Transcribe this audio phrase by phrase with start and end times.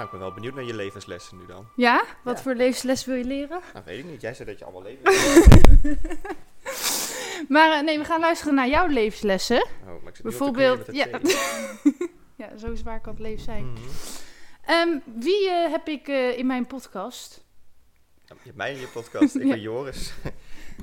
[0.00, 1.68] Nou, ik ben wel benieuwd naar je levenslessen nu dan.
[1.76, 2.04] Ja?
[2.24, 2.42] Wat Ja.
[2.42, 3.60] voor levensles wil je leren?
[3.72, 4.20] Nou, weet ik niet.
[4.20, 5.98] Jij zei dat je allemaal levenslessen
[7.48, 9.66] Maar eh, nee, we gaan luisteren naar jouw levenslessen.
[9.82, 11.06] Oh, maar ik zit nu op de Bijvoorbeeld, ja.
[12.36, 13.72] Ja, zo zwaar kan het leven zijn.
[13.72, 13.80] Mhm.
[14.64, 17.44] Ehm, wie eh, heb ik eh, in mijn podcast?
[18.24, 19.34] Ja, Je hebt mij in je podcast.
[19.34, 19.48] Ik Ja.
[19.48, 20.12] ben Joris.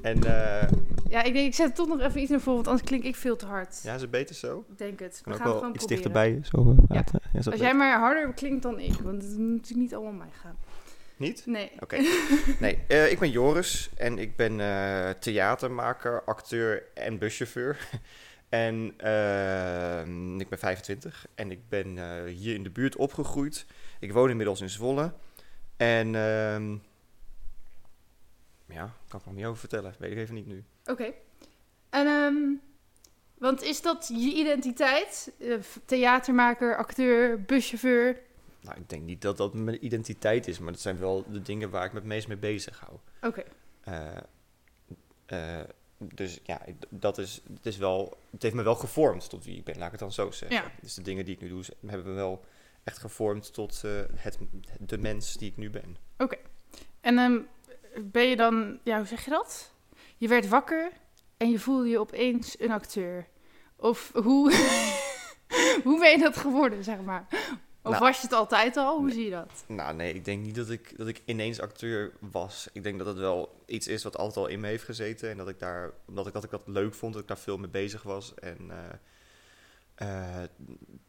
[0.02, 0.70] En eh,
[1.10, 3.04] Ja, ik denk, ik zet er toch nog even iets naar voren, want anders klink
[3.04, 3.80] ik veel te hard.
[3.84, 4.66] ja, is het beter zo?
[4.72, 5.22] Ik denk het.
[5.24, 6.14] Kan We ook gaan het gewoon iets proberen.
[6.14, 7.20] dichterbij zo eh, praten.
[7.24, 7.30] Ja.
[7.34, 7.76] Als jij beter?
[7.76, 10.56] maar harder klinkt dan ik, want het moet natuurlijk niet allemaal om mij gaan.
[11.18, 11.44] Niet?
[11.46, 11.72] Nee.
[11.80, 11.98] Oké.
[12.60, 17.78] Nee, eh, ik ben Joris en ik ben eh, theatermaker, acteur en buschauffeur.
[18.50, 20.00] en eh,
[20.40, 23.66] ik ben 25 en ik ben eh, hier in de buurt opgegroeid.
[24.00, 25.14] Ik woon inmiddels in Zwolle.
[25.78, 26.76] En ehm,
[29.08, 29.96] kan ik nog niet over vertellen.
[30.00, 30.64] Weet ik even niet nu.
[30.86, 31.14] Oké.
[31.90, 32.36] En, ehm,
[33.38, 35.32] want is dat je identiteit?
[35.40, 35.54] Eh,
[35.86, 38.22] theatermaker, acteur, buschauffeur?
[38.62, 41.70] Nou, ik denk niet dat dat mijn identiteit is, maar dat zijn wel de dingen
[41.70, 42.98] waar ik me het meest mee bezig hou.
[43.22, 43.44] Oké.
[43.84, 44.18] Eh,
[45.26, 45.66] eh,
[45.98, 49.64] dus ja, dat is, het is wel, het heeft me wel gevormd tot wie ik
[49.64, 50.58] ben, laat ik het dan zo zeggen.
[50.58, 50.72] Ja.
[50.82, 52.46] Dus de dingen die ik nu doe, hebben me wel
[52.84, 53.82] echt gevormd tot
[54.16, 54.38] het,
[54.80, 55.98] de mens die ik nu ben.
[57.08, 57.40] En ehm,
[58.02, 59.72] ben je dan, ja, hoe zeg je dat?
[60.18, 60.92] Je werd wakker
[61.38, 63.28] en je voelde je opeens een acteur.
[63.76, 64.52] Of hoe,
[65.84, 67.28] hoe ben je dat geworden, zeg maar?
[67.88, 68.96] Of Nou, was je het altijd al?
[68.96, 69.14] Hoe nee.
[69.14, 69.64] zie je dat?
[69.68, 72.70] Nou nee, ik denk niet dat ik, dat ik ineens acteur was.
[72.74, 75.30] Ik denk dat het wel iets is wat altijd al in me heeft gezeten.
[75.30, 77.58] En dat ik daar, omdat ik dat, ik dat leuk vond, dat ik daar veel
[77.58, 78.34] mee bezig was.
[78.34, 80.50] En eh, eh,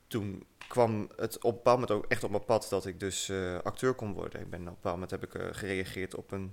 [0.07, 3.29] toen kwam het op een bepaald moment ook echt op mijn pad dat ik dus
[3.29, 4.41] eh, acteur kon worden.
[4.41, 6.53] Ik ben op een bepaald moment heb ik gereageerd op een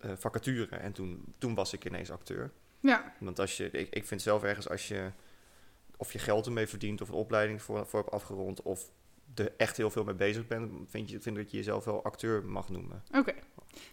[0.00, 0.76] eh, vacature.
[0.76, 2.50] En toen, toen was ik ineens acteur.
[2.80, 5.10] Ja, Want als je, ik, ik vind zelf ergens als je
[5.96, 8.90] of je geld ermee verdient of een opleiding voor, voor hebt afgerond of
[9.34, 12.44] er echt heel veel mee bezig bent, vind, je, vind dat je jezelf wel acteur
[12.44, 13.02] mag noemen.
[13.14, 13.34] oké.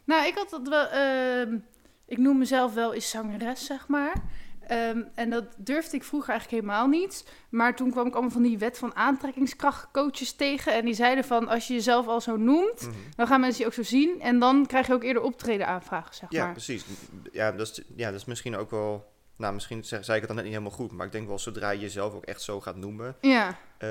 [0.04, 1.58] Nou, ik had dat wel, ehm,
[2.06, 4.24] ik noem mezelf wel eens zangeres, zeg maar.
[4.68, 7.26] Ehm, en dat durfde ik vroeger eigenlijk helemaal niet.
[7.50, 10.74] Maar toen kwam ik allemaal van die wet van aantrekkingskracht coaches tegen.
[10.74, 13.74] En die zeiden van, als je jezelf al zo noemt, dan gaan mensen je ook
[13.74, 14.22] zo zien.
[14.22, 16.52] En dan krijg je ook eerder optreden aanvragen, zeg Ja, maar.
[16.54, 16.86] precies.
[17.32, 19.16] Ja dat, is, ja, dat is misschien ook wel.
[19.38, 21.70] Nou, misschien zei ik het dan net niet helemaal goed, maar ik denk wel zodra
[21.70, 23.90] je jezelf ook echt zo gaat noemen, Ja, eh,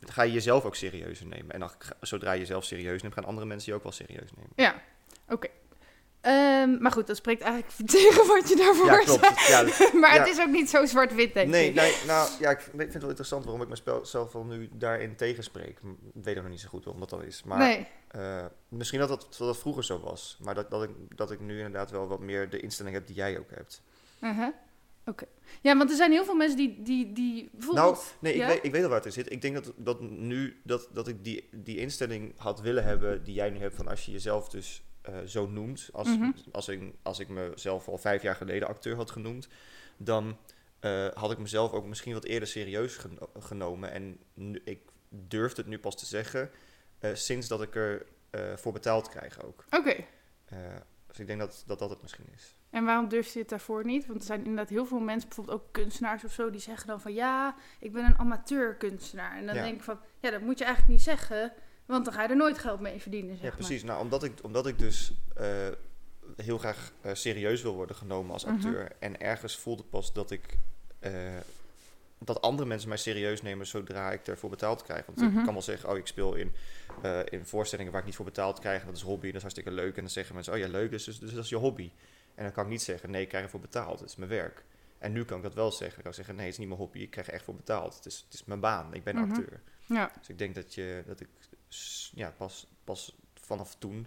[0.00, 1.50] ga je jezelf ook serieuzer nemen.
[1.50, 1.70] En dan,
[2.00, 4.52] zodra je jezelf serieus neemt, gaan andere mensen je ook wel serieus nemen.
[4.56, 4.74] ja.
[5.28, 5.48] Oké.
[6.24, 9.46] Ehm, maar goed, dat spreekt eigenlijk tegen wat je daarvoor Ja, klopt.
[9.48, 9.62] Ja,
[10.00, 10.20] Maar Ja.
[10.20, 11.74] het is ook niet zo zwart-wit, denk Nee, ik.
[11.74, 15.78] nee, nou ja, ik vind het wel interessant waarom ik mezelf wel nu daarin tegenspreek.
[16.14, 17.42] Ik weet nog niet zo goed waarom dat dan is.
[17.42, 17.86] Maar nee.
[18.08, 19.08] eh, misschien dat
[19.38, 20.38] dat, vroeger zo was.
[20.42, 23.16] Maar dat, dat, ik, dat ik nu inderdaad wel wat meer de instelling heb die
[23.16, 23.82] jij ook hebt.
[24.20, 24.48] Uh-huh.
[25.06, 25.24] Oké.
[25.60, 27.50] Ja, want er zijn heel veel mensen die, die, die.
[27.70, 29.32] Nou, nee, ik, weet, ik weet al waar het in zit.
[29.32, 33.34] Ik denk dat, dat nu dat, dat ik die, die instelling had willen hebben die
[33.34, 35.88] jij nu hebt van als je jezelf dus eh, zo noemt.
[35.92, 36.30] Als, Mhm.
[36.52, 39.48] als, ik, als ik mezelf al vijf jaar geleden acteur had genoemd,
[39.96, 40.36] dan
[40.80, 43.90] eh, had ik mezelf ook misschien wat eerder serieus geno- genomen.
[43.92, 46.50] En nu, ik durf het nu pas te zeggen
[46.98, 48.06] eh, sinds dat ik er
[48.56, 49.64] voor betaald krijg ook.
[49.70, 49.94] Oké.
[51.06, 52.54] Dus ik denk dat, dat dat het misschien is.
[52.70, 54.06] En waarom durf je het daarvoor niet?
[54.06, 57.00] Want er zijn inderdaad heel veel mensen, bijvoorbeeld ook kunstenaars of zo, die zeggen dan
[57.00, 59.36] van ja, ik ben een amateur kunstenaar.
[59.36, 59.62] En dan Ja.
[59.62, 61.52] denk ik van, ja, dat moet je eigenlijk niet zeggen,
[61.86, 63.56] want dan ga je er nooit geld mee verdienen, zeg Ja, maar.
[63.56, 63.82] precies.
[63.82, 65.68] Nou, omdat ik, omdat ik dus eh,
[66.36, 68.54] heel graag eh, serieus wil worden genomen als Mhm.
[68.54, 68.92] acteur.
[68.98, 70.56] En ergens voelde pas dat ik.
[70.98, 71.12] eh,
[72.18, 75.06] dat andere mensen mij serieus nemen zodra ik ervoor betaald krijg.
[75.06, 75.38] Want Mhm.
[75.38, 76.52] ik kan wel zeggen, oh, ik speel in,
[77.28, 78.80] in voorstellingen waar ik niet voor betaald krijg.
[78.80, 79.94] En dat is hobby, dat is hartstikke leuk.
[79.96, 81.90] En dan zeggen mensen, oh ja, leuk, dus, dus, dus dat is je hobby.
[82.34, 84.00] En dan kan ik niet zeggen, nee, ik krijg ervoor betaald.
[84.00, 84.64] Het is mijn werk.
[84.98, 85.98] En nu kan ik dat wel zeggen.
[85.98, 87.94] Ik kan zeggen, nee, het is niet mijn hobby, ik krijg er echt voor betaald.
[87.96, 89.30] Het is, het is mijn baan, ik ben Mhm.
[89.30, 89.60] acteur.
[89.86, 90.10] Ja.
[90.18, 91.28] Dus ik denk dat, je, dat ik
[92.14, 94.06] ja, pas, pas vanaf toen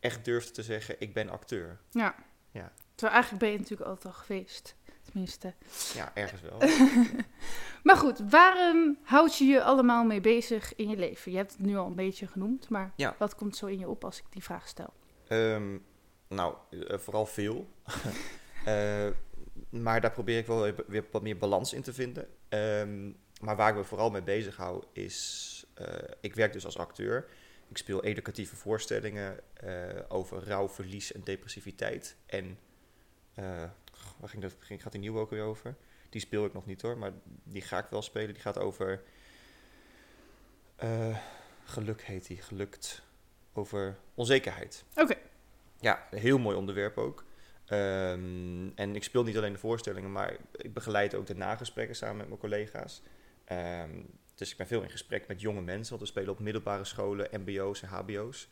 [0.00, 1.80] echt durfde te zeggen, ik ben acteur.
[1.90, 2.14] ja.
[2.50, 2.72] Ja.
[2.94, 5.54] Terwijl eigenlijk ben je natuurlijk altijd al geweest, tenminste.
[5.94, 6.58] Ja, ergens wel.
[7.82, 11.30] Maar goed, waarom houd je je allemaal mee bezig in je leven?
[11.32, 13.14] Je hebt het nu al een beetje genoemd, maar Ja.
[13.18, 14.92] wat komt zo in je op als ik die vraag stel?
[15.28, 15.78] Ehm,
[16.28, 17.68] nou, eh, vooral veel.
[18.64, 19.06] Eh,
[19.70, 22.28] maar daar probeer ik wel weer- wat meer balans in te vinden.
[22.48, 23.06] Ehm,
[23.40, 25.53] maar waar ik me vooral mee bezig hou is...
[25.74, 25.86] eh,
[26.20, 27.28] ik werk dus als acteur.
[27.68, 32.16] Ik speel educatieve voorstellingen eh, over rouw, verlies en depressiviteit.
[32.26, 32.58] En
[33.34, 33.44] eh,
[34.18, 35.76] waar ging dat, ging, gaat die nieuwe ook weer over?
[36.08, 38.34] Die speel ik nog niet hoor, maar die ga ik wel spelen.
[38.34, 39.02] Die gaat over
[41.64, 43.02] geluk heet die, gelukt.
[43.52, 44.84] Over onzekerheid.
[44.96, 45.14] Oké.
[45.80, 47.24] Ja, een heel mooi onderwerp ook.
[47.64, 52.16] Ehm, en ik speel niet alleen de voorstellingen, maar ik begeleid ook de nagesprekken samen
[52.16, 53.02] met mijn collega's.
[53.44, 54.00] Ehm,
[54.34, 57.28] dus ik ben veel in gesprek met jonge mensen, want we spelen op middelbare scholen,
[57.40, 58.48] mbo's en hbo's.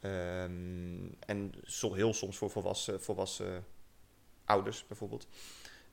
[0.00, 3.64] Ehm, en zo, heel soms voor volwassen, volwassen
[4.44, 5.28] ouders bijvoorbeeld.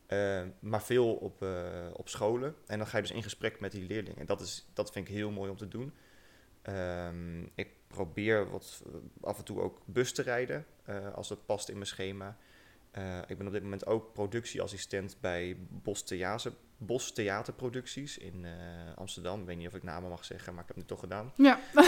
[0.08, 2.56] Ehm, maar veel op, eh, op scholen.
[2.68, 4.20] En dan ga je dus in gesprek met die leerlingen.
[4.20, 5.94] En dat, is, dat vind ik heel mooi om te doen.
[6.62, 8.84] Ehm, ik probeer wat,
[9.22, 12.38] af en toe ook bus te rijden, eh, als het past in mijn schema.
[12.96, 18.46] Eh, ik ben op dit moment ook productieassistent bij Bos, Theater, Bos Theaterproducties in
[18.96, 19.40] Amsterdam.
[19.40, 21.32] Ik weet niet of ik namen mag zeggen, maar ik heb het toch gedaan.
[21.36, 21.60] Ja.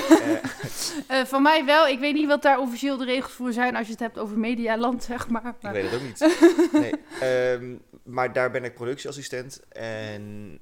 [1.07, 1.87] Eh, van mij wel.
[1.87, 4.37] Ik weet niet wat daar officieel de regels voor zijn als je het hebt over
[4.39, 5.55] medialand, zeg maar.
[5.61, 6.49] Ik weet het ook niet.
[6.81, 6.93] nee.
[7.19, 10.59] Ehm, maar daar ben ik productieassistent en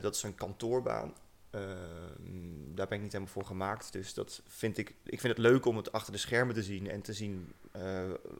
[0.00, 1.14] dat is een kantoorbaan.
[1.50, 3.92] Ehm, daar ben ik niet helemaal voor gemaakt.
[3.92, 4.94] Dus dat vind ik.
[5.04, 7.52] Ik vind het leuk om het achter de schermen te zien en te zien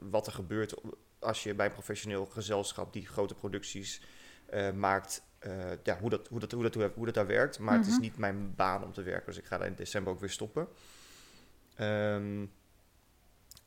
[0.01, 0.75] wat er gebeurt
[1.21, 4.03] als je bij een professioneel gezelschap die grote producties
[4.55, 5.53] uh, maakt, uh,
[5.83, 7.59] ja, hoe, dat, hoe, dat, hoe, dat, hoe, dat daar werkt.
[7.59, 8.01] Maar het is Mhm.
[8.01, 10.69] niet mijn baan om te werken, dus ik ga daar in december ook weer stoppen.
[11.81, 12.53] Um,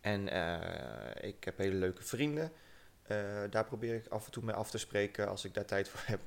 [0.02, 2.52] en uh, ik heb hele leuke vrienden.
[3.50, 6.02] daar probeer ik af en toe mee af te spreken als ik daar tijd voor
[6.06, 6.22] heb.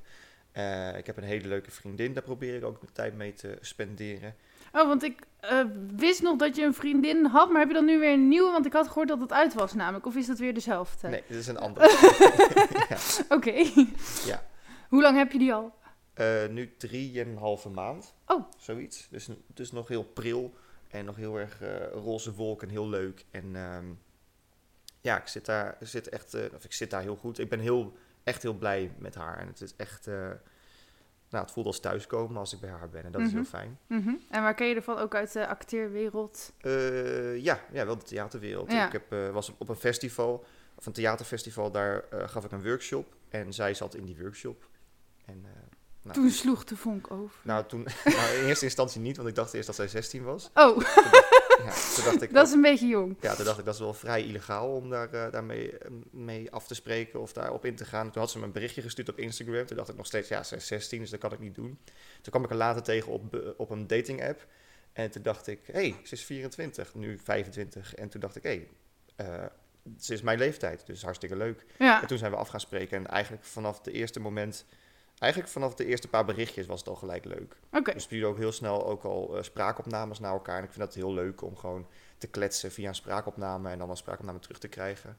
[0.97, 4.35] Ik heb een hele leuke vriendin, daar probeer ik ook mijn tijd mee te spenderen.
[4.71, 5.21] Oh, want ik
[5.51, 5.65] uh,
[5.95, 8.51] wist nog dat je een vriendin had, maar heb je dan nu weer een nieuwe?
[8.51, 10.05] Want ik had gehoord dat het uit was namelijk.
[10.05, 11.07] Of is dat weer dezelfde?
[11.07, 11.89] Nee, dit is een andere.
[12.89, 12.97] ja.
[13.23, 13.33] Oké.
[13.33, 13.87] Okay.
[14.25, 14.43] Ja.
[14.89, 15.75] Hoe lang heb je die al?
[16.15, 18.13] Uh, nu drieënhalve maand.
[18.25, 18.51] Oh.
[18.57, 19.07] Zoiets.
[19.09, 20.53] Dus het is nog heel pril
[20.87, 21.59] en nog heel erg
[21.91, 23.25] roze wolk en heel leuk.
[23.31, 23.99] En um,
[25.01, 27.39] ja, ik zit daar, zit echt, of ik zit daar heel goed.
[27.39, 27.97] Ik ben heel,
[28.27, 29.37] echt heel blij met haar.
[29.37, 30.07] En het is echt
[31.29, 33.03] nou, het voelt als thuiskomen als ik bij haar ben.
[33.03, 33.29] En dat Mhm.
[33.29, 33.41] mm -hmm.
[33.43, 33.79] is heel fijn.
[33.87, 34.19] Mm -hmm.
[34.29, 34.97] En waar ken je ervan?
[34.97, 36.53] Ook uit de acteerwereld?
[36.61, 38.71] Uh, ja, ja, wel de theaterwereld.
[38.71, 38.85] Ja.
[38.85, 40.45] Ik heb, uh, was op een festival,
[40.75, 43.15] of een theaterfestival, daar uh, gaf ik een workshop.
[43.29, 44.67] En zij zat in die workshop.
[45.25, 45.51] En, uh,
[46.01, 47.39] nou, toen sloeg de vonk over.
[47.43, 50.49] Nou, toen, nou, in eerste instantie niet, want ik dacht eerst dat zij 16 was.
[50.53, 53.15] Oh, toen dacht, ja, toen dacht ik dat is een beetje jong.
[53.21, 55.73] Ja, toen dacht ik dat is wel vrij illegaal om daar, uh, daarmee
[56.11, 58.11] mee af te spreken of daarop in te gaan.
[58.11, 59.65] Toen had ze me een berichtje gestuurd op Instagram.
[59.65, 61.79] Toen dacht ik nog steeds, ja, zij is 16, dus dat kan ik niet doen.
[62.21, 64.45] Toen kwam ik er later tegen op, op een dating app.
[64.93, 67.95] En toen dacht ik, hé, hey, ze is 24, nu 25.
[67.95, 68.67] En toen dacht ik, hé,
[69.15, 69.45] hey, uh,
[69.99, 71.65] ze is mijn leeftijd, dus hartstikke leuk.
[71.79, 72.01] Ja.
[72.01, 72.97] En toen zijn we af gaan spreken.
[72.97, 74.65] En eigenlijk vanaf de eerste moment,
[75.19, 77.57] eigenlijk vanaf de eerste paar berichtjes was het al gelijk leuk.
[77.71, 77.93] Okay.
[77.93, 80.57] We stuurden ook heel snel ook al uh, spraakopnames naar elkaar.
[80.57, 81.87] En ik vind dat heel leuk om gewoon
[82.17, 85.17] te kletsen via een spraakopname en dan een spraakopname terug te krijgen.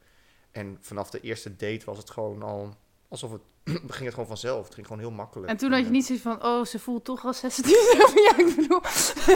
[0.51, 2.75] En vanaf de eerste date was het gewoon al
[3.09, 3.41] alsof het
[3.89, 4.65] ging het gewoon vanzelf.
[4.65, 5.51] Het ging gewoon heel makkelijk.
[5.51, 7.65] En toen had je niet zoiets van, oh, ze voelt toch al 16.
[8.29, 8.81] ja, ik bedoel.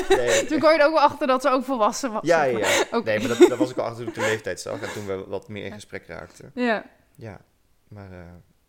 [0.08, 2.22] Nee, toen kwam je er ook wel achter dat ze ook volwassen was.
[2.24, 2.58] Ja, ja.
[2.58, 2.84] ja.
[2.90, 3.16] Okay.
[3.16, 4.80] Nee, maar dat, dat was ik al achter toen ik de leeftijd zag.
[4.80, 6.50] En toen we wat meer in gesprek raakten.
[6.54, 6.84] Ja.
[7.14, 7.40] Ja,
[7.88, 8.18] maar uh,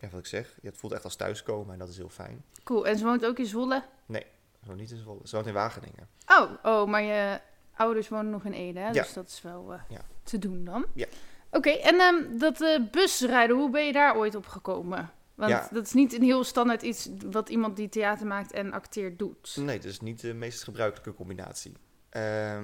[0.04, 2.44] ja, wat ik zeg, ja, het voelt echt als thuiskomen en dat is heel fijn.
[2.64, 2.86] Cool.
[2.86, 3.84] En ze woont ook in Zwolle?
[4.06, 4.26] Nee,
[4.60, 5.20] ze woont niet in Zwolle.
[5.24, 6.08] Ze woont in Wageningen.
[6.26, 7.40] Oh, oh maar je
[7.76, 8.86] ouders wonen nog in Ede, hè?
[8.86, 8.92] Ja.
[8.92, 10.00] Dus dat is wel uh, ja.
[10.22, 10.86] te doen dan.
[10.94, 11.06] Ja.
[11.50, 15.10] Oké, okay, en um, dat uh, busrijden, hoe ben je daar ooit op gekomen?
[15.34, 15.68] Want Ja.
[15.72, 19.56] dat is niet een heel standaard iets wat iemand die theater maakt en acteert doet.
[19.56, 21.72] Nee, dat is niet de meest gebruikelijke combinatie.
[22.16, 22.60] Uh,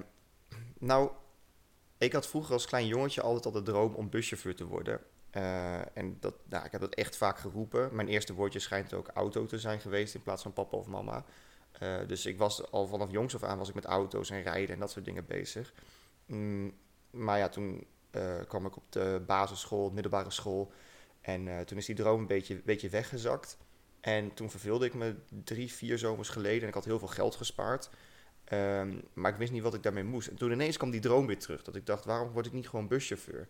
[0.78, 1.10] nou,
[1.98, 5.00] ik had vroeger als klein jongetje altijd al de droom om buschauffeur te worden.
[5.36, 7.94] Uh, en dat, nou, ik heb dat echt vaak geroepen.
[7.94, 11.24] Mijn eerste woordje schijnt ook auto te zijn geweest in plaats van papa of mama.
[11.82, 14.74] Uh, dus ik was al vanaf jongs af aan was ik met auto's en rijden
[14.74, 15.72] en dat soort dingen bezig.
[16.26, 16.74] Mm,
[17.10, 20.72] maar ja, toen uh, kwam ik op de basisschool, middelbare school.
[21.20, 23.58] En toen is die droom een beetje, beetje weggezakt.
[24.00, 26.62] En toen verveelde ik me drie, vier zomers geleden.
[26.62, 27.90] En ik had heel veel geld gespaard.
[28.52, 30.28] Um, maar ik wist niet wat ik daarmee moest.
[30.28, 31.62] En toen ineens kwam die droom weer terug.
[31.62, 33.48] Dat ik dacht, waarom word ik niet gewoon buschauffeur?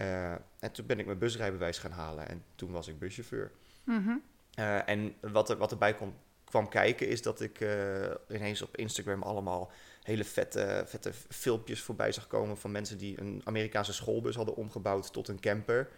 [0.00, 2.28] Uh, en toen ben ik mijn busrijbewijs gaan halen.
[2.28, 3.50] En toen was ik buschauffeur.
[3.84, 4.22] Mm -hmm.
[4.58, 6.14] uh, en wat, er, wat erbij kon,
[6.44, 9.70] kwam kijken is dat ik uh, ineens op Instagram allemaal
[10.02, 15.12] hele vette, vette filmpjes voorbij zag komen van mensen die een Amerikaanse schoolbus hadden omgebouwd
[15.12, 15.88] tot een camper.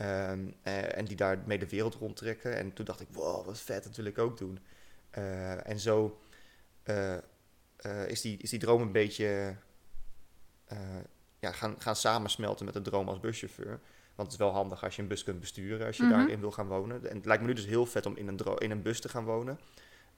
[0.00, 2.56] Um, uh, en die daarmee de wereld rondtrekken.
[2.56, 4.58] En toen dacht ik, wow, wat vet, dat wil ik ook doen.
[5.64, 6.20] En zo
[8.06, 9.56] is, die, is die droom een beetje
[11.38, 13.80] ja, gaan, gaan samensmelten met de droom als buschauffeur.
[14.14, 16.10] Want het is wel handig als je een bus kunt besturen, als je Mhm.
[16.12, 16.26] mm -hmm.
[16.26, 17.10] daarin wil gaan wonen.
[17.10, 19.08] En het lijkt me nu dus heel vet om in een, in een bus te
[19.08, 19.58] gaan wonen.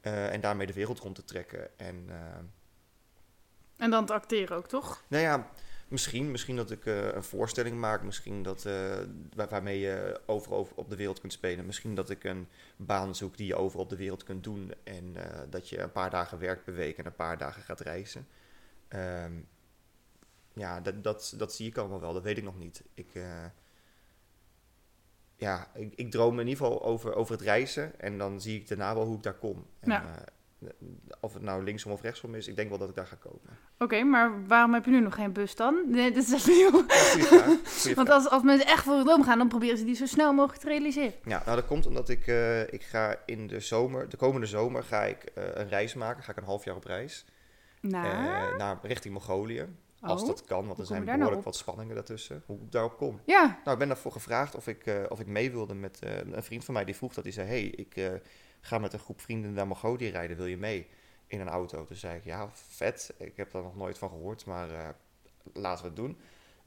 [0.00, 1.78] en daarmee de wereld rond te trekken.
[1.78, 2.08] En
[3.76, 5.02] En dan te acteren ook, toch?
[5.08, 5.50] Nou ja,
[5.88, 8.02] misschien, misschien dat ik eh, een voorstelling maak.
[8.02, 8.96] Misschien dat, eh,
[9.34, 11.66] waar- waarmee je overal op de wereld kunt spelen.
[11.66, 14.72] Misschien dat ik een baan zoek die je overal op de wereld kunt doen.
[14.84, 17.80] En eh, dat je een paar dagen werkt per week en een paar dagen gaat
[17.80, 18.26] reizen.
[18.88, 19.32] Ehm,
[20.60, 22.12] ja, dat, dat, dat zie ik allemaal wel.
[22.12, 22.82] Dat weet ik nog niet.
[22.94, 23.44] Ik, eh,
[25.36, 28.00] ja, ik, ik droom in ieder geval over, over het reizen.
[28.00, 29.66] En dan zie ik daarna wel hoe ik daar kom.
[29.80, 30.04] En, Ja.
[30.04, 30.22] eh,
[31.20, 33.40] of het nou linksom of rechtsom is, ik denk wel dat ik daar ga komen.
[33.78, 35.82] Oké, maar waarom heb je nu nog geen bus dan?
[35.86, 36.84] Nee, dat is even nieuw.
[37.30, 37.56] Ja,
[37.94, 40.32] Want als, als mensen echt voor hun droom gaan, dan proberen ze die zo snel
[40.32, 41.12] mogelijk te realiseren.
[41.24, 44.82] Ja, nou dat komt omdat ik, eh, ik ga in de zomer, de komende zomer
[44.82, 46.22] ga ik een reis maken.
[46.22, 47.24] Ga ik een half jaar op reis.
[47.80, 49.66] Nou, naar, richting Mongolië.
[50.00, 52.42] Als Oh, dat kan, want er zijn nou behoorlijk wat spanningen daartussen.
[52.46, 53.20] Hoe ik daarop kom.
[53.24, 53.42] ja.
[53.46, 56.42] Nou, ik ben daarvoor gevraagd of ik, eh, of ik mee wilde met eh, een
[56.42, 56.84] vriend van mij.
[56.84, 57.24] Die vroeg dat.
[57.24, 58.12] Die zei, hey, ik eh,
[58.60, 60.36] ga met een groep vrienden naar Mongolië rijden.
[60.36, 60.88] Wil je mee
[61.26, 61.84] in een auto?
[61.84, 63.14] Toen zei ik, ja, vet.
[63.16, 64.94] Ik heb daar nog nooit van gehoord, maar
[65.52, 66.18] laten we het doen.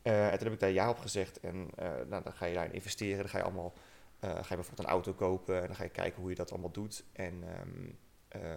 [0.02, 1.40] En toen heb ik daar ja op gezegd.
[1.40, 1.70] En
[2.08, 3.18] nou, dan ga je daarin investeren.
[3.18, 3.74] Dan ga je allemaal,
[4.20, 5.62] ga je bijvoorbeeld een auto kopen.
[5.62, 7.04] En dan ga je kijken hoe je dat allemaal doet.
[7.14, 7.90] En ehm,
[8.34, 8.56] eh,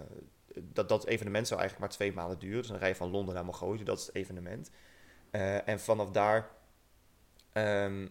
[0.63, 2.57] dat, dat evenement zou eigenlijk maar twee maanden duren.
[2.57, 3.83] Dus dan rij van Londen naar Mongolië.
[3.83, 4.69] Dat is het evenement.
[5.31, 6.49] Eh, en vanaf daar
[7.53, 8.07] ehm,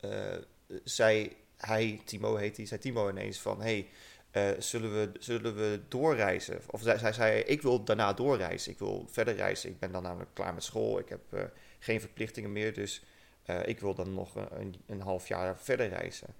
[0.00, 0.36] eh,
[0.84, 3.60] zei hij, Timo heet hij, zei Timo ineens van...
[3.60, 3.88] Hey,
[4.30, 6.60] eh, zullen, we, zullen we doorreizen?
[6.66, 8.72] Of zij, zij zei, ik wil daarna doorreizen.
[8.72, 9.70] Ik wil verder reizen.
[9.70, 10.98] Ik ben dan namelijk klaar met school.
[10.98, 12.74] Ik heb geen verplichtingen meer.
[12.74, 13.02] Dus
[13.64, 16.34] ik wil dan nog een, een, een half jaar verder reizen.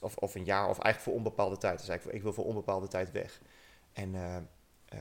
[0.00, 1.78] Of, of een jaar, of eigenlijk voor onbepaalde tijd.
[1.78, 3.40] Dus eigenlijk, ik wil voor onbepaalde tijd weg.
[3.92, 4.36] En eh,
[4.84, 5.00] eh,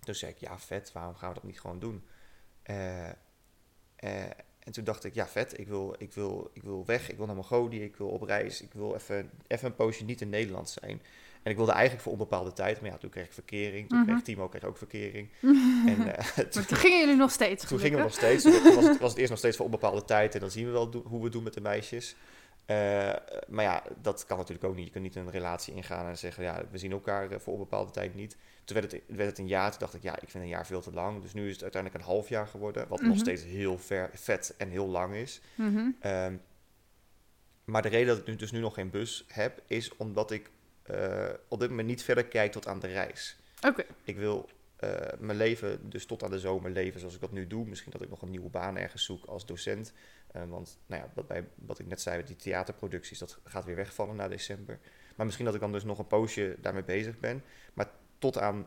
[0.00, 2.04] toen zei ik, ja vet, waarom gaan we dat niet gewoon doen?
[2.62, 3.06] Eh,
[4.58, 7.26] en toen dacht ik, ja vet, ik wil, ik, wil, ik wil weg, ik wil
[7.26, 10.70] naar Mongolië, ik wil op reis, ik wil even, even een poosje niet in Nederland
[10.70, 11.02] zijn.
[11.42, 14.08] En ik wilde eigenlijk voor onbepaalde tijd, maar ja, toen kreeg ik verkering, toen Mhm.
[14.08, 15.28] kreeg Timo kreeg ook verkering.
[15.86, 18.74] en eh, Maar toen, toen gingen jullie nog steeds, toen gingen we nog steeds, toen
[18.74, 21.02] was het, was het eerst nog steeds voor onbepaalde tijd en dan zien we wel
[21.06, 22.16] hoe we doen met de meisjes.
[22.68, 23.12] Eh,
[23.48, 24.84] maar ja, dat kan natuurlijk ook niet.
[24.84, 27.90] Je kunt niet een relatie ingaan en zeggen, ja, we zien elkaar eh, voor onbepaalde
[27.92, 28.36] tijd niet.
[28.64, 30.66] Toen werd het, werd het een jaar, toen dacht ik, ja, ik vind een jaar
[30.66, 31.22] veel te lang.
[31.22, 33.18] Dus nu is het uiteindelijk een half jaar geworden, wat nog Mhm.
[33.18, 35.40] steeds heel ver, vet en heel lang is.
[35.54, 35.90] Mhm.
[36.00, 36.36] Ehm,
[37.64, 40.50] maar de reden dat ik nu, dus nu nog geen bus heb, is omdat ik
[40.82, 43.36] eh, op dit moment niet verder kijk tot aan de reis.
[43.66, 44.48] Oké, Ik wil
[44.78, 47.66] eh, mijn leven dus tot aan de zomer leven zoals ik dat nu doe.
[47.66, 49.92] Misschien dat ik nog een nieuwe baan ergens zoek als docent.
[50.32, 53.76] Eh, want nou ja, wat, bij, wat ik net zei, die theaterproducties, dat gaat weer
[53.76, 54.78] wegvallen na december.
[55.16, 57.42] Maar misschien dat ik dan dus nog een poosje daarmee bezig ben.
[57.74, 58.66] Maar tot aan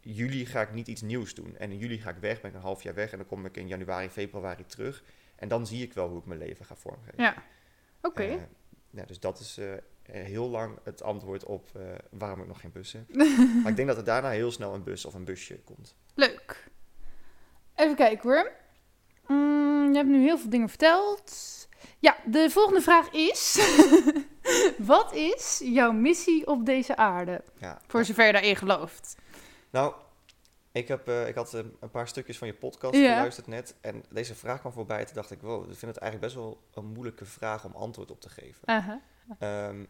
[0.00, 1.56] juli ga ik niet iets nieuws doen.
[1.56, 3.12] En in juli ga ik weg, ben ik een half jaar weg.
[3.12, 5.04] En dan kom ik in januari, februari terug.
[5.36, 7.22] En dan zie ik wel hoe ik mijn leven ga vormgeven.
[7.22, 7.42] ja.
[8.02, 8.22] Oké.
[8.22, 8.42] Eh,
[8.90, 9.60] ja, dus dat is
[10.10, 13.14] heel lang het antwoord op eh, waarom ik nog geen bus heb.
[13.62, 15.94] maar ik denk dat er daarna heel snel een bus of een busje komt.
[16.14, 16.68] Leuk.
[17.74, 18.52] Even kijken hoor.
[19.26, 21.56] Mm, je hebt nu heel veel dingen verteld.
[21.98, 23.58] Ja, de volgende vraag is:
[24.78, 27.42] Wat is jouw missie op deze aarde?
[27.58, 28.06] Ja, Voor ja.
[28.06, 29.16] zover je daarin gelooft.
[29.70, 29.94] Nou,
[30.72, 33.14] ik, heb, eh, ik had eh, een paar stukjes van je podcast Ja.
[33.14, 33.74] geluisterd net.
[33.80, 35.04] En deze vraag kwam voorbij.
[35.04, 38.10] Toen dacht ik, wow, ik vind het eigenlijk best wel een moeilijke vraag om antwoord
[38.10, 38.62] op te geven.
[38.68, 39.00] Aha.
[39.38, 39.84] Ehm,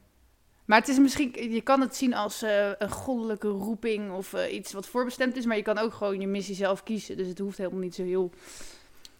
[0.65, 4.55] Maar het is misschien, je kan het zien als eh, een goddelijke roeping of eh,
[4.55, 7.17] iets wat voorbestemd is, maar je kan ook gewoon je missie zelf kiezen.
[7.17, 8.31] Dus het hoeft helemaal niet zo heel.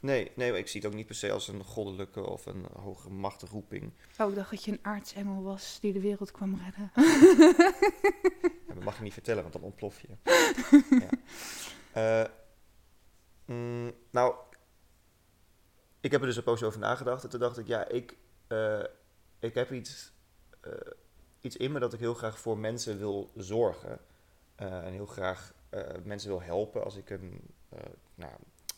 [0.01, 2.67] nee, nee, maar ik zie het ook niet per se als een goddelijke of een
[2.73, 3.93] hogere machtige roeping.
[4.19, 6.91] Oh, ik dacht dat je een aartsengel was die de wereld kwam redden.
[8.69, 10.09] Ja, dat mag je niet vertellen, want dan ontplof je.
[11.01, 11.11] ja.
[11.93, 12.31] Eh,
[13.45, 14.35] mm, nou,
[16.01, 17.25] ik heb er dus een poosje over nagedacht.
[17.25, 18.17] En toen dacht ik, ja, ik,
[19.39, 20.13] ik heb iets,
[20.61, 20.73] eh,
[21.41, 23.99] iets in me dat ik heel graag voor mensen wil zorgen.
[24.55, 26.85] Eh, en heel graag eh, mensen wil helpen.
[26.85, 27.41] Als ik een,
[28.15, 28.33] nou,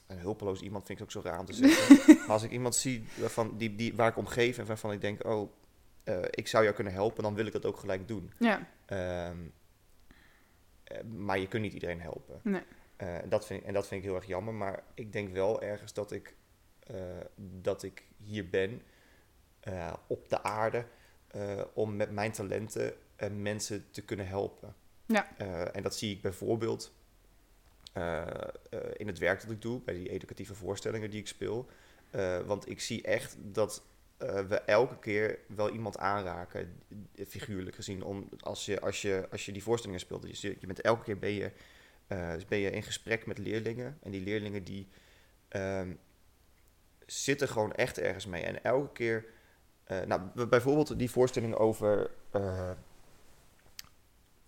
[0.06, 1.96] een hulpeloos iemand vind ik ook zo raar om te zeggen.
[2.18, 5.00] maar als ik iemand zie waarvan, die, die, waar ik om geef en waarvan ik
[5.00, 5.50] denk, oh,
[6.30, 8.32] ik zou jou kunnen helpen, dan wil ik dat ook gelijk doen.
[8.38, 9.38] Ja, Ehm,
[10.84, 12.40] eh, maar je kunt niet iedereen helpen.
[12.42, 12.62] Nee.
[13.28, 14.54] Dat vind ik, en dat vind ik heel erg jammer.
[14.54, 16.34] Maar ik denk wel ergens dat ik,
[17.36, 18.82] dat ik hier ben
[19.60, 20.84] eh, op de aarde
[21.26, 24.74] eh, om met mijn talenten eh, mensen te kunnen helpen.
[25.06, 25.36] Ja.
[25.72, 26.92] En dat zie ik bijvoorbeeld
[28.96, 31.68] in het werk dat ik doe, bij die educatieve voorstellingen die ik speel.
[32.46, 33.82] Want ik zie echt dat
[34.18, 36.82] we elke keer wel iemand aanraken,
[37.28, 38.02] figuurlijk gezien.
[38.02, 41.04] Om, als, je, als, je, als je die voorstellingen speelt, dus je, je bent elke
[41.04, 41.52] keer ben je,
[42.10, 43.98] eh, ben je in gesprek met leerlingen.
[44.02, 44.88] En die leerlingen die
[45.48, 45.92] ehm,
[47.06, 48.42] zitten gewoon echt ergens mee.
[48.42, 49.24] En elke keer,
[50.06, 52.70] nou b- bijvoorbeeld die voorstelling over, eh,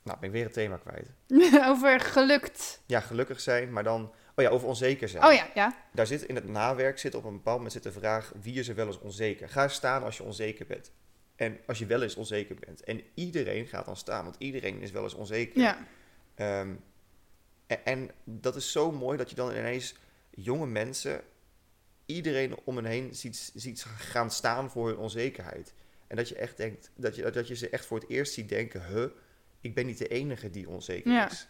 [0.02, 1.10] Nou, ben ik weer het thema kwijt.
[1.70, 2.80] Over gelukt.
[2.86, 4.12] Ja, gelukkig zijn, maar dan...
[4.36, 5.24] Oh ja, over onzeker zijn.
[5.24, 5.76] Oh ja, ja.
[5.92, 8.32] Daar zit in het nawerk zit op een bepaald moment zit de vraag...
[8.42, 9.48] wie is er wel eens onzeker?
[9.48, 10.90] Ga staan als je onzeker bent.
[11.36, 12.84] En als je wel eens onzeker bent.
[12.84, 15.60] En iedereen gaat dan staan, want iedereen is wel eens onzeker.
[15.60, 15.78] Ja.
[16.34, 16.74] Ehm,
[17.66, 19.94] en, en dat is zo mooi dat je dan ineens
[20.30, 21.20] jonge mensen,
[22.14, 25.74] iedereen om hen heen ziet, ziet gaan staan voor hun onzekerheid.
[26.06, 28.48] En dat je echt denkt, dat je, dat je ze echt voor het eerst ziet
[28.48, 29.06] denken, huh,
[29.60, 31.30] ik ben niet de enige die onzeker Ja.
[31.30, 31.46] is.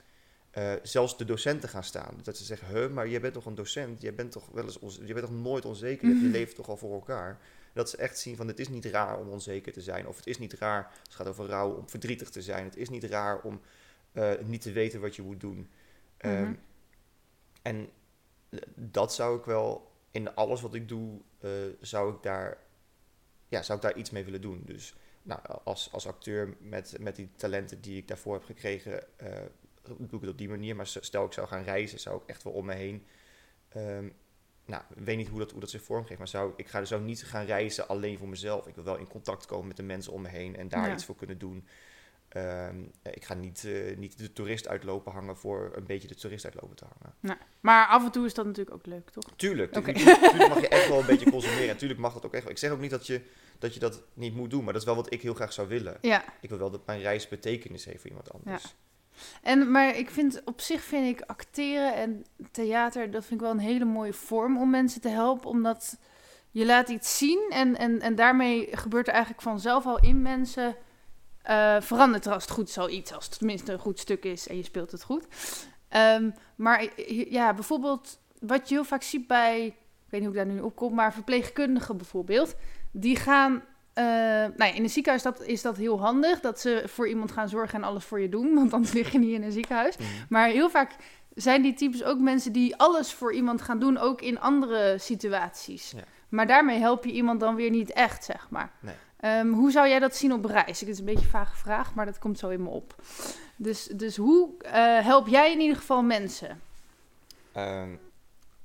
[0.50, 2.18] Eh, zelfs de docenten gaan staan.
[2.22, 4.00] Dat ze zeggen, huh, maar jij bent toch een docent?
[4.00, 6.06] Je bent toch wel eens je bent toch nooit onzeker?
[6.08, 7.38] Je hebt je leven toch al voor elkaar?
[7.72, 10.06] Dat ze echt zien van, het is niet raar om onzeker te zijn.
[10.08, 12.64] Of het is niet raar, als het gaat over rouw, om verdrietig te zijn.
[12.64, 13.60] Het is niet raar om
[14.12, 15.70] eh, niet te weten wat je moet doen.
[16.16, 16.54] Ehm, Mhm.
[17.62, 17.88] En
[18.50, 21.50] eh, dat zou ik wel, in alles wat ik doe, eh,
[21.80, 22.58] zou, ik daar,
[23.48, 24.62] ja, zou ik daar iets mee willen doen.
[24.64, 29.42] Dus nou, als, als acteur met, met die talenten die ik daarvoor heb gekregen, eh,
[29.82, 30.76] doe ik het op die manier.
[30.76, 33.06] Maar stel ik zou gaan reizen, zou ik echt wel om me heen.
[33.68, 34.08] ehm,
[34.64, 37.02] nou, ik weet niet hoe dat, hoe dat zich vormgeeft, maar zou, ik ga zou
[37.02, 38.66] niet gaan reizen alleen voor mezelf.
[38.66, 40.94] Ik wil wel in contact komen met de mensen om me heen en daar Ja.
[40.94, 41.66] iets voor kunnen doen.
[42.32, 46.44] Ehm, ik ga niet, eh, niet de toerist uitlopen hangen voor een beetje de toerist
[46.44, 47.16] uitlopen te hangen.
[47.20, 49.24] Nou, maar af en toe is dat natuurlijk ook leuk, toch?
[49.36, 51.68] Tuurlijk, tuurlijk, tuurlijk mag je echt wel een beetje consumeren.
[51.68, 52.52] En tuurlijk mag dat ook echt wel.
[52.52, 53.22] Ik zeg ook niet dat je,
[53.58, 55.68] dat je dat niet moet doen, maar dat is wel wat ik heel graag zou
[55.68, 55.98] willen.
[56.00, 56.24] Ja.
[56.40, 58.74] Ik wil wel dat mijn reis betekenis heeft voor iemand anders.
[59.42, 63.54] En, maar ik vind, op zich vind ik acteren en theater, dat vind ik wel
[63.54, 65.50] een hele mooie vorm om mensen te helpen.
[65.50, 65.96] Omdat
[66.50, 70.76] je laat iets zien en, en, en daarmee gebeurt er eigenlijk vanzelf al in mensen,
[71.42, 73.12] eh, verandert er als het goed is al iets.
[73.12, 75.26] Als het tenminste een goed stuk is en je speelt het goed.
[75.88, 76.88] Ehm, maar
[77.30, 79.74] ja, bijvoorbeeld wat je heel vaak ziet bij, ik
[80.08, 82.54] weet niet hoe ik daar nu op kom, maar verpleegkundigen bijvoorbeeld.
[82.90, 86.82] Die gaan eh, nou ja, in een ziekenhuis dat, is dat heel handig, dat ze
[86.86, 89.42] voor iemand gaan zorgen en alles voor je doen, want anders lig je niet in
[89.42, 89.96] een ziekenhuis.
[89.96, 90.08] Mhm.
[90.28, 90.96] Maar heel vaak
[91.34, 95.90] zijn die types ook mensen die alles voor iemand gaan doen, ook in andere situaties.
[95.90, 96.02] Ja.
[96.28, 98.72] Maar daarmee help je iemand dan weer niet echt, zeg maar.
[98.80, 98.94] Nee.
[99.22, 100.80] Ehm, hoe zou jij dat zien op reis?
[100.80, 102.94] Het is een beetje een vage vraag, maar dat komt zo in me op.
[103.56, 106.60] Dus, dus hoe eh, help jij in ieder geval mensen?
[107.52, 107.94] Ehm,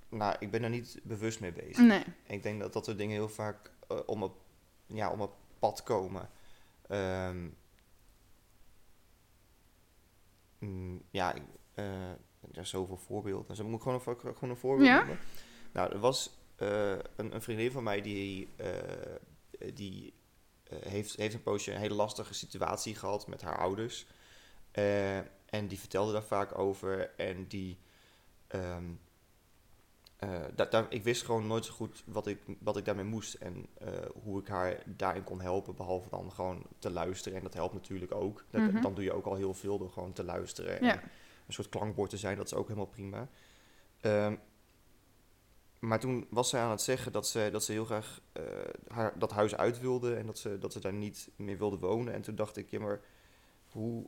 [0.09, 1.77] nou, ik ben er niet bewust mee bezig.
[1.77, 2.03] Nee.
[2.27, 4.35] Ik denk dat dat soort dingen heel vaak eh, om, op,
[4.85, 6.29] ja, om op pad komen.
[6.87, 7.47] Ehm,
[10.59, 11.43] mm, ja, ik,
[11.73, 12.17] eh, er
[12.51, 13.47] zijn zoveel voorbeelden.
[13.47, 14.97] Dus dan moet ik gewoon een, gewoon een voorbeeld Ja?
[14.97, 15.19] noemen.
[15.71, 17.01] Nou, er was een,
[17.35, 18.49] een vriendin van mij die,
[19.73, 20.13] die
[20.75, 24.05] heeft, heeft een poosje een hele lastige situatie gehad met haar ouders.
[24.71, 25.17] Eh,
[25.49, 27.09] en die vertelde daar vaak over.
[27.15, 27.77] En die.
[28.47, 28.83] ehm,
[30.17, 33.65] eh, daar, ik wist gewoon nooit zo goed wat ik, wat ik daarmee moest en
[33.77, 33.87] eh,
[34.23, 37.37] hoe ik haar daarin kon helpen, behalve dan gewoon te luisteren.
[37.37, 38.45] En dat helpt natuurlijk ook.
[38.49, 38.81] Dat, Mhm.
[38.81, 40.83] Dan doe je ook al heel veel door gewoon te luisteren.
[40.85, 40.93] Ja.
[40.93, 41.01] En
[41.47, 43.27] een soort klankbord te zijn, dat is ook helemaal prima.
[44.01, 44.35] Ehm,
[45.79, 48.43] maar toen was zij aan het zeggen dat ze, dat ze heel graag eh,
[48.87, 52.13] haar, dat huis uit wilde en dat ze, dat ze daar niet meer wilde wonen.
[52.13, 53.01] En toen dacht ik, ja maar
[53.71, 54.05] hoe,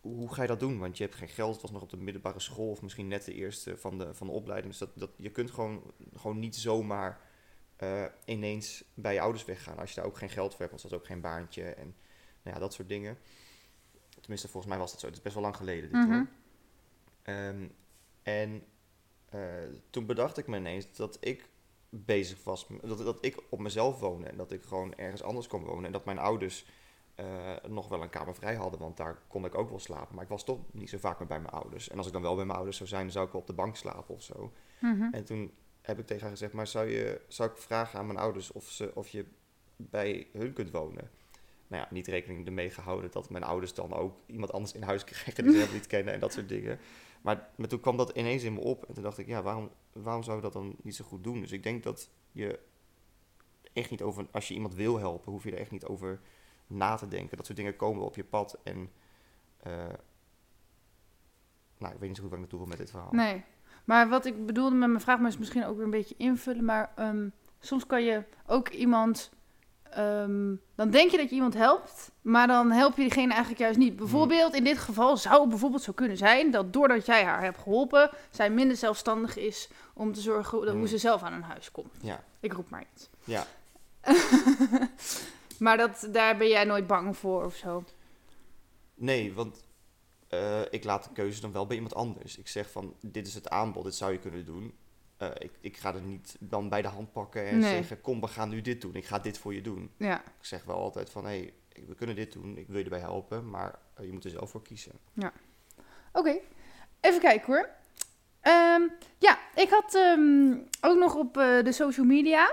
[0.00, 0.78] hoe ga je dat doen?
[0.78, 3.24] Want je hebt geen geld, het was nog op de middelbare school of misschien net
[3.24, 4.70] de eerste van de, van de opleiding.
[4.70, 5.82] Dus dat, dat, je kunt gewoon,
[6.16, 7.20] gewoon niet zomaar
[7.76, 10.80] eh, ineens bij je ouders weggaan als je daar ook geen geld voor hebt, want
[10.80, 11.94] ze had ook geen baantje en
[12.42, 13.18] nou ja, dat soort dingen.
[14.20, 15.06] Tenminste, volgens mij was dat zo.
[15.06, 16.12] Het is best wel lang geleden dit Mhm.
[16.12, 16.26] hoor.
[17.22, 17.68] Ehm,
[18.22, 18.62] en
[19.30, 19.40] eh,
[19.90, 21.48] toen bedacht ik me ineens dat ik
[21.88, 25.64] bezig was, dat, dat ik op mezelf woonde en dat ik gewoon ergens anders kon
[25.64, 25.84] wonen.
[25.84, 26.66] En dat mijn ouders
[27.14, 27.26] eh,
[27.68, 30.14] nog wel een kamer vrij hadden, want daar kon ik ook wel slapen.
[30.14, 31.88] Maar ik was toch niet zo vaak meer bij mijn ouders.
[31.88, 33.46] En als ik dan wel bij mijn ouders zou zijn, dan zou ik wel op
[33.46, 34.52] de bank slapen of zo.
[34.80, 35.08] Mhm.
[35.12, 38.18] En toen heb ik tegen haar gezegd, maar zou, je, zou ik vragen aan mijn
[38.18, 39.24] ouders of, ze, of je
[39.76, 41.10] bij hun kunt wonen?
[41.66, 45.04] Nou ja, niet rekening ermee gehouden dat mijn ouders dan ook iemand anders in huis
[45.04, 46.78] krijgen die ze helemaal niet kennen en dat soort dingen.
[47.22, 49.70] Maar, maar toen kwam dat ineens in me op en toen dacht ik, ja, waarom,
[49.92, 51.40] waarom zou ik dat dan niet zo goed doen?
[51.40, 52.58] Dus ik denk dat je
[53.72, 56.20] echt niet over, als je iemand wil helpen, hoef je er echt niet over
[56.66, 57.36] na te denken.
[57.36, 58.90] Dat soort dingen komen op je pad en,
[59.56, 59.72] eh,
[61.78, 63.12] nou, ik weet niet zo goed waar ik naartoe wil met dit verhaal.
[63.12, 63.44] Nee.
[63.84, 66.64] Maar wat ik bedoelde met mijn vraag, maar is misschien ook weer een beetje invullen.
[66.64, 67.28] Maar ehm,
[67.60, 69.30] soms kan je ook iemand.
[69.90, 73.78] Ehm, dan denk je dat je iemand helpt, maar dan help je diegene eigenlijk juist
[73.78, 73.96] niet.
[73.96, 77.58] Bijvoorbeeld, in dit geval zou het bijvoorbeeld zo kunnen zijn dat doordat jij haar hebt
[77.58, 81.70] geholpen, zij minder zelfstandig is om te zorgen dat- hoe ze zelf aan een huis
[81.70, 81.94] komt.
[82.00, 83.08] Ja, Ik roep maar iets.
[83.24, 83.46] ja.
[85.58, 87.84] maar dat, daar ben jij nooit bang voor of zo.
[88.94, 89.62] Nee, want
[90.28, 92.38] eh, ik laat de keuze dan wel bij iemand anders.
[92.38, 94.74] Ik zeg van, dit is het aanbod, dit zou je kunnen doen.
[95.18, 97.70] Eh, ik, ik ga er niet dan bij de hand pakken en Nee.
[97.74, 98.94] zeggen, kom, we gaan nu dit doen.
[98.94, 99.90] Ik ga dit voor je doen.
[99.96, 100.16] Ja.
[100.20, 101.54] Ik zeg wel altijd van, hé, hey,
[101.86, 103.50] we kunnen dit doen, ik wil je erbij helpen.
[103.50, 104.92] Maar eh, je moet er zelf voor kiezen.
[106.12, 106.38] Oké,
[107.00, 107.68] even kijken hoor.
[108.40, 108.82] Ehm,
[109.18, 112.52] ja, ik had ehm, ook nog op eh, de social media...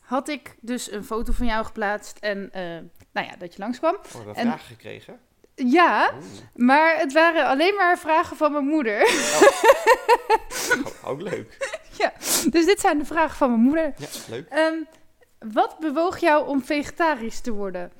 [0.00, 2.50] had ik dus een foto van jou geplaatst en...
[3.12, 3.94] nou ja, dat je langskwam.
[4.16, 5.20] Oh, we En- vragen gekregen.
[5.54, 6.12] Ja,
[6.54, 9.02] maar het waren alleen maar vragen van mijn moeder.
[10.84, 11.80] oh, ook leuk.
[12.50, 13.94] Dus dit zijn de vragen van mijn moeder.
[13.96, 14.48] Ja, leuk.
[14.48, 14.74] Ehm,
[15.52, 17.92] wat bewoog jou om vegetarisch te worden?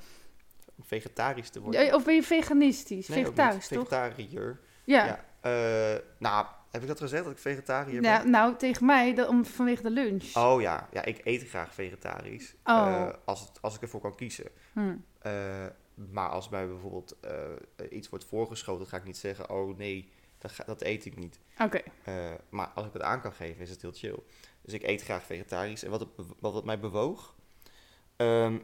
[0.75, 1.93] Om vegetarisch te worden.
[1.95, 3.07] Of ben je veganistisch?
[3.07, 3.87] Nee, vegetarisch, toch?
[3.87, 4.59] Vegetariër.
[4.83, 5.05] Ja.
[5.05, 5.23] Ja.
[5.41, 8.29] eh, nou, heb ik dat gezegd, dat ik vegetariër Ja, ben?
[8.31, 10.35] nou, tegen mij dat, om, vanwege de lunch.
[10.35, 10.87] Oh ja.
[10.91, 12.55] ja, ik eet graag vegetarisch.
[12.63, 12.87] Oh.
[12.87, 14.47] eh, als, het, als ik ervoor kan kiezen.
[14.73, 14.95] Hm.
[15.19, 15.31] Eh,
[16.11, 17.15] maar als mij bijvoorbeeld
[17.89, 20.11] iets wordt voorgeschoten, ga ik niet zeggen, oh nee,
[20.43, 21.39] dat, ga- dat eet ik niet.
[21.59, 21.81] Oké.
[22.03, 24.19] Eh, maar als ik het aan kan geven, is het heel chill.
[24.61, 25.83] Dus ik eet graag vegetarisch.
[25.83, 27.35] En wat het, wat mij bewoog?
[28.15, 28.59] Ehm,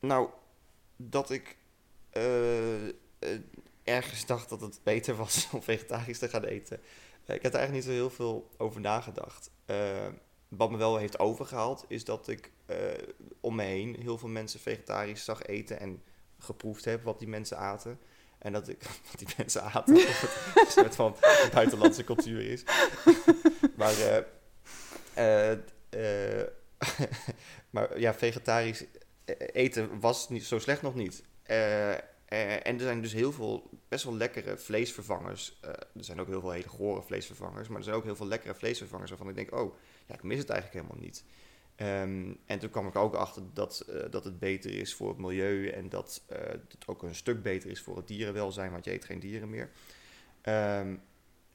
[0.00, 0.30] nou,
[0.96, 1.56] dat ik
[2.10, 2.92] eh, eh,
[3.84, 6.80] ergens dacht dat het beter was om vegetarisch te gaan eten.
[7.26, 9.50] Ik heb er eigenlijk niet zo heel veel over nagedacht.
[9.64, 10.08] Eh,
[10.48, 12.50] wat me wel heeft overgehaald, is dat ik
[13.40, 16.02] om me heen heel veel mensen vegetarisch zag eten en
[16.38, 17.98] geproefd heb wat die mensen aten.
[18.40, 18.82] En dat ik
[19.18, 20.20] die mensen aten, of
[20.54, 21.16] het een soort van
[21.52, 22.64] buitenlandse cultuur is.
[23.76, 24.22] maar, eh,
[25.14, 25.52] eh,
[26.40, 26.46] eh,
[27.70, 28.84] maar ja, vegetarisch
[29.52, 31.22] eten was niet, zo slecht nog niet.
[31.42, 35.58] En er zijn dus heel veel best wel lekkere vleesvervangers.
[35.60, 37.68] Er zijn ook heel veel hele gore vleesvervangers.
[37.68, 39.74] Maar er zijn ook heel veel lekkere vleesvervangers waarvan ik denk, oh,
[40.06, 41.24] ja, ik mis het eigenlijk helemaal niet.
[41.80, 45.18] Ehm, en toen kwam ik ook achter dat, eh, dat het beter is voor het
[45.18, 48.92] milieu en dat eh, het ook een stuk beter is voor het dierenwelzijn, want je
[48.92, 49.70] eet geen dieren meer.
[50.40, 50.96] Ehm,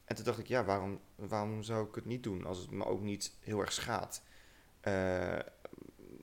[0.04, 2.84] en toen dacht ik, ja, waarom, waarom zou ik het niet doen als het me
[2.84, 4.22] ook niet heel erg schaadt?
[4.80, 5.38] Eh,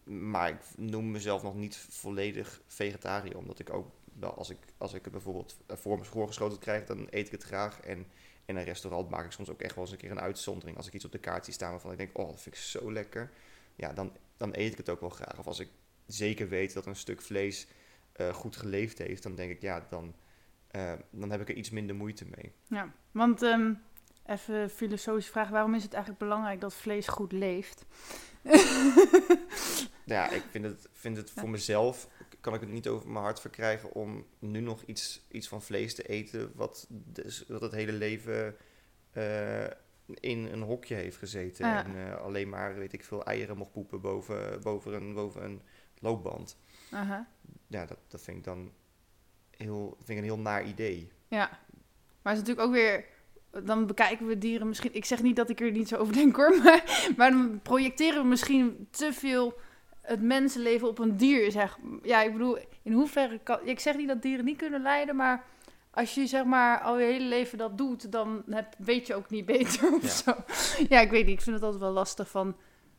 [0.03, 4.93] maar ik noem mezelf nog niet volledig vegetariër, omdat ik ook wel, als ik, als
[4.93, 7.79] ik het bijvoorbeeld voor me voorgeschoten krijg, dan eet ik het graag.
[7.79, 8.05] En
[8.45, 10.77] in een restaurant maak ik soms ook echt wel eens een keer een uitzondering.
[10.77, 12.61] Als ik iets op de kaart zie staan waarvan ik denk, oh, dat vind ik
[12.61, 13.31] zo lekker.
[13.75, 15.39] Ja, dan, dan eet ik het ook wel graag.
[15.39, 15.69] Of als ik
[16.05, 17.67] zeker weet dat een stuk vlees
[18.11, 20.15] eh, goed geleefd heeft, dan denk ik, ja, dan,
[20.67, 22.51] eh, dan heb ik er iets minder moeite mee.
[22.67, 23.73] Ja, want ehm,
[24.25, 25.49] even een filosofische vraag.
[25.49, 27.85] Waarom is het eigenlijk belangrijk dat vlees goed leeft?
[30.05, 32.07] Ja, ik vind het, vind het voor mezelf,
[32.41, 35.95] kan ik het niet over mijn hart verkrijgen om nu nog iets, iets van vlees
[35.95, 38.55] te eten wat, dus, wat het hele leven
[39.11, 39.65] eh,
[40.05, 41.67] in een hokje heeft gezeten.
[41.67, 41.85] Ja.
[41.85, 45.61] En eh, alleen maar, weet ik veel, eieren mocht poepen boven, boven, een, boven een
[45.99, 46.57] loopband.
[47.67, 48.71] Ja, dat, dat vind ik dan
[49.57, 51.11] heel, vind ik een heel naar idee.
[51.27, 51.49] Ja,
[52.21, 53.05] maar het is natuurlijk ook weer...
[53.63, 54.95] Dan bekijken we dieren misschien...
[54.95, 58.21] Ik zeg niet dat ik er niet zo over denk hoor, maar, maar dan projecteren
[58.21, 59.59] we misschien te veel
[60.01, 61.51] het mensenleven op een dier.
[61.51, 61.77] Zeg.
[62.01, 63.59] Ja, ik bedoel, in hoeverre kan...
[63.63, 65.45] Ik zeg niet dat dieren niet kunnen lijden, maar
[65.93, 69.29] als je zeg maar al je hele leven dat doet, dan heb, weet je ook
[69.29, 70.07] niet beter of Ja.
[70.09, 70.35] zo.
[70.93, 71.37] Ja, ik weet niet.
[71.37, 72.55] Ik vind het altijd wel lastig van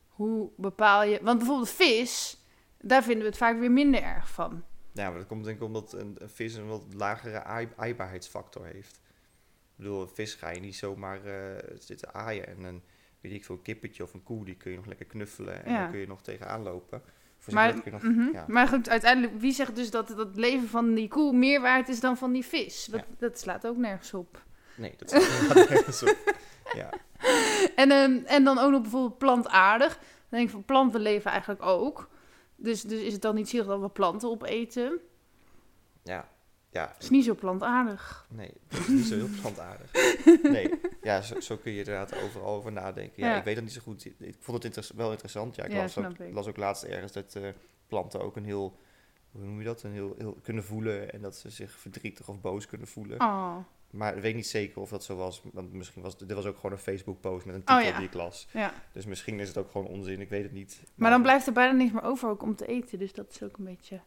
[0.09, 1.19] hoe bepaal je...
[1.23, 2.41] Want bijvoorbeeld vis,
[2.81, 4.65] daar vinden we het vaak weer minder erg van.
[4.93, 8.65] Ja, maar dat komt denk ik omdat een, een vis een wat lagere aai- aaibaarheidsfactor
[8.67, 9.01] heeft.
[9.77, 12.47] Ik bedoel, een vis ga je niet zomaar eh, zitten aaien.
[12.47, 12.83] En een,
[13.21, 15.65] weet ik veel, kippetje of een koe, die kun je nog lekker knuffelen.
[15.65, 15.81] En Ja.
[15.83, 17.03] dan kun je nog tegenaan lopen.
[17.51, 18.33] Maar, mhm.
[18.33, 18.45] ja.
[18.49, 22.01] maar goed, uiteindelijk, wie zegt dus dat het leven van die koe meer waard is
[22.01, 22.85] dan van die vis?
[22.85, 23.07] Dat, Ja.
[23.19, 24.43] dat slaat ook nergens op.
[24.77, 26.35] Nee, dat inderdaad nergens op.
[26.75, 26.91] Ja,
[27.83, 29.95] En, ehm, en dan ook nog bijvoorbeeld plantaardig.
[29.95, 32.09] Dan denk ik van planten leven eigenlijk ook.
[32.57, 35.01] Dus, dus is het dan niet zielig dat we planten opeten?
[36.03, 36.29] ja,
[36.75, 36.87] ja.
[36.87, 38.27] Dat is niet zo plantaardig.
[38.31, 39.91] Nee, dat is niet zo heel plantaardig.
[40.43, 40.71] Nee,
[41.03, 43.23] ja, zo, zo kun je inderdaad overal over nadenken.
[43.23, 43.39] Ja, Ja.
[43.39, 44.05] ik weet dat niet zo goed.
[44.19, 45.55] Ik vond het inter- wel interessant.
[45.57, 46.35] Ja, ik Ja, las, ook, snap ik.
[46.35, 47.49] las ook laatst ergens dat eh,
[47.87, 48.77] planten ook een heel,
[49.33, 51.13] hoe noem je dat, een heel, heel kunnen voelen.
[51.13, 53.21] En dat ze zich verdrietig of boos kunnen voelen.
[53.21, 53.57] Oh,
[53.91, 55.43] Maar ik weet niet zeker of dat zo was.
[55.53, 58.07] Want misschien was dit was ook gewoon een Facebook post met een titel Oh, die
[58.07, 58.49] ik las.
[58.93, 60.81] Dus misschien is het ook gewoon onzin, ik weet het niet.
[60.95, 62.99] Maar dan blijft er bijna niks meer over ook om te eten.
[62.99, 64.01] Dus dat is ook een beetje...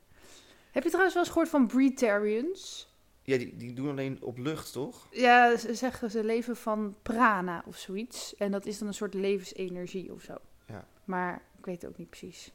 [0.77, 2.87] Heb je trouwens wel eens gehoord van breatarians?
[3.21, 5.07] Ja, die, die doen alleen op lucht, toch?
[5.11, 8.35] Ja, ze zeggen ze leven van prana of zoiets.
[8.35, 10.35] En dat is dan een soort levensenergie of zo.
[10.67, 10.87] Ja.
[11.05, 12.51] Maar ik weet het ook niet precies.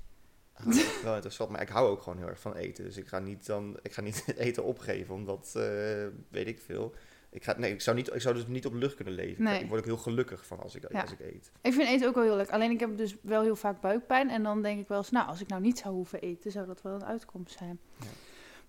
[0.52, 0.66] Ah,
[1.02, 2.84] wel interessant, maar ik hou ook gewoon heel erg van eten.
[2.84, 6.94] Dus ik ga niet, dan, ik ga niet eten opgeven, omdat, eh, weet ik veel.
[7.34, 9.44] Ik, ga, nee, ik, zou niet, ik zou dus niet op lucht kunnen leven.
[9.44, 9.60] Nee.
[9.62, 11.00] Ik word ook heel gelukkig van als ik, Ja.
[11.00, 11.50] als ik eet.
[11.60, 12.50] Ik vind eten ook wel heel leuk.
[12.50, 14.30] Alleen ik heb dus wel heel vaak buikpijn.
[14.30, 16.66] En dan denk ik wel eens, nou, als ik nou niet zou hoeven eten, zou
[16.66, 17.80] dat wel een uitkomst zijn.
[18.00, 18.06] Ja.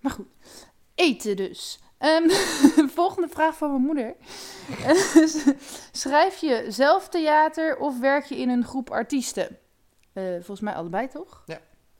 [0.00, 0.26] Maar goed,
[0.94, 1.80] eten dus.
[1.98, 2.28] Ehm,
[3.00, 4.14] volgende vraag van mijn moeder.
[5.92, 9.58] Schrijf je zelf theater of werk je in een groep artiesten?
[10.12, 11.44] Eh, volgens mij allebei, toch?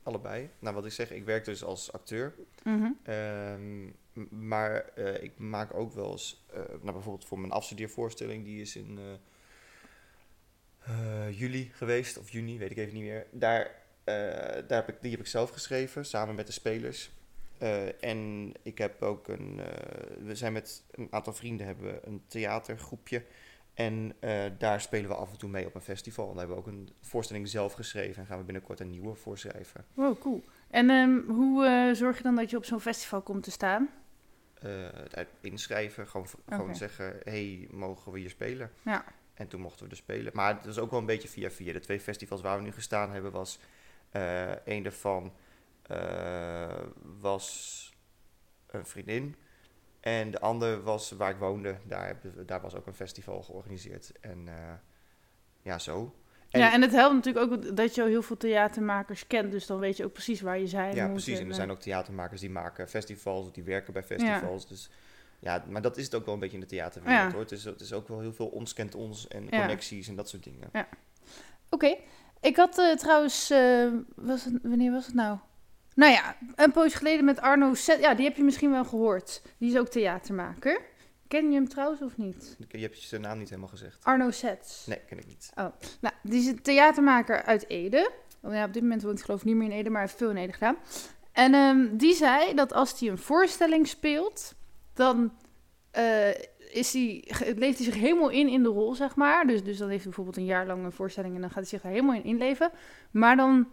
[0.03, 0.49] Allebei.
[0.59, 2.35] Nou, wat ik zeg, ik werk dus als acteur.
[2.63, 2.91] Mhm.
[3.03, 3.95] Ehm, M-
[4.29, 8.75] Maar eh, ik maak ook wel eens, eh, nou bijvoorbeeld voor mijn afstudeervoorstelling, die is
[8.75, 8.99] in
[10.79, 13.25] eh, juli geweest, of juni, weet ik even niet meer.
[13.31, 13.71] Daar,
[14.03, 17.11] daar heb ik, die heb ik zelf geschreven, samen met de spelers.
[17.99, 19.61] En ik heb ook een,
[20.23, 23.23] we zijn met een aantal vrienden hebben een theatergroepje.
[23.73, 24.15] En
[24.57, 26.29] daar spelen we af en toe mee op een festival.
[26.29, 29.15] En daar hebben we ook een voorstelling zelf geschreven en gaan we binnenkort een nieuwe
[29.15, 29.85] voorschrijven.
[29.93, 30.43] Wow, cool.
[30.69, 33.89] En ehm, hoe zorg je dan dat je op zo'n festival komt te staan?
[34.65, 36.07] Eh, het inschrijven.
[36.07, 38.71] Gewoon, gewoon zeggen, hey, mogen we hier spelen?
[38.81, 39.05] Ja.
[39.33, 40.31] En toen mochten we er spelen.
[40.35, 41.73] Maar het was ook wel een beetje via via.
[41.73, 43.59] De twee festivals waar we nu gestaan hebben was...
[44.09, 45.33] eh een daarvan
[45.81, 46.83] eh,
[47.19, 47.93] was
[48.67, 49.35] een vriendin.
[49.99, 51.77] En de ander was waar ik woonde.
[51.83, 54.11] Daar, daar was ook een festival georganiseerd.
[54.19, 54.47] En
[55.61, 56.15] ja, zo.
[56.55, 59.51] En- ja, en het helpt natuurlijk ook dat je al heel veel theatermakers kent.
[59.51, 61.37] Dus dan weet je ook precies waar je zijn Ja, precies.
[61.39, 64.67] En er eh, zijn ook theatermakers die maken festivals, of die werken bij festivals.
[64.67, 64.89] Dus
[65.39, 67.31] ja, maar dat is het ook wel een beetje in de theaterwereld Ja.
[67.31, 67.41] hoor.
[67.41, 69.59] Het is, het is ook wel heel veel ons kent ons en Ja.
[69.59, 70.69] connecties en dat soort dingen.
[71.69, 71.95] Oké.
[72.41, 73.49] Ik had eh, trouwens...
[73.49, 75.37] eh, was het, wanneer was het nou?
[75.95, 77.99] Nou ja, een poos geleden met Arno Set.
[77.99, 79.41] Ja, die heb je misschien wel gehoord.
[79.57, 80.81] Die is ook theatermaker.
[81.27, 82.57] Ken je hem trouwens of niet?
[82.69, 84.03] Je hebt zijn naam niet helemaal gezegd.
[84.03, 84.85] Arno Sets.
[84.85, 85.51] Nee, ken ik niet.
[85.55, 88.11] Nou, die is een theatermaker uit Ede.
[88.41, 90.07] Oh, ja, op dit moment woont hij geloof ik niet meer in Ede, maar hij
[90.07, 90.77] heeft veel in Ede gedaan.
[91.31, 94.55] En ehm, die zei dat als hij een voorstelling speelt,
[94.93, 95.31] dan
[95.91, 96.29] eh,
[96.71, 97.23] is hij,
[97.55, 99.47] leeft hij zich helemaal in in de rol, zeg maar.
[99.47, 101.67] Dus, dus dan heeft hij bijvoorbeeld een jaar lang een voorstelling en dan gaat hij
[101.67, 102.71] zich daar helemaal in inleven.
[103.11, 103.67] Maar dan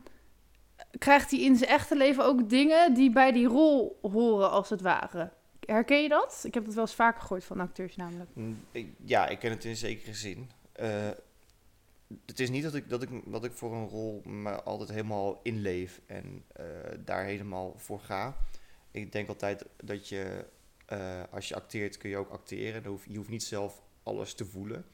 [0.99, 4.81] krijgt hij in zijn echte leven ook dingen die bij die rol horen, als het
[4.81, 5.33] ware.
[5.67, 6.43] Herken je dat?
[6.47, 8.31] Ik heb dat wel eens vaker gehoord van acteurs namelijk.
[8.33, 8.65] Mm,
[9.05, 10.51] ja, ik ken het in zekere zin.
[10.73, 11.11] Eh,
[12.27, 15.41] het is niet dat ik, dat, ik, dat ik voor een rol me altijd helemaal
[15.43, 16.67] inleef en eh,
[17.05, 18.37] daar helemaal voor ga.
[18.91, 20.47] Ik denk altijd dat je,
[20.87, 22.99] eh, als je acteert, kun je ook acteren.
[23.07, 24.85] Je hoeft niet zelf alles te voelen.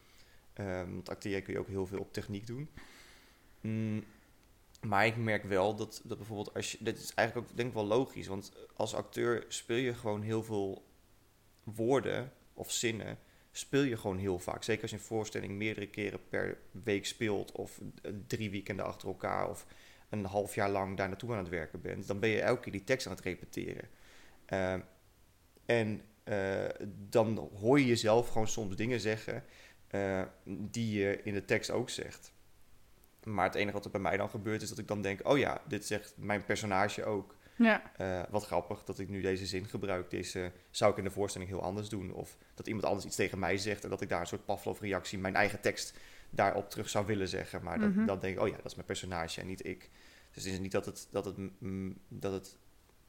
[0.53, 2.69] Ehm, want acteren kun je ook heel veel op techniek doen.
[3.61, 4.05] Mm,
[4.81, 6.79] maar ik merk wel dat, dat bijvoorbeeld als je...
[6.81, 8.27] Dit is eigenlijk ook denk ik wel logisch.
[8.27, 10.85] Want als acteur speel je gewoon heel veel
[11.65, 13.19] woorden of zinnen
[13.59, 14.63] speel je gewoon heel vaak.
[14.63, 19.09] Zeker als je een voorstelling meerdere keren per week speelt, of eh, drie weekenden achter
[19.09, 19.67] elkaar, of
[20.09, 22.73] een half jaar lang daar naartoe aan het werken bent, dan ben je elke keer
[22.73, 23.89] die tekst aan het repeteren.
[24.45, 24.81] Ehm,
[25.67, 26.65] en eh,
[27.09, 29.45] dan hoor je jezelf gewoon soms dingen zeggen
[29.89, 32.33] eh, die je in de tekst ook zegt.
[33.25, 35.39] Maar het enige wat er bij mij dan gebeurt is dat ik dan denk, oh
[35.39, 37.37] ja, dit zegt mijn personage ook.
[37.57, 40.11] Ja, Eh, wat grappig dat ik nu deze zin gebruik.
[40.11, 42.13] Deze zou ik in de voorstelling heel anders doen.
[42.13, 45.19] Of dat iemand anders iets tegen mij zegt en dat ik daar een soort Pavlov-reactie,
[45.19, 45.95] mijn eigen tekst
[46.31, 47.63] daarop terug zou willen zeggen.
[47.63, 48.07] Maar dat, Mhm.
[48.07, 49.91] dan denk ik, oh ja, dat is mijn personage en niet ik.
[50.33, 52.57] Dus het is niet dat het, dat het, mm, dat het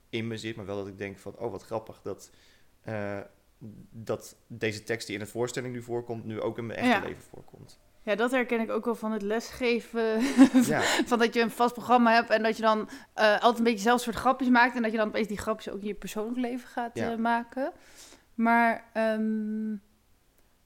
[0.09, 2.31] in me zit, maar wel dat ik denk van, oh wat grappig dat,
[2.81, 3.19] eh,
[3.89, 7.07] dat deze tekst die in de voorstelling nu voorkomt, nu ook in mijn echte Ja.
[7.07, 7.79] leven voorkomt.
[8.09, 10.21] Ja, dat herken ik ook wel van het lesgeven.
[10.65, 13.63] Ja, Van dat je een vast programma hebt en dat je dan eh, altijd een
[13.63, 14.75] beetje zelf soort grapjes maakt.
[14.75, 17.11] En dat je dan opeens die grapjes ook in je persoonlijk leven gaat Ja.
[17.11, 17.71] eh, maken.
[18.35, 19.69] Maar, ehm,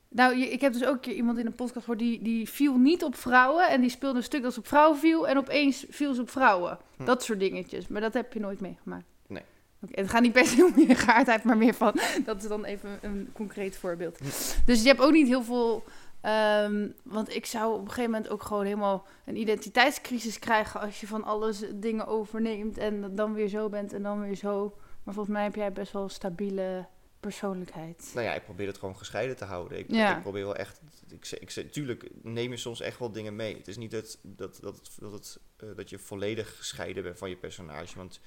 [0.09, 2.49] nou, je- ik heb dus ook een keer iemand in een podcast gehoord die, die
[2.49, 3.69] viel niet op vrouwen.
[3.69, 6.29] En die speelde een stuk dat ze op vrouwen viel en opeens viel ze op
[6.29, 6.77] vrouwen.
[6.97, 7.05] Hm.
[7.05, 7.87] Dat soort dingetjes.
[7.87, 9.05] Maar dat heb je nooit meegemaakt.
[9.27, 9.43] Nee.
[9.81, 11.93] Oké, het gaat niet per se om je geaardheid, maar meer van,
[12.25, 14.17] dat is dan even een concreet voorbeeld.
[14.17, 14.25] Hm.
[14.65, 15.83] Dus je hebt ook niet heel veel
[16.23, 20.99] Ehm, want ik zou op een gegeven moment ook gewoon helemaal een identiteitscrisis krijgen als
[20.99, 24.77] je van alles dingen overneemt en dan weer zo bent en dan weer zo.
[25.03, 26.87] Maar volgens mij heb jij best wel een stabiele
[27.19, 28.11] persoonlijkheid.
[28.13, 29.77] Nou ja, ik probeer het gewoon gescheiden te houden.
[29.77, 30.15] Ik, Ja.
[30.15, 30.81] ik probeer wel echt.
[31.09, 33.57] Ik, ik, tuurlijk neem je soms echt wel dingen mee.
[33.57, 37.29] Het is niet dat, dat, dat, dat, het, eh, dat je volledig gescheiden bent van
[37.29, 37.97] je personage.
[37.97, 38.19] Want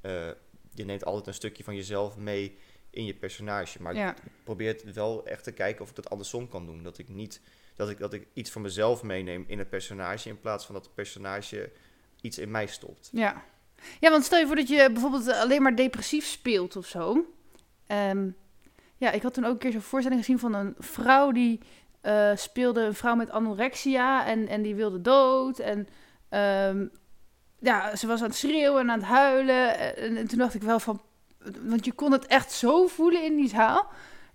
[0.00, 0.28] eh,
[0.70, 2.58] je neemt altijd een stukje van jezelf mee
[2.96, 3.82] in je personage.
[3.82, 6.82] Maar Ja, ik probeer het wel echt te kijken of ik dat andersom kan doen.
[6.82, 7.40] Dat ik niet
[7.76, 10.28] dat ik, dat ik iets van mezelf meeneem in het personage.
[10.28, 11.72] In plaats van dat het personage
[12.20, 13.08] iets in mij stopt.
[13.12, 13.42] ja.
[14.00, 17.26] Ja, want stel je voor dat je bijvoorbeeld alleen maar depressief speelt of zo.
[17.86, 18.28] Ehm,
[18.96, 21.60] ja, ik had toen ook een keer zo'n voorstelling gezien van een vrouw die
[22.00, 25.58] eh, speelde een vrouw met anorexia en, en die wilde dood.
[25.58, 25.88] En
[26.28, 26.86] ehm,
[27.58, 29.78] ja, ze was aan het schreeuwen en aan het huilen.
[29.96, 31.02] En, en toen dacht ik wel van,
[31.62, 33.86] want je kon het echt zo voelen in die zaal.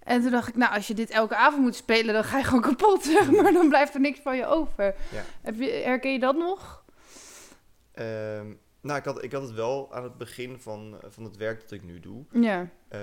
[0.03, 2.43] En toen dacht ik, nou, als je dit elke avond moet spelen, dan ga je
[2.43, 3.53] gewoon kapot, zeg maar.
[3.53, 4.95] Dan blijft er niks van je over.
[5.11, 5.23] Ja.
[5.41, 6.83] Heb je, herken je dat nog?
[7.91, 11.61] Ehm, nou, ik had, ik had het wel aan het begin van, van het werk
[11.61, 12.25] dat ik nu doe.
[12.31, 12.69] Ja.
[12.87, 12.99] eh,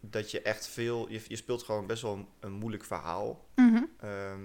[0.00, 1.10] dat je echt veel.
[1.10, 3.44] Je, je speelt gewoon best wel een, een moeilijk verhaal.
[3.54, 3.82] Mhm.
[4.00, 4.40] Ehm,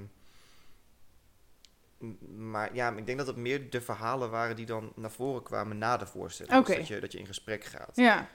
[2.50, 5.78] maar ja, ik denk dat het meer de verhalen waren die dan naar voren kwamen
[5.78, 6.66] na de voorstelling.
[6.66, 7.96] Dus dat, je, dat je in gesprek gaat.
[7.96, 8.30] Ja.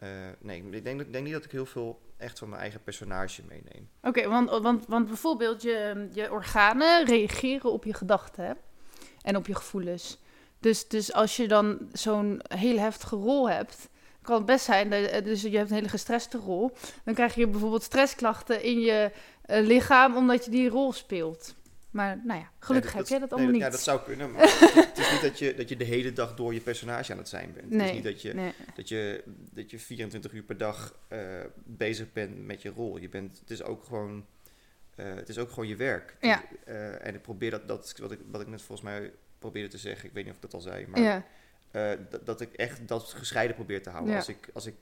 [0.00, 0.08] Eh,
[0.38, 3.88] nee, ik denk, denk niet dat ik heel veel echt van mijn eigen personage meeneem.
[4.02, 8.52] Oké, want, want, want bijvoorbeeld je, je organen reageren op je gedachten hè?
[9.22, 10.18] en op je gevoelens.
[10.58, 13.88] Dus, dus als je dan zo'n hele heftige rol hebt,
[14.22, 16.72] kan het best zijn, dat, eh, dus je hebt een hele gestreste rol,
[17.04, 19.10] dan krijg je bijvoorbeeld stressklachten in je
[19.42, 21.54] eh, lichaam omdat je die rol speelt.
[21.90, 23.64] Maar nou ja, gelukkig Nee, heb jij dat nee, allemaal niet.
[23.64, 24.42] Ja, dat zou kunnen, maar
[24.88, 27.28] het is niet dat je, dat je de hele dag door je personage aan het
[27.28, 27.64] zijn bent.
[27.64, 28.52] Het Nee, is niet dat je, nee.
[28.74, 31.20] dat je, dat je 24 uur per dag eh,
[31.64, 32.96] bezig bent met je rol.
[32.98, 34.26] Je bent, het, is ook gewoon,
[34.94, 36.16] eh, het is ook gewoon je werk.
[36.20, 36.42] Ja.
[36.64, 39.78] Eh, en ik probeer dat, dat wat, ik, wat ik net volgens mij probeerde te
[39.78, 41.24] zeggen, ik weet niet of ik dat al zei, maar Ja,
[42.10, 44.12] dat, dat ik echt dat gescheiden probeer te houden.
[44.12, 44.18] Ja.
[44.18, 44.74] Als, ik, als ik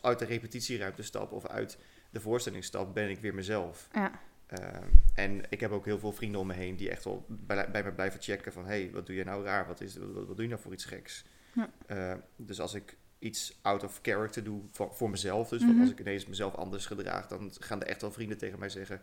[0.00, 1.78] uit de repetitieruimte stap of uit
[2.10, 3.88] de voorstelling stap, ben ik weer mezelf.
[3.92, 4.20] ja,
[4.52, 7.70] Ehm, en ik heb ook heel veel vrienden om me heen die echt wel bij,
[7.70, 8.64] bij me blijven checken van...
[8.64, 9.66] hé, hey, wat doe je nou raar?
[9.66, 11.24] Wat, is, wat, wat doe je nou voor iets geks?
[11.52, 11.70] Ja.
[11.86, 15.48] Eh, dus als ik iets out of character doe voor, voor mezelf...
[15.48, 15.80] dus Mhm.
[15.80, 17.26] als ik ineens mezelf anders gedraag...
[17.26, 19.00] dan gaan er echt wel vrienden tegen mij zeggen...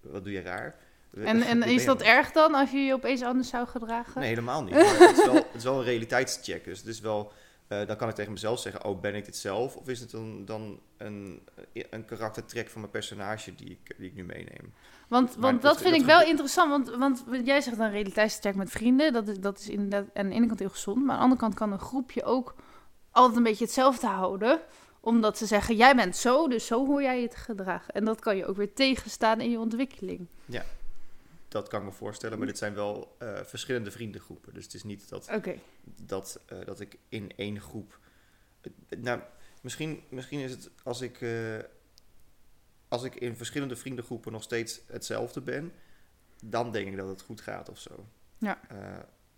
[0.00, 0.76] wat doe je raar?
[1.16, 4.20] En, en is dat erg dan als je je opeens anders zou gedragen?
[4.20, 4.74] Nee, helemaal niet.
[4.74, 6.64] Het, is wel, het is wel een realiteitscheck.
[6.64, 7.32] Dus het is wel,
[7.80, 9.76] eh, dan kan ik tegen mezelf zeggen: Oh, ben ik dit zelf?
[9.76, 11.42] Of is het dan, dan een,
[11.90, 14.72] een karaktertrek van mijn personage die ik, die ik nu meeneem?
[15.08, 17.90] Want, Maar want dat- dat, vind dat ik wel interessant, want, want jij zegt dan
[17.90, 21.10] realiteitscheck met vrienden, dat is, dat is inderdaad aan de ene kant heel gezond, maar
[21.10, 22.54] aan de andere kant kan een groepje ook
[23.10, 24.60] altijd een beetje hetzelfde houden,
[25.00, 27.94] omdat ze zeggen, jij bent zo, dus zo hoor jij je te gedragen.
[27.94, 30.28] En dat kan je ook weer tegenstaan in je ontwikkeling.
[31.52, 34.54] Dat kan ik me voorstellen, maar dit zijn wel eh, verschillende vriendengroepen.
[34.54, 35.30] Dus het is niet dat,
[35.84, 37.98] dat, eh, dat ik in één groep.
[38.60, 39.20] eh, nou,
[39.62, 41.24] misschien, misschien is het als ik,
[42.88, 45.72] als ik in verschillende vriendengroepen nog steeds hetzelfde ben,
[46.44, 48.06] dan denk ik dat het goed gaat of zo.
[48.38, 48.60] Ja.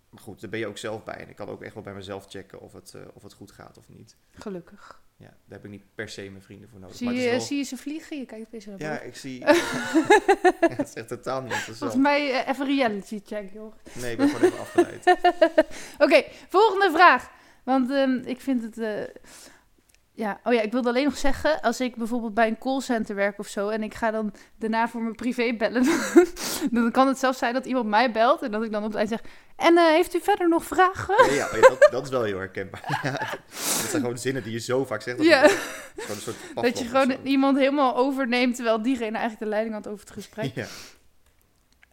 [0.09, 1.15] Maar goed, daar ben je ook zelf bij.
[1.15, 3.77] En ik kan ook echt wel bij mezelf checken of het, of het goed gaat
[3.77, 4.15] of niet.
[4.31, 5.03] gelukkig.
[5.17, 6.95] Ja, daar heb ik niet per se mijn vrienden voor nodig.
[6.95, 8.17] Zie maar je, wel- zie je ze vliegen?
[8.17, 9.43] Je kijkt opeens naar Ja, ik zie.
[10.77, 11.77] het is echt totaal niet interessant.
[11.91, 13.73] Volgens mij eh, even reality check, joh.
[13.93, 15.17] Nee, ik ben gewoon even afgeleid.
[16.05, 17.31] Oké, volgende vraag.
[17.63, 18.77] Want ehm, ik vind het.
[18.77, 19.01] eh,
[20.15, 23.39] ja, oh ja, ik wilde alleen nog zeggen, als ik bijvoorbeeld bij een callcenter werk
[23.39, 25.85] of zo en ik ga dan daarna voor mijn privé bellen,
[26.71, 28.97] dan kan het zelfs zijn dat iemand mij belt en dat ik dan op het
[28.97, 29.21] eind zeg:
[29.55, 31.25] En eh, heeft u verder nog vragen?
[31.25, 32.83] Ja, ja, oh ja, dat, dat is wel heel herkenbaar.
[33.03, 33.11] Ja,
[33.81, 35.17] dat zijn gewoon zinnen die je zo vaak zegt.
[35.17, 35.47] Dat Ja.
[35.47, 39.87] gewoon een soort Dat je gewoon iemand helemaal overneemt terwijl diegene eigenlijk de leiding had
[39.87, 40.51] over het gesprek.
[40.55, 40.65] Ja.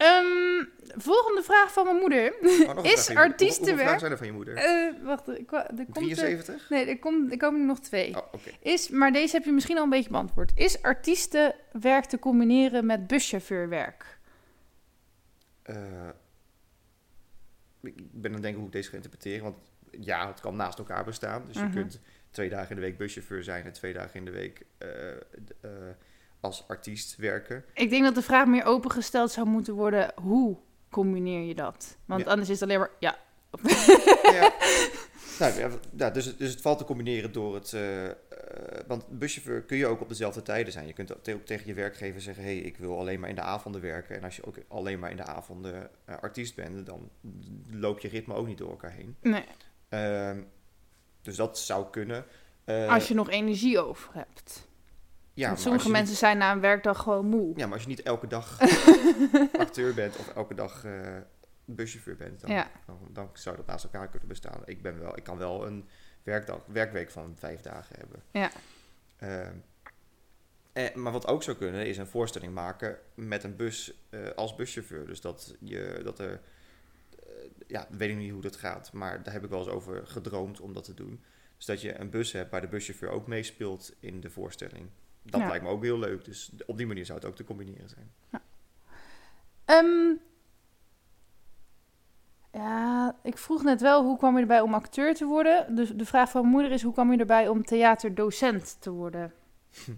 [0.03, 0.65] Ehm,
[1.01, 2.35] volgende vraag van mijn moeder.
[2.77, 4.55] Oh, Is artiestenwerk- zijn er van je moeder?
[4.57, 6.71] Eh, wacht, er komt er, 73?
[6.71, 8.17] nee, er, komt, er komen er nog twee.
[8.17, 8.33] Oh.
[8.61, 10.53] Is, maar deze heb je misschien al een beetje beantwoord.
[10.55, 14.19] Is artiestenwerk te combineren met buschauffeurwerk?
[15.63, 15.75] Eh,
[17.83, 19.43] ik ben aan het denken hoe ik deze ga interpreteren.
[19.43, 19.57] Want
[20.01, 21.45] ja, het kan naast elkaar bestaan.
[21.47, 21.67] Dus Mhm.
[21.67, 24.63] je kunt twee dagen in de week buschauffeur zijn en twee dagen in de week
[24.79, 24.91] eh,
[26.43, 27.65] als artiest werken.
[27.75, 30.57] Ik denk dat de vraag meer opengesteld zou moeten worden: hoe
[30.91, 31.97] combineer je dat?
[32.05, 32.31] Want Ja.
[32.31, 33.17] anders is het alleen maar ja.
[34.23, 34.53] ja.
[35.39, 37.73] Nou, ja, dus, het- dus het valt te combineren door het.
[37.73, 37.83] eh,
[38.87, 40.87] want buschauffeur kun je ook op dezelfde tijden zijn.
[40.87, 43.29] Je kunt ook te- ook tegen je werkgever zeggen: hé, hey, ik wil alleen maar
[43.29, 44.17] in de avonden werken.
[44.17, 47.11] En als je ook alleen maar in de avonden eh, artiest bent, dan
[47.71, 49.17] loop je ritme ook niet door elkaar heen.
[49.21, 49.45] Nee,
[49.89, 50.41] Ehm,
[51.23, 52.25] dus dat zou kunnen.
[52.89, 54.69] Als je nog energie over hebt.
[55.35, 57.53] Ja, Want sommige mensen zijn na een werkdag gewoon moe.
[57.57, 58.59] Ja, maar als je niet elke dag
[59.59, 61.17] acteur bent of elke dag eh
[61.65, 62.71] buschauffeur bent, dan, Ja.
[62.87, 64.63] dan, dan zou dat naast elkaar kunnen bestaan.
[64.65, 65.89] Ik, ben wel, ik kan wel een
[66.23, 68.23] werkdag, werkweek van vijf dagen hebben.
[68.31, 68.51] Ja.
[69.17, 69.57] Ehm,
[70.73, 74.55] eh, maar wat ook zou kunnen, is een voorstelling maken met een bus eh, als
[74.55, 75.07] buschauffeur.
[75.07, 76.41] Dus dat, je, dat er,
[77.67, 80.61] ja, weet ik niet hoe dat gaat, maar daar heb ik wel eens over gedroomd
[80.61, 81.25] om dat te doen.
[81.57, 84.89] Dus dat je een bus hebt waar de buschauffeur ook meespeelt in de voorstelling.
[85.23, 85.49] Dat Ja.
[85.49, 86.25] lijkt me ook heel leuk.
[86.25, 88.11] Dus op die manier zou het ook te combineren zijn.
[89.65, 90.15] Ehm,
[92.53, 95.75] ja, ik vroeg net wel hoe kwam je erbij om acteur te worden.
[95.75, 99.33] Dus de vraag van mijn moeder is: hoe kwam je erbij om theaterdocent te worden?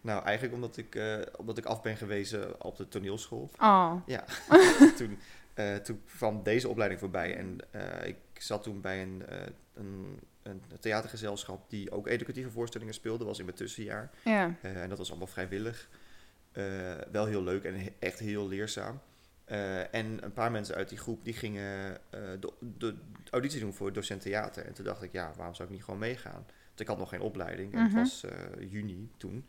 [0.00, 3.50] Nou, eigenlijk omdat ik, eh, omdat ik af ben gewezen op de toneelschool.
[3.60, 4.24] Oh, Ja,
[4.98, 5.18] toen,
[5.54, 7.36] eh, toen kwam deze opleiding voorbij.
[7.36, 9.22] En eh, ik zat toen bij een,
[9.74, 13.24] een, een theatergezelschap die ook educatieve voorstellingen speelde.
[13.24, 14.10] was in mijn tussenjaar.
[14.24, 14.54] ja.
[14.62, 15.88] Eh, en dat was allemaal vrijwillig.
[16.52, 19.00] Eh, wel heel leuk en he- echt heel leerzaam.
[19.44, 22.94] Eh, en een paar mensen uit die groep die gingen de, de
[23.30, 24.64] auditie doen voor docent theater.
[24.66, 26.44] En toen dacht ik, ja, waarom zou ik niet gewoon meegaan?
[26.66, 27.72] Want ik had nog geen opleiding.
[27.74, 27.96] En Mhm.
[27.96, 29.46] het was eh, juni toen.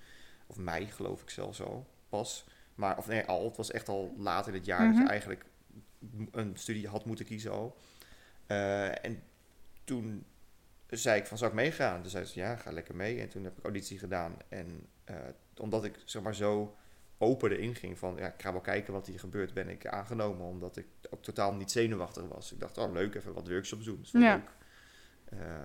[0.48, 1.88] Of mei geloof ik zelfs al.
[2.10, 2.46] Pas.
[2.76, 3.46] Maar, of nee, al.
[3.46, 5.02] Het was echt al laat in het jaar dat Mhm.
[5.02, 5.46] je eigenlijk
[6.32, 7.78] een studie had moeten kiezen al.
[8.48, 9.24] En
[9.84, 10.26] toen
[10.90, 12.02] zei ik van, zou ik meegaan?
[12.02, 13.22] Toen zei ze, ja, ga lekker mee.
[13.22, 14.36] En toen heb ik auditie gedaan.
[14.50, 15.16] En eh,
[15.58, 16.76] omdat ik, zeg maar, zo
[17.18, 20.46] open erin ging van, ja, ik ga wel kijken wat hier gebeurt, ben ik aangenomen.
[20.46, 22.52] Omdat ik ook totaal niet zenuwachtig was.
[22.52, 24.00] Ik dacht, oh, leuk, even wat workshops doen.
[24.12, 24.34] Dat Ja.
[24.36, 24.50] leuk.
[25.40, 25.56] Eh,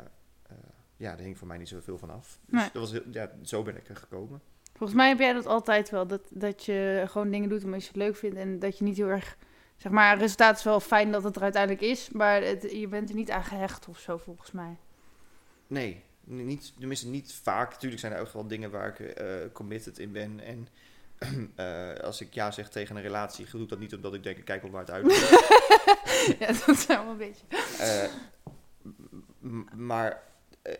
[0.43, 0.57] eh,
[0.97, 2.39] ja, daar hing voor mij niet zoveel van af.
[2.47, 2.71] Dus Nee.
[2.73, 4.41] dat was heel, ja, zo ben ik er gekomen.
[4.77, 6.07] Volgens mij heb jij dat altijd wel.
[6.07, 8.37] Dat, dat je gewoon dingen doet omdat je het leuk vindt.
[8.37, 9.37] En dat je niet heel erg.
[9.77, 12.11] Zeg maar, resultaat is wel fijn dat het er uiteindelijk is.
[12.11, 14.77] Maar het, je bent er niet aan gehecht of zo, volgens mij.
[15.75, 17.71] Nee, niet, tenminste niet vaak.
[17.71, 20.41] Natuurlijk zijn er ook wel dingen waar ik eh, committed in ben.
[20.41, 20.69] En
[21.55, 24.45] eh, als ik ja zeg tegen een relatie, doe ik dat niet omdat ik denk,
[24.45, 25.29] kijk wel waar het uitkomt.
[26.41, 27.47] ja, dat is wel een beetje.
[27.79, 28.11] Eh,
[29.75, 30.23] maar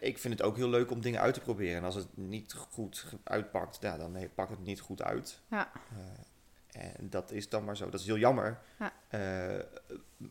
[0.01, 1.77] ik vind het ook heel leuk om dingen uit te proberen.
[1.77, 5.41] En als het niet goed uitpakt, ja, dan nee, pakt het niet goed uit.
[5.51, 5.71] Ja.
[6.73, 7.91] En dat is dan maar zo.
[7.91, 8.61] Dat is heel jammer.
[8.79, 8.93] Ja.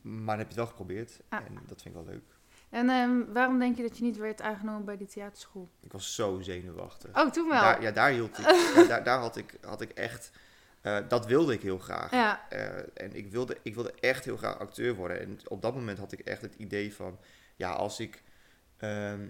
[0.01, 1.19] Maar dan heb je het wel geprobeerd.
[1.29, 1.45] Ja.
[1.45, 2.32] En dat vind ik wel leuk.
[2.73, 5.69] En ehm, waarom denk je dat je niet werd aangenomen bij die theaterschool?
[5.81, 7.17] Ik was zo zenuwachtig.
[7.19, 7.61] Oh, toen wel.
[7.61, 8.45] Daar, ja, daar hield ik.
[8.75, 10.31] ja, daar, daar had ik, had ik echt.
[10.81, 12.11] eh, dat wilde ik heel graag.
[12.11, 12.49] ja.
[12.49, 15.19] Eh, en ik wilde, ik wilde echt heel graag acteur worden.
[15.19, 17.19] En op dat moment had ik echt het idee van,
[17.55, 18.23] ja, als ik,
[18.77, 19.27] ehm,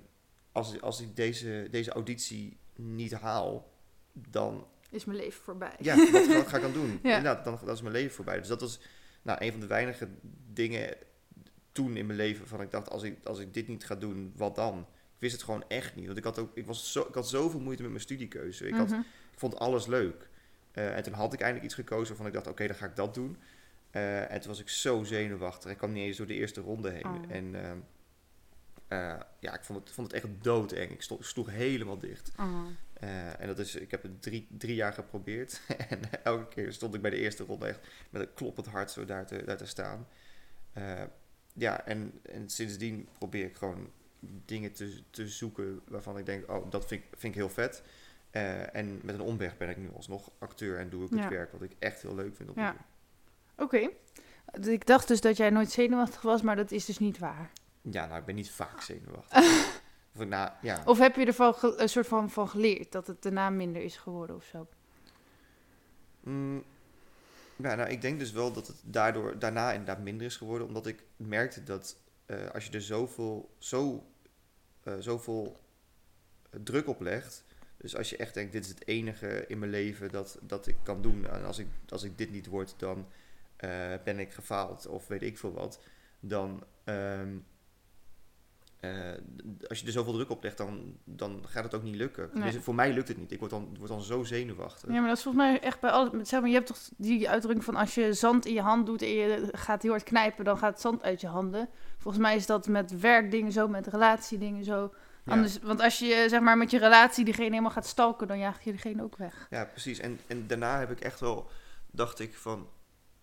[0.52, 3.72] als, als ik deze, deze auditie niet haal,
[4.14, 5.76] dan, is mijn leven voorbij.
[5.80, 7.00] ja, wat ga, ga ik dan doen?
[7.04, 7.18] Ja.
[7.18, 8.38] Inderdaad, dan dat is mijn leven voorbij.
[8.38, 8.80] Dus dat was
[9.22, 10.08] nou, een van de weinige
[10.54, 10.96] dingen
[11.74, 14.34] toen in mijn leven van ik dacht, als ik, als ik dit niet ga doen,
[14.36, 14.80] wat dan?
[14.80, 16.06] Ik wist het gewoon echt niet.
[16.06, 18.68] Want ik had ook, ik was zo, ik had zoveel moeite met mijn studiekeuze.
[18.68, 19.00] Ik had Mhm.
[19.00, 20.28] ik vond alles leuk.
[20.72, 22.96] Eh, en toen had ik eindelijk iets gekozen waarvan ik dacht, oké, dan ga ik
[22.96, 23.38] dat doen.
[23.92, 25.72] Eh, en toen was ik zo zenuwachtig.
[25.72, 27.06] Ik kwam niet eens door de eerste ronde heen.
[27.06, 27.22] Oh.
[27.30, 27.78] En ehm,
[28.88, 30.92] eh, ja, ik vond het, vond het echt doodeng.
[30.92, 32.32] Ik sto- sloeg helemaal dicht.
[32.40, 32.66] Oh.
[33.40, 35.62] En dat is, ik heb het drie, drie jaar geprobeerd.
[35.90, 39.06] en elke keer stond ik bij de eerste ronde echt met een kloppend hart zo
[39.06, 40.08] daar te, daar te staan.
[41.54, 43.90] Ja, en, en sindsdien probeer ik gewoon
[44.46, 47.84] dingen te, te zoeken waarvan ik denk, oh, dat vind ik, vind ik heel vet.
[48.32, 51.18] Eh, en met een omweg ben ik nu alsnog acteur en doe ik Ja.
[51.20, 52.76] het werk wat ik echt heel leuk vind om Ja.
[53.58, 53.90] Oké.
[54.62, 57.52] Ik dacht dus dat jij nooit zenuwachtig was, maar dat is dus niet waar.
[57.82, 59.38] Ja, nou, ik ben niet vaak zenuwachtig.
[60.16, 60.82] of nou, ja.
[60.86, 64.36] Of heb je ervan een soort van, van geleerd dat het daarna minder is geworden
[64.36, 64.68] of zo?
[66.20, 66.64] Mm,
[67.58, 70.68] ja, nou, ik denk dus wel dat het daardoor, daarna inderdaad minder is geworden.
[70.68, 74.10] Omdat ik merkte dat eh, als je er zoveel, zo,
[74.84, 75.60] eh, zoveel
[76.64, 77.44] druk op legt.
[77.78, 80.76] Dus als je echt denkt, dit is het enige in mijn leven dat, dat ik
[80.84, 81.28] kan doen.
[81.28, 83.08] En als ik, als ik dit niet word, dan
[83.56, 85.80] eh, ben ik gefaald of weet ik veel wat.
[86.20, 87.38] Dan, ehm,
[88.84, 88.90] eh,
[89.68, 92.30] als je er zoveel druk op legt, dan, dan gaat het ook niet lukken.
[92.62, 93.32] Voor mij lukt het niet.
[93.32, 94.90] Ik word dan, word dan zo zenuwachtig.
[94.90, 96.30] Ja, maar dat is volgens mij echt bij alles.
[96.30, 99.02] Zeg maar, je hebt toch die uitdrukking van als je zand in je hand doet
[99.02, 101.70] en je gaat heel hard knijpen, dan gaat het zand uit je handen.
[101.98, 104.94] Volgens mij is dat met werkdingen zo, met relatiedingen zo.
[105.26, 105.32] Ja.
[105.32, 108.64] Anders, Want als je zeg maar met je relatie diegene helemaal gaat stalken, dan jaag
[108.64, 109.48] je diegene ook weg.
[109.50, 110.00] Ja, precies.
[110.00, 111.50] En, en daarna heb ik echt wel,
[111.92, 112.68] dacht ik van,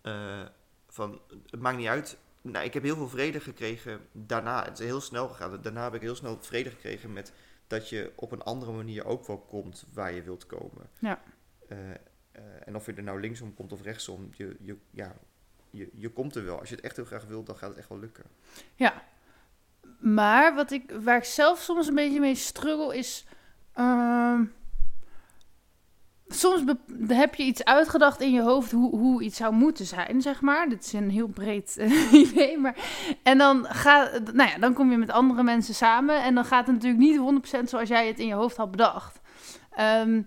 [0.02, 0.42] eh,
[0.88, 2.18] van, het maakt niet uit.
[2.42, 4.64] Nou, ik heb heel veel vrede gekregen daarna.
[4.64, 5.62] Het is heel snel gegaan.
[5.62, 7.32] Daarna heb ik heel snel vrede gekregen met
[7.66, 10.90] dat je op een andere manier ook wel komt waar je wilt komen.
[10.98, 11.22] Ja.
[11.68, 11.96] Eh, eh,
[12.64, 15.16] en of je er nou linksom komt of rechtsom, je, je, ja,
[15.70, 16.58] je, je komt er wel.
[16.58, 18.24] Als je het echt heel graag wilt, dan gaat het echt wel lukken.
[18.74, 19.02] Ja.
[19.98, 23.26] Maar wat ik, waar ik zelf soms een beetje mee struggle is.
[23.72, 24.44] ehm,
[26.34, 26.62] soms
[27.08, 30.68] heb je iets uitgedacht in je hoofd hoe, hoe iets zou moeten zijn, zeg maar.
[30.68, 32.58] Dit is een heel breed eh, idee.
[32.58, 32.76] Maar,
[33.22, 36.22] en dan, ga, nou ja, dan kom je met andere mensen samen.
[36.22, 39.20] En dan gaat het natuurlijk niet 100% zoals jij het in je hoofd had bedacht.
[39.70, 40.22] Ehm,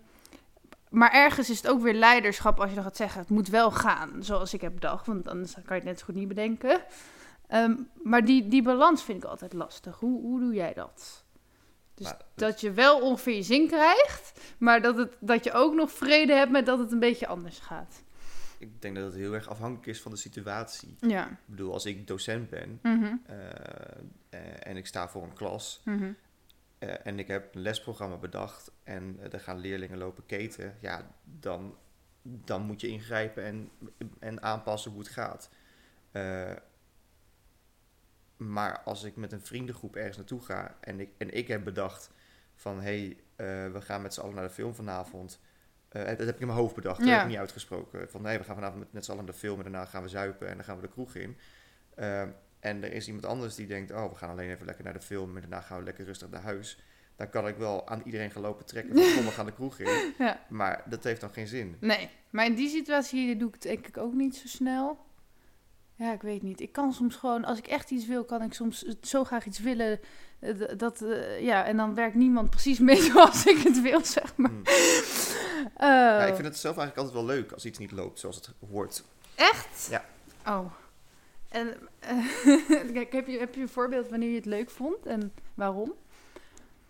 [0.89, 3.71] maar ergens is het ook weer leiderschap als je dan gaat zeggen: het moet wel
[3.71, 5.07] gaan zoals ik heb bedacht.
[5.07, 6.81] Want anders kan je het net zo goed niet bedenken.
[7.47, 9.99] Ehm, maar die, die balans vind ik altijd lastig.
[9.99, 11.22] Hoe, hoe doe jij dat?
[11.93, 15.91] Dus dat je wel ongeveer je zin krijgt, maar dat, het, dat je ook nog
[15.91, 18.03] vrede hebt met dat het een beetje anders gaat.
[18.57, 20.95] Ik denk dat het heel erg afhankelijk is van de situatie.
[20.99, 21.29] Ja.
[21.29, 23.49] Ik bedoel, als ik docent ben Mhm, eh,
[24.29, 26.11] eh, en ik sta voor een klas mhm.
[26.77, 31.75] eh, en ik heb een lesprogramma bedacht en er gaan leerlingen lopen keten, ja, dan,
[32.21, 33.69] dan moet je ingrijpen en,
[34.19, 35.49] en aanpassen hoe het gaat.
[36.11, 36.51] Eh,
[38.51, 42.09] maar als ik met een vriendengroep ergens naartoe ga en ik, en ik heb bedacht
[42.55, 45.39] van hé, hey, eh, we gaan met z'n allen naar de film vanavond.
[45.89, 47.13] Eh, dat heb ik in mijn hoofd bedacht, dat Ja.
[47.13, 48.09] heb ik niet uitgesproken.
[48.09, 50.03] Van nee, we gaan vanavond met, met z'n allen naar de film en daarna gaan
[50.03, 51.37] we zuipen en dan gaan we de kroeg in.
[51.95, 52.21] Eh,
[52.59, 55.01] en er is iemand anders die denkt, oh, we gaan alleen even lekker naar de
[55.01, 56.79] film en daarna gaan we lekker rustig naar huis.
[57.15, 59.79] Dan kan ik wel aan iedereen gaan lopen trekken van kom, we gaan de kroeg
[59.79, 60.13] in.
[60.17, 60.39] Ja.
[60.49, 61.75] Maar dat heeft dan geen zin.
[61.79, 64.97] Nee, maar in die situatie doe ik het denk ik ook niet zo snel.
[65.95, 66.59] Ja, ik weet niet.
[66.61, 69.59] Ik kan soms gewoon, als ik echt iets wil, kan ik soms zo graag iets
[69.59, 69.99] willen.
[70.39, 74.35] eh, Dat, eh, ja, en dan werkt niemand precies mee zoals ik het wil, zeg
[74.37, 74.49] maar.
[74.49, 74.61] Hmm.
[75.75, 75.81] Oh.
[76.19, 78.49] Ja, ik vind het zelf eigenlijk altijd wel leuk als iets niet loopt zoals het
[78.71, 79.03] hoort.
[79.35, 79.87] Echt?
[79.89, 80.05] Ja.
[80.47, 80.65] Oh.
[81.49, 82.17] En eh,
[82.93, 85.93] kijk, heb, je, heb je een voorbeeld wanneer je het leuk vond en waarom?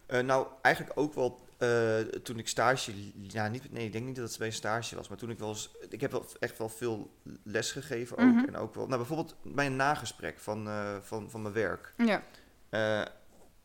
[0.06, 2.92] Eh, nou, eigenlijk ook wel eh, toen ik stage...
[3.22, 5.08] Ja, niet, nee, ik denk niet dat het bij een stage was.
[5.08, 5.72] Maar toen ik wel eens...
[5.90, 8.26] Ik heb wel echt wel veel les gegeven ook.
[8.34, 8.46] Mhm.
[8.48, 8.86] En ook wel...
[8.86, 11.94] Nou, bijvoorbeeld bij een nagesprek van, eh, van, van mijn werk.
[11.98, 12.24] Ja.
[12.70, 13.02] Eh,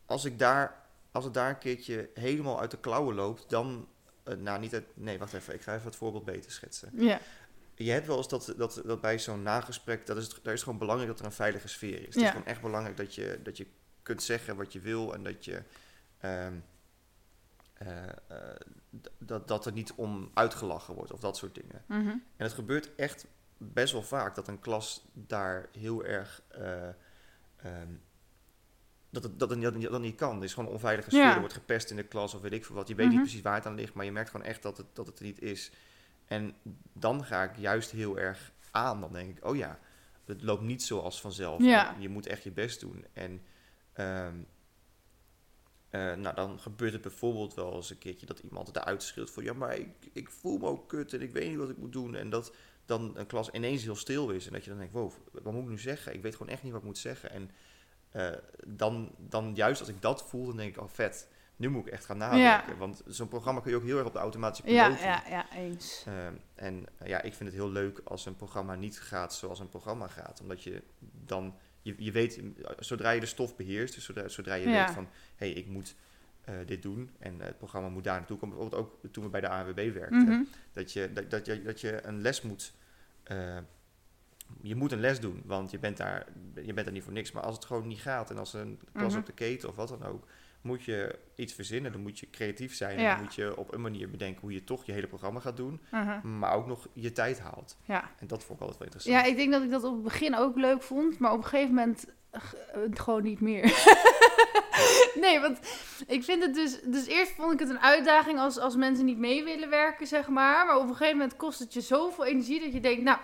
[0.07, 0.83] als, ik daar,
[1.13, 3.89] als het daar een keertje helemaal uit de klauwen loopt, dan...
[4.39, 4.85] nou, niet uit...
[4.95, 5.55] Nee, wacht even.
[5.55, 6.91] Ik ga even het voorbeeld beter schetsen.
[6.95, 7.21] Ja.
[7.75, 10.51] Je hebt wel eens dat, dat, dat bij zo'n nagesprek, dat is, het- daar is
[10.53, 12.05] het gewoon belangrijk dat er een veilige sfeer is.
[12.07, 12.23] Het Ja.
[12.23, 13.67] is gewoon echt belangrijk dat je, dat je
[14.03, 15.63] kunt zeggen wat je wil en dat je...
[16.21, 16.53] ehm, eh, eh,
[19.19, 21.83] dat, dat er niet om uitgelachen wordt of dat soort dingen.
[21.87, 22.09] Mhm.
[22.09, 23.27] En het gebeurt echt
[23.57, 26.43] best wel vaak dat een klas daar heel erg.
[26.49, 26.89] eh,
[27.57, 27.93] ehm,
[29.11, 30.37] dat het dat, het dat, dat niet kan.
[30.39, 31.23] Er is gewoon een onveilige sfeer.
[31.23, 31.33] Ja.
[31.35, 32.89] Er wordt gepest in de klas of weet ik veel wat.
[32.89, 33.15] Je weet Mhm.
[33.15, 35.19] niet precies waar het aan ligt, maar je merkt gewoon echt dat het, dat het
[35.19, 35.71] er niet is.
[36.27, 36.55] En
[36.93, 39.01] dan ga ik juist heel erg aan.
[39.01, 39.79] Dan denk ik, oh ja,
[40.25, 41.63] het loopt niet zoals vanzelf.
[41.63, 41.95] Ja.
[41.99, 43.05] Je moet echt je best doen.
[43.13, 43.43] En
[43.93, 44.35] ehm,
[45.91, 49.45] eh, nou, dan gebeurt het bijvoorbeeld wel eens een keertje dat iemand eruit schreeuwt van...
[49.45, 51.93] Ja, maar ik, ik voel me ook kut en ik weet niet wat ik moet
[51.93, 52.15] doen.
[52.15, 52.53] En dat
[52.87, 54.47] dan een klas ineens heel stil is.
[54.47, 56.15] En dat je dan denkt, wow, wat moet ik nu zeggen?
[56.15, 57.31] Ik weet gewoon echt niet wat ik moet zeggen.
[57.31, 57.51] En
[58.11, 58.31] eh,
[58.67, 61.93] dan, dan juist als ik dat voel, dan denk ik, oh vet, nu moet ik
[61.93, 62.79] echt gaan nadenken.
[62.79, 65.53] Want zo'n programma kun je ook heel erg op de automatische piloot Ja, ja, ja,
[65.53, 66.05] eens.
[66.07, 69.69] Ehm, en ja, ik vind het heel leuk als een programma niet gaat zoals een
[69.69, 70.41] programma gaat.
[70.41, 70.83] Omdat je
[71.25, 72.41] dan, je, je weet,
[72.79, 74.85] zodra je de stof beheerst, dus zodra, zodra je Ja.
[74.85, 75.95] weet van, hé, hey, ik moet
[76.45, 78.57] eh, dit doen en het programma moet daar naartoe komen.
[78.57, 80.43] Bijvoorbeeld ook toen we bij de ANWB werkten, Mhm.
[80.73, 82.73] dat, je, dat, dat, je, dat je een les moet,
[83.23, 83.57] eh,
[84.63, 87.33] je moet een les doen, want je bent, daar, je bent daar niet voor niks.
[87.33, 89.21] Maar als het gewoon niet gaat en als een klas Mhm.
[89.21, 90.27] op de keten of wat dan ook,
[90.61, 91.93] moet je iets verzinnen.
[91.93, 94.65] Dan moet je creatief zijn en dan moet je op een manier bedenken hoe je
[94.65, 96.39] toch je hele programma gaat doen Mhm.
[96.39, 97.77] maar ook nog je tijd haalt.
[97.85, 98.11] Ja.
[98.19, 99.25] En dat vond ik altijd wel interessant.
[99.25, 101.45] ja, ik denk dat ik dat op het begin ook leuk vond, maar op een
[101.45, 102.41] gegeven moment eh,
[102.91, 103.63] gewoon niet meer.
[105.21, 105.59] nee, want
[106.07, 106.81] ik vind het dus...
[106.85, 110.29] Dus eerst vond ik het een uitdaging als, als mensen niet mee willen werken, zeg
[110.29, 110.67] maar.
[110.67, 113.03] Maar op een gegeven moment kost het je zoveel energie dat je denkt...
[113.03, 113.19] Nou,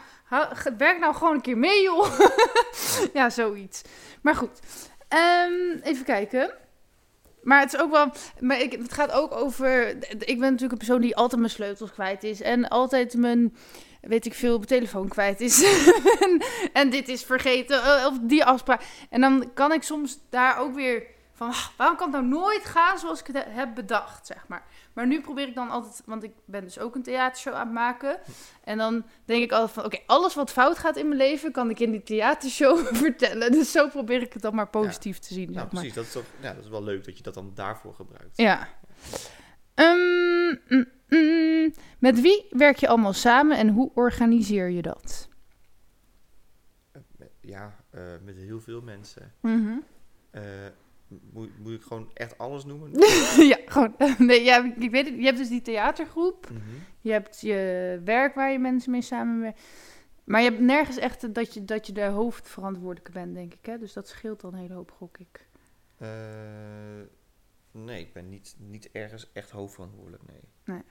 [0.78, 2.18] werk nou gewoon een keer mee, joh.
[3.14, 3.82] ja, zoiets.
[4.22, 4.60] Maar goed.
[5.08, 6.54] Ehm, even kijken.
[7.44, 8.12] Maar het is ook wel.
[8.40, 9.88] Maar ik, het gaat ook over.
[10.18, 12.40] Ik ben natuurlijk een persoon die altijd mijn sleutels kwijt is.
[12.40, 13.56] En altijd mijn.
[14.00, 15.62] Weet ik veel, telefoon kwijt is.
[16.20, 16.42] en,
[16.72, 17.82] en dit is vergeten.
[17.82, 18.82] eh, Of die afspraak.
[19.10, 21.48] En dan kan ik soms daar ook weer van.
[21.48, 24.66] "Ah, Waarom kan het nou nooit gaan zoals ik het heb bedacht, zeg maar.
[24.92, 26.02] Maar nu probeer ik dan altijd.
[26.06, 28.18] Want ik ben dus ook een theatershow aan het maken.
[28.64, 29.84] En dan denk ik altijd van.
[29.84, 31.52] Oké, alles wat fout gaat in mijn leven.
[31.52, 33.52] kan ik in die theatershow vertellen.
[33.52, 35.50] Dus zo probeer ik het dan maar positief te zien.
[35.50, 35.70] nou, zeg maar.
[35.70, 35.94] precies.
[35.94, 38.36] Dat is, toch, ja, dat is wel leuk dat je dat dan daarvoor gebruikt.
[38.36, 38.68] Ja.
[39.74, 41.74] Ehm, mm, mm.
[41.98, 45.28] met wie werk je allemaal samen en hoe organiseer je dat?
[46.92, 47.00] Eh,
[47.40, 49.32] Ja, eh, met heel veel mensen.
[49.40, 49.76] Mhm.
[50.30, 50.42] Eh,
[51.32, 52.90] moet, moet ik gewoon echt alles noemen?
[53.52, 53.94] ja, gewoon.
[54.18, 55.14] Nee, ja, ik weet het.
[55.18, 56.50] Je hebt dus die theatergroep.
[56.50, 56.60] Mhm.
[57.00, 59.60] Je hebt je werk waar je mensen mee samenwerkt.
[60.24, 63.66] Maar je hebt nergens echt dat je, dat je de hoofdverantwoordelijke bent, denk ik.
[63.66, 63.78] Hè?
[63.78, 65.48] Dus dat scheelt dan een hele hoop, gok ik.
[65.96, 66.08] Eh,
[67.70, 70.82] nee, ik ben niet, niet ergens echt hoofdverantwoordelijk, nee.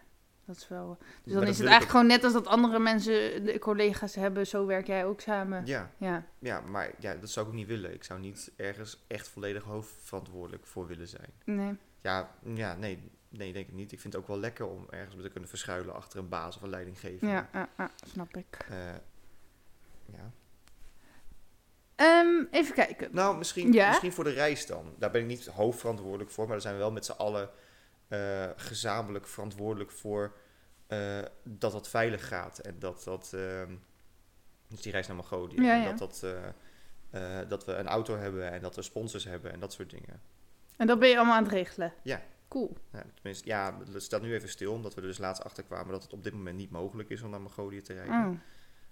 [0.46, 0.98] Dat is wel...
[1.24, 4.48] Dus dan is het eigenlijk gewoon net als dat andere mensen, de collega's hebben.
[4.48, 5.66] Zo werk jij ook samen.
[5.66, 6.26] Ja, Ja.
[6.40, 7.94] ja, maar ja, dat zou ik ook niet willen.
[7.94, 11.34] Ik zou niet ergens echt volledig hoofdverantwoordelijk voor willen zijn.
[11.46, 11.76] Nee.
[12.02, 13.92] Ja, ja nee, nee, denk ik niet.
[13.92, 16.62] Ik vind het ook wel lekker om ergens te kunnen verschuilen achter een baas of
[16.62, 17.28] een leidinggever.
[17.28, 18.58] Ja, ja, ja, snap ik.
[18.70, 18.78] Eh,
[20.06, 20.32] ja.
[21.96, 23.10] Ehm, even kijken.
[23.12, 23.88] Nou, misschien, Ja?
[23.88, 24.94] misschien voor de reis dan.
[24.98, 27.50] Daar ben ik niet hoofdverantwoordelijk voor, maar daar zijn we wel met z'n allen
[28.14, 30.34] eh, gezamenlijk verantwoordelijk voor
[30.88, 32.60] eh, dat dat veilig gaat.
[32.60, 33.30] En dat dat,
[34.68, 35.94] dus die reis naar Mongolië, Ja, en ja.
[35.94, 36.24] Dat, dat,
[37.10, 40.22] eh, dat we een auto hebben en dat we sponsors hebben en dat soort dingen.
[40.78, 41.94] En dat ben je allemaal aan het regelen?
[42.02, 42.22] Ja.
[42.48, 42.78] Cool.
[42.92, 45.92] Ja, tenminste, ja, het staat nu even stil, omdat we er dus laatst achter kwamen
[45.92, 48.30] dat het op dit moment niet mogelijk is om naar Mongolië te rijden.
[48.30, 48.40] Oh.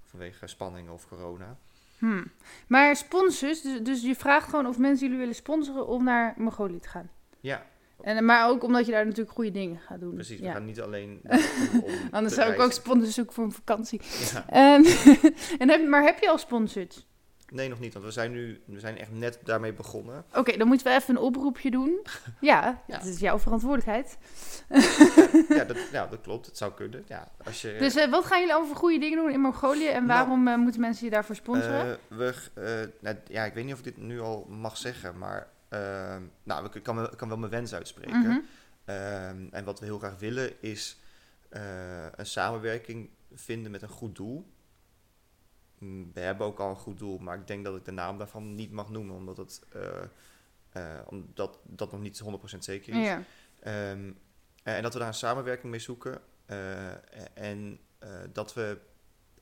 [0.04, 1.58] Vanwege spanningen of corona.
[1.98, 2.26] Hm.
[2.68, 6.80] Maar sponsors, dus, dus je vraagt gewoon of mensen jullie willen sponsoren om naar Mongolië
[6.80, 7.10] te gaan.
[7.40, 7.66] Ja,
[8.04, 10.14] En, maar ook omdat je daar natuurlijk goede dingen gaat doen.
[10.14, 10.40] precies.
[10.40, 10.52] We Ja.
[10.52, 11.22] gaan niet alleen
[12.12, 14.02] Anders zou ik ook sponsors zoeken voor een vakantie.
[14.34, 14.46] Ja.
[14.50, 14.86] En,
[15.60, 17.10] en heb, maar heb je al sponsors?
[17.54, 20.26] Nee, nog niet, want we zijn nu we zijn echt net daarmee begonnen.
[20.36, 22.00] Oké, dan moeten we even een oproepje doen.
[22.40, 22.98] Ja, Ja.
[22.98, 24.18] dat is jouw verantwoordelijkheid.
[25.50, 26.46] ja, dat, ja, dat klopt.
[26.46, 27.04] Het zou kunnen.
[27.08, 29.88] Ja, als je, Dus eh, wat gaan jullie allemaal voor goede dingen doen in Mongolië?
[29.88, 31.86] En Nou, waarom eh, moeten mensen je daarvoor sponsoren?
[32.10, 32.64] Eh, we, eh,
[33.02, 35.44] nou, ja, ik weet niet of ik dit nu al mag zeggen, maar eh,
[36.44, 38.20] nou, ik kan, ik kan wel mijn wens uitspreken.
[38.20, 38.40] Mhm.
[38.86, 40.98] Ehm, en wat we heel graag willen is
[41.50, 44.52] eh, een samenwerking vinden met een goed doel.
[45.78, 48.18] Mm, We hebben ook al een goed doel, maar ik denk dat ik de naam
[48.18, 50.04] daarvan niet mag noemen, omdat het eh,
[50.70, 53.06] eh, omdat dat nog niet 100% zeker is.
[53.06, 53.24] Ja.
[53.60, 54.12] Ehm,
[54.64, 56.22] en dat we daar een samenwerking mee zoeken.
[57.34, 57.80] en
[58.34, 58.78] dat we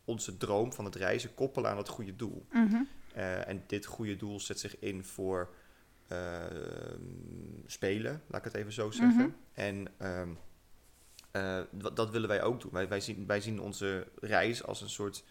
[0.06, 2.46] onze droom van het reizen koppelen aan het goede doel.
[2.52, 2.84] Mhm.
[3.14, 5.60] En dit goede doel zet zich in voor ehm,
[7.66, 9.26] spelen, laat ik het even zo zeggen.
[9.26, 9.30] Mhm.
[9.53, 10.30] En ehm,
[11.32, 11.62] eh,
[11.93, 12.72] dat willen wij ook doen.
[12.72, 15.24] Wij, wij, zien, wij zien onze reis als een soort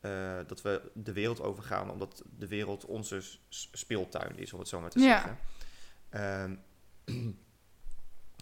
[0.00, 4.80] eh, dat we de wereld overgaan, omdat de wereld onze speeltuin is, om het zo
[4.80, 5.06] maar te Ja.
[5.20, 5.38] zeggen.
[6.08, 6.54] Ehm,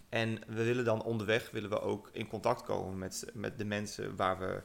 [0.09, 4.17] en we willen dan onderweg willen we ook in contact komen met, met de mensen
[4.17, 4.63] waar we,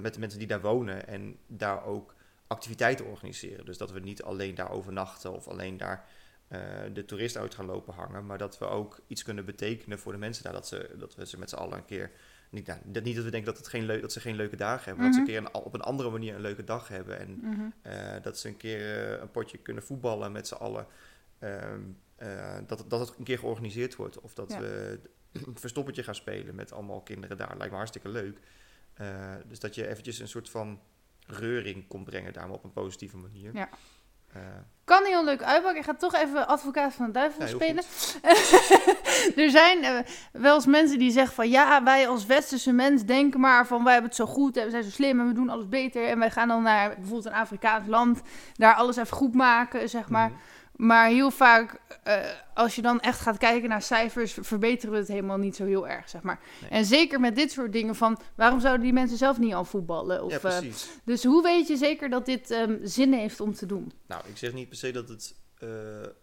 [0.00, 2.14] met de mensen die daar wonen en daar ook
[2.46, 3.64] activiteiten organiseren.
[3.64, 6.08] Dus dat we niet alleen daar overnachten of alleen daar
[6.48, 6.60] eh,
[6.92, 10.18] de toeristen uit gaan lopen hangen, maar dat we ook iets kunnen betekenen voor de
[10.18, 10.52] mensen daar.
[10.52, 12.10] Dat, ze, dat we ze met z'n allen een keer.
[12.50, 14.56] Niet, nou, dat, niet dat we denken dat, het geen leuk, dat ze geen leuke
[14.56, 16.88] dagen hebben, maar dat ze een keer een, op een andere manier een leuke dag
[16.88, 17.18] hebben.
[17.18, 17.60] En Mhm.
[17.82, 20.86] eh, dat ze een keer eh, een potje kunnen voetballen met z'n allen.
[21.38, 21.80] Ehm,
[22.16, 24.20] eh, dat, dat het een keer georganiseerd wordt.
[24.20, 24.60] Of dat Ja.
[24.60, 25.00] we
[25.32, 27.56] een verstoppertje gaan spelen met allemaal kinderen daar.
[27.56, 28.38] Lijkt me hartstikke leuk.
[29.46, 30.80] Dus dat je eventjes een soort van
[31.26, 33.54] reuring kon brengen daar, maar op een positieve manier.
[33.54, 33.68] Ja.
[34.36, 35.80] Eh, Kan heel leuk uitpakken.
[35.80, 37.84] Ik ga toch even advocaat van de duivel Ja, spelen.
[39.44, 39.98] er zijn eh,
[40.32, 41.48] wel eens mensen die zeggen van...
[41.48, 43.84] ja, wij als westerse mens denken maar van...
[43.84, 46.08] wij hebben het zo goed en we zijn zo slim en we doen alles beter...
[46.08, 48.20] en wij gaan dan naar bijvoorbeeld een Afrikaans land...
[48.54, 50.28] daar alles even goed maken, zeg maar.
[50.28, 50.38] mhm.
[50.76, 52.20] Maar heel vaak, eh,
[52.54, 54.36] als je dan echt gaat kijken naar cijfers...
[54.40, 56.40] verbeteren we het helemaal niet zo heel erg, zeg maar.
[56.60, 56.70] Nee.
[56.70, 58.18] En zeker met dit soort dingen van...
[58.34, 60.24] waarom zouden die mensen zelf niet al voetballen?
[60.24, 60.88] Of, ja, eh, precies.
[61.04, 63.92] dus hoe weet je zeker dat dit ehm, zin heeft om te doen?
[64.06, 65.68] Nou, ik zeg niet per se dat het, eh,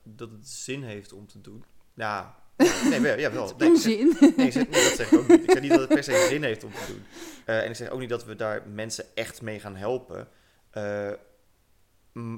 [0.03, 1.63] dat het zin heeft om te doen.
[1.93, 2.35] Ja,
[2.89, 3.51] nee, wel, ja, wel.
[3.57, 4.19] Nee, zeg-.
[4.35, 5.43] Nee, ik zeg, nee, dat zeg ik ook niet.
[5.43, 7.03] Ik zeg niet dat het per se zin heeft om te doen.
[7.45, 10.27] En ik zeg ook niet dat we daar mensen echt mee gaan helpen.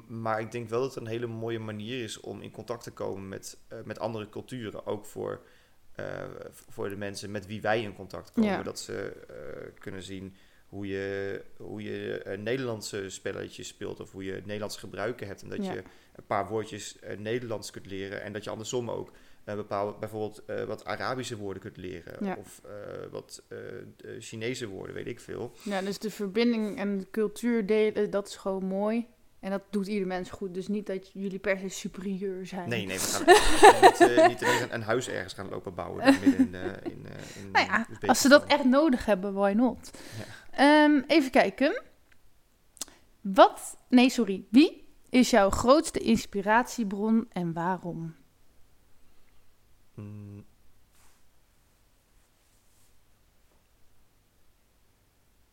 [0.08, 2.92] Maar ik denk wel dat het een hele mooie manier is om in contact te
[2.92, 4.86] komen met, eh, met andere culturen.
[4.86, 5.42] Ook voor,
[5.92, 6.24] eh,
[6.70, 8.50] voor de mensen met wie wij in contact komen.
[8.50, 8.64] Ja.
[8.64, 10.36] Dat ze eh, kunnen zien
[10.68, 14.00] hoe je, hoe je Nederlandse spelletjes speelt.
[14.00, 15.42] Of hoe je Nederlandse gebruiken hebt.
[15.42, 15.74] En dat Ja.
[15.74, 15.84] je
[16.16, 18.22] een paar woordjes Nederlands kunt leren.
[18.22, 19.12] En dat je andersom ook
[19.44, 22.26] bepaalde, bijvoorbeeld wat Arabische woorden kunt leren.
[22.26, 22.36] Ja.
[22.40, 22.62] Of
[23.12, 23.44] wat
[24.20, 25.52] Chinese woorden, weet ik veel.
[25.64, 29.08] Ja, dus de verbinding en de cultuur delen, dat is gewoon mooi.
[29.46, 30.54] En dat doet ieder mens goed.
[30.54, 32.70] Dus niet dat jullie per se superieur zijn.
[32.70, 35.74] Nee, nee, we gaan, we gaan niet, eh, niet een, een huis ergens gaan lopen
[35.74, 36.20] bouwen.
[36.20, 39.54] midden in, eh, in, eh, in Nou ja, als ze dat echt nodig hebben, why
[39.56, 39.92] not?
[40.52, 41.82] Ehm, even kijken.
[43.22, 48.16] Wat, nee sorry, wie is jouw grootste inspiratiebron en waarom?
[49.94, 50.45] Mm.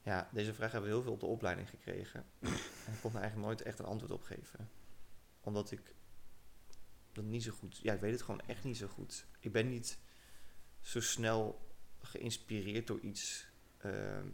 [0.02, 2.24] Ja, deze vraag hebben we heel veel op de opleiding gekregen.
[2.40, 4.70] en ik kon er eigenlijk nooit echt een antwoord op geven.
[5.40, 5.94] Omdat ik
[7.12, 7.78] dat niet zo goed...
[7.78, 9.26] Ja, ik weet het gewoon echt niet zo goed.
[9.40, 9.98] Ik ben niet
[10.80, 13.46] zo snel geïnspireerd door iets.
[13.78, 14.26] ehm,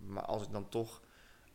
[0.00, 1.02] maar als ik dan toch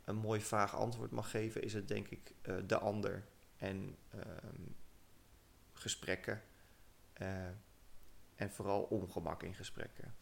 [0.04, 3.28] een mooi vaag antwoord mag geven, is het denk ik eh, de ander.
[3.58, 4.62] En ehm,
[5.74, 6.42] gesprekken.
[7.14, 7.48] eh,
[8.36, 10.16] en vooral ongemak in gesprekken.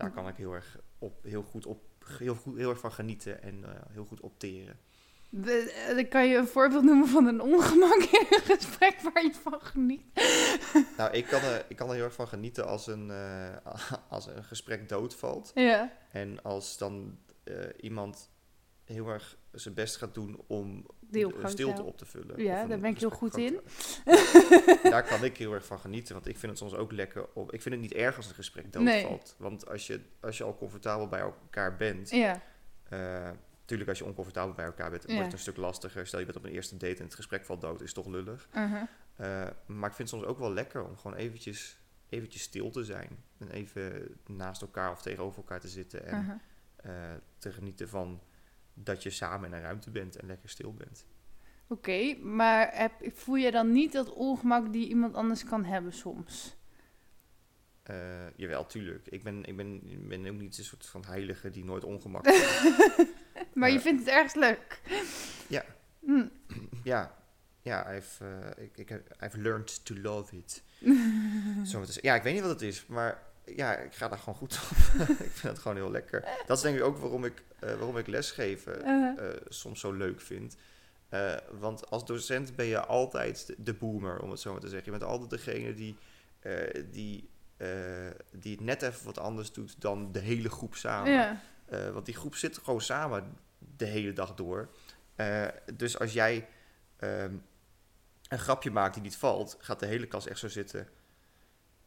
[0.00, 1.82] Daar kan ik heel erg, op, heel goed, op,
[2.18, 4.78] heel goed, heel erg van genieten en eh, heel goed opteren.
[5.44, 9.34] Eh, dan kan je een voorbeeld noemen van een ongemak in een gesprek waar je
[9.42, 10.02] van geniet.
[10.96, 13.56] Nou, ik kan, er, ik kan er heel erg van genieten als een, eh,
[14.08, 15.50] als een gesprek doodvalt.
[15.54, 17.18] Ja, En als dan
[17.80, 18.30] iemand
[18.92, 22.42] heel erg zijn best gaat doen om de stilte op te vullen.
[22.42, 23.62] Ja, daar ben ik heel goed te-
[24.90, 27.26] Daar kan ik heel erg van genieten, want ik vind het soms ook lekker.
[27.32, 29.00] Op, ik vind het niet erg als een gesprek Nee.
[29.02, 29.34] doodvalt.
[29.38, 32.42] Want als je, als je al comfortabel bij elkaar bent, ja,
[32.88, 33.30] eh,
[33.64, 35.08] Tuurlijk, als je oncomfortabel bij elkaar bent, Ja.
[35.08, 36.06] wordt het een stuk lastiger.
[36.06, 38.48] Stel je bent op een eerste date en het gesprek valt dood, is toch lullig.
[38.54, 38.82] uh-huh.
[39.16, 42.84] Eh, maar ik vind het soms ook wel lekker om gewoon eventjes, eventjes stil te
[42.84, 43.24] zijn.
[43.38, 46.06] En even naast elkaar of tegenover elkaar te zitten.
[46.06, 46.36] En uh-huh.
[47.12, 48.20] eh, te genieten van
[48.84, 51.06] dat je samen in een ruimte bent en lekker stil bent.
[51.66, 56.56] Oké, maar heb, voel je dan niet dat ongemak die iemand anders kan hebben soms?
[57.82, 57.96] Eh,
[58.36, 59.06] jawel, tuurlijk.
[59.06, 62.24] Ik ben, ik, ben, ik ben ook niet een soort van heilige die nooit ongemak.
[63.54, 63.80] Maar je Ja.
[63.80, 64.80] vindt het ergens leuk.
[65.48, 65.64] Ja.
[66.04, 66.26] Hm.
[66.84, 67.16] ja,
[67.60, 68.24] ja I've,
[68.56, 68.90] eh, ik,
[69.24, 70.62] I've learned to love it.
[71.70, 71.84] Zo.
[72.00, 73.22] Ja, ik weet niet wat het is, maar
[73.56, 74.76] ja, ik ga daar gewoon goed op.
[75.28, 76.28] ik vind het gewoon heel lekker.
[76.46, 80.20] Dat is denk ik ook waarom ik, eh, waarom ik lesgeven eh, soms zo leuk
[80.20, 80.56] vind.
[81.58, 84.92] Want als docent ben je altijd de, boomer, om het zo maar te zeggen.
[84.92, 85.96] Je bent altijd degene die,
[86.90, 87.28] die,
[88.32, 91.12] die het net even wat anders doet dan de hele groep samen.
[91.12, 91.40] ja.
[91.92, 93.36] Want die groep zit gewoon samen
[93.76, 94.68] de hele dag door.
[95.74, 96.48] Dus als jij
[96.96, 97.34] ehm,
[98.28, 100.88] een grapje maakt die niet valt, gaat de hele klas echt zo zitten.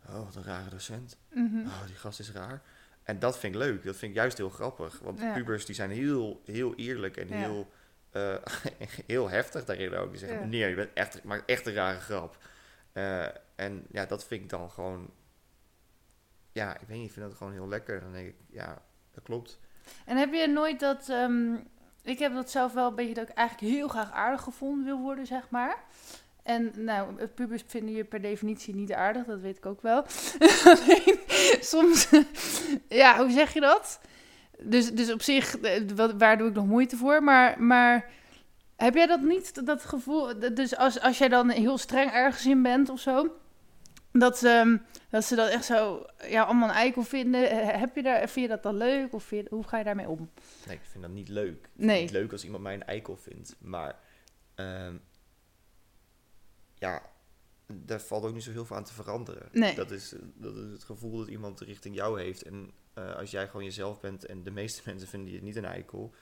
[0.10, 1.18] Oh, wat een rare docent.
[1.34, 1.60] Mhm.
[1.66, 2.62] Oh, die gast is raar.
[3.04, 3.84] En dat vind ik leuk.
[3.84, 5.00] Dat vind ik juist heel grappig.
[5.00, 5.34] Want Ja.
[5.34, 7.36] pubers die zijn heel, heel eerlijk en Ja.
[7.36, 7.72] heel,
[8.12, 8.36] eh,
[9.08, 10.10] heel heftig daarin ook.
[10.10, 10.44] Die zeggen, Ja.
[10.44, 12.38] meneer, je bent echt, maakt echt een rare grap.
[12.92, 13.26] Eh,
[13.56, 15.10] en ja, dat vind ik dan gewoon...
[16.52, 18.00] Ja, ik weet niet, ik vind dat gewoon heel lekker.
[18.00, 18.82] Dan denk ik, ja,
[19.12, 19.60] dat klopt.
[20.06, 21.10] En heb je nooit dat...
[21.10, 21.54] ehm,
[22.02, 25.00] ik heb dat zelf wel een beetje dat ik eigenlijk heel graag aardig gevonden wil
[25.00, 25.78] worden, zeg maar.
[26.44, 30.06] En nou, pubers vinden je per definitie niet aardig, dat weet ik ook wel.
[30.66, 31.20] Alleen,
[31.60, 32.08] soms...
[32.90, 34.00] ja, hoe zeg je dat?
[34.60, 37.24] Dus, dus op zich, eh, wat, waar doe ik nog moeite voor?
[37.24, 38.10] Maar, maar
[38.76, 40.54] heb jij dat niet, dat gevoel?
[40.54, 43.36] Dus als, als jij dan heel streng ergens in bent of zo...
[44.12, 44.78] Dat, ehm,
[45.10, 47.50] dat ze dat echt zo ja, allemaal een eikel vinden.
[47.50, 49.14] Eh, Heb je daar, vind je dat dan leuk?
[49.14, 50.30] Of je- hoe ga je daarmee om?
[50.68, 51.70] Nee, ik vind dat niet leuk.
[51.74, 51.90] Nee.
[51.96, 53.56] het niet leuk als iemand mij een eikel vindt.
[53.62, 53.96] Maar
[54.56, 54.94] ehm,
[56.84, 57.02] ja,
[57.74, 59.50] daar valt ook niet zo heel veel aan te veranderen.
[59.52, 59.76] Nee.
[59.76, 62.42] Dat, is, dat is het gevoel dat iemand richting jou heeft.
[62.42, 65.66] En eh, als jij gewoon jezelf bent en de meeste mensen vinden je niet een
[65.66, 66.14] eikel,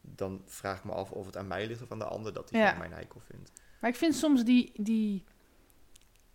[0.00, 2.48] dan vraag ik me af of het aan mij ligt of aan de ander dat
[2.50, 2.58] Ja.
[2.58, 3.52] hij mij een eikel vindt.
[3.80, 5.24] Maar ik vind soms die, die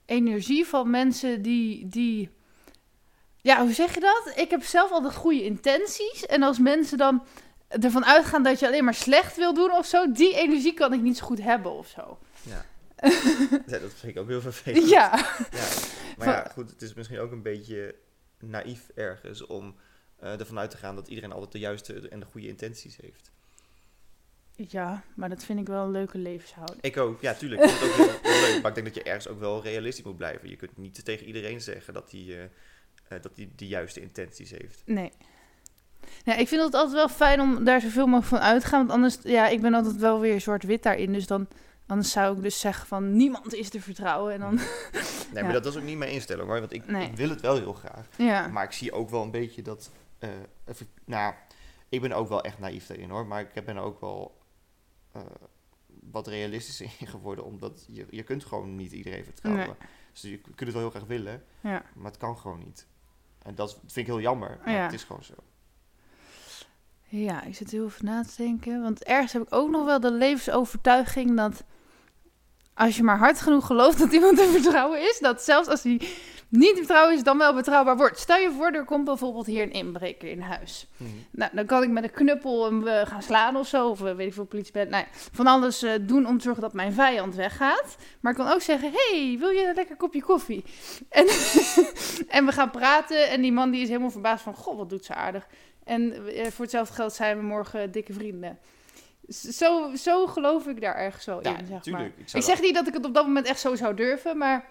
[0.05, 2.29] energie van mensen die, die...
[3.41, 4.33] Ja, hoe zeg je dat?
[4.36, 6.25] Ik heb zelf altijd goede intenties.
[6.25, 7.25] En als mensen dan
[7.67, 10.11] ervan uitgaan dat je alleen maar slecht wil doen of zo...
[10.11, 12.19] Die energie kan ik niet zo goed hebben of zo.
[12.41, 12.65] Ja.
[13.72, 14.89] ja, dat vind ik ook heel vervelend.
[14.89, 15.18] Ja.
[15.52, 15.70] Ja,
[16.18, 17.96] maar ja, goed, het is misschien ook een beetje
[18.39, 19.76] naïef ergens om
[20.20, 23.32] eh, ervan uit te gaan dat iedereen altijd de juiste en de goede intenties heeft.
[24.56, 26.82] Ja, maar dat vind ik wel een leuke levenshouding.
[26.82, 27.64] Ik ook, ja, tuurlijk.
[27.64, 29.64] Ik vind het ook heel, heel leuk, maar ik denk dat je ergens ook wel
[29.64, 30.50] realistisch moet blijven.
[30.50, 32.43] Je kunt niet tegen iedereen zeggen dat hij eh,
[33.08, 34.82] eh, dat die de juiste intenties heeft.
[34.86, 35.12] Nee.
[36.24, 38.80] Ik vind het altijd wel fijn om daar zoveel mogelijk van uit te gaan.
[38.80, 41.14] Want anders, ja, ik ben altijd wel weer zwart-wit daarin.
[41.14, 41.48] Dus dan,
[41.88, 44.33] anders zou ik dus zeggen van niemand is te vertrouwen.
[44.33, 44.63] En dan, Nee,
[45.33, 45.41] Ja.
[45.43, 47.07] maar dat is ook niet mijn instelling hoor, want ik, Nee.
[47.09, 48.07] ik wil het wel heel graag.
[48.17, 48.47] ja.
[48.47, 49.91] Maar ik zie ook wel een beetje dat.
[50.19, 50.29] eh,
[50.65, 51.33] even, nou,
[51.89, 53.25] ik ben ook wel echt naïef daarin hoor.
[53.25, 54.38] Maar ik ben er ook wel
[55.11, 55.21] eh,
[56.09, 57.45] wat realistischer in geworden.
[57.45, 59.65] Omdat je, je kunt gewoon niet iedereen vertrouwen.
[59.65, 59.75] Nee.
[60.11, 61.83] Dus je kunt het wel heel graag willen, ja.
[61.95, 62.88] maar het kan gewoon niet.
[63.41, 64.59] En dat vind ik heel jammer.
[64.65, 65.33] Maar het is gewoon zo.
[67.07, 68.81] Ja, ik zit heel even na te denken.
[68.81, 71.63] Want ergens heb ik ook nog wel de levensovertuiging dat
[72.76, 76.01] als je maar hard genoeg gelooft dat iemand te vertrouwen is, dat zelfs als hij
[76.49, 78.19] niet vertrouwen is, dan wel betrouwbaar wordt.
[78.19, 80.88] Stel je voor, er komt bijvoorbeeld hier een inbreker in huis.
[81.32, 83.89] Nou, dan kan ik met een knuppel hem eh, gaan slaan of zo.
[83.89, 84.89] Of eh, weet ik veel, politie bent.
[84.89, 87.97] Nou, van alles eh, doen om te zorgen dat mijn vijand weggaat.
[88.19, 90.63] Maar ik kan ook zeggen, hey, wil je een lekker kopje koffie?
[91.09, 91.28] En,
[92.28, 93.30] en we gaan praten.
[93.30, 95.47] En die man die is helemaal verbaasd van, goh, wat doet ze aardig.
[95.84, 96.13] En
[96.51, 98.59] voor hetzelfde geld zijn we morgen dikke vrienden.
[99.28, 102.15] Zo, zo geloof ik daar ergens wel Ja, in, zeg natuurlijk.
[102.15, 102.26] maar.
[102.26, 104.69] Ik Ik zeg niet dat ik het op dat moment echt zo zou durven, maar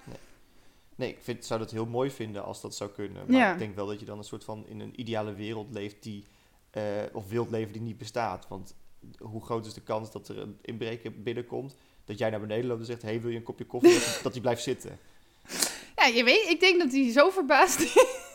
[0.96, 3.24] Nee, ik vind, zou dat heel mooi vinden als dat zou kunnen.
[3.26, 3.52] Maar Ja.
[3.52, 6.24] ik denk wel dat je dan een soort van in een ideale wereld leeft die,
[6.70, 6.82] eh,
[7.12, 8.46] of wilt leven die niet bestaat.
[8.48, 8.74] Want
[9.18, 11.74] hoe groot is de kans dat er een inbreker binnenkomt,
[12.05, 13.92] dat jij naar beneden loopt en zegt, hey, wil je een kopje koffie?
[14.05, 14.98] dat, dat hij blijft zitten.
[15.96, 17.94] Ja, je weet, ik denk dat hij zo verbaasd is.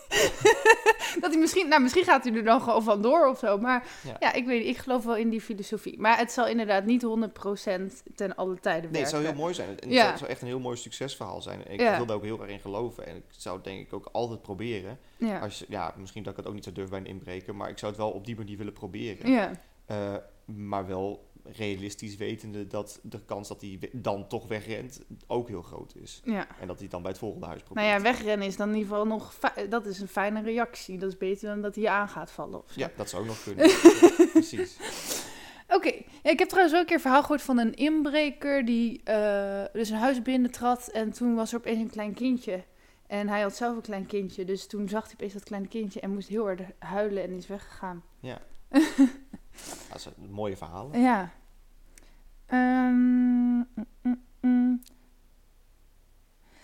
[1.22, 3.57] dat hij misschien, nou, misschien gaat hij er dan gewoon vandoor of zo.
[3.57, 4.16] Maar ja.
[4.20, 4.34] Ja.
[4.34, 5.99] ik weet, ik geloof wel in die filosofie.
[5.99, 7.07] Maar het zal inderdaad niet 100%
[8.16, 9.10] ten alle tijden Nee, het werken.
[9.10, 9.68] zou heel mooi zijn.
[9.70, 10.05] En het Ja.
[10.05, 11.66] zou, zou echt een heel mooi succesverhaal zijn.
[11.66, 11.97] En ik Ja.
[11.97, 13.05] wil daar ook heel erg in geloven.
[13.07, 14.99] En ik zou het denk ik ook altijd proberen.
[15.18, 15.39] Ja.
[15.39, 17.78] Als, ja, misschien dat ik het ook niet zou durven bij een inbreker, maar ik
[17.78, 19.32] zou het wel op die manier willen proberen.
[19.32, 19.51] ja.
[19.86, 25.62] Eh, maar wel realistisch wetende dat de kans dat hij dan toch wegrent ook heel
[25.62, 26.22] groot is.
[26.26, 26.47] ja.
[26.60, 27.88] En dat hij dan bij het volgende huis probeert.
[27.88, 29.34] Nou ja, wegrennen is dan in ieder geval nog...
[29.70, 30.97] Dat is een fijne reactie.
[30.97, 32.80] Dat is beter dan dat hij je aan gaat vallen of zo.
[32.80, 33.68] Ja, dat zou ook nog kunnen.
[33.68, 34.78] Ja, precies.
[35.68, 35.91] Oké,
[36.24, 39.64] ja, ik heb trouwens ook een keer een verhaal gehoord van een inbreker die eh,
[39.74, 42.64] dus een huis binnentrad en toen was er opeens een klein kindje.
[43.08, 46.00] En hij had zelf een klein kindje, dus toen zag hij opeens dat kleine kindje
[46.00, 48.04] en moest heel hard huilen en is weggegaan.
[49.89, 50.95] Dat is een mooie verhaal.
[50.95, 51.32] Ja.
[52.50, 53.68] Ehm, mm,
[54.02, 54.82] mm, mm.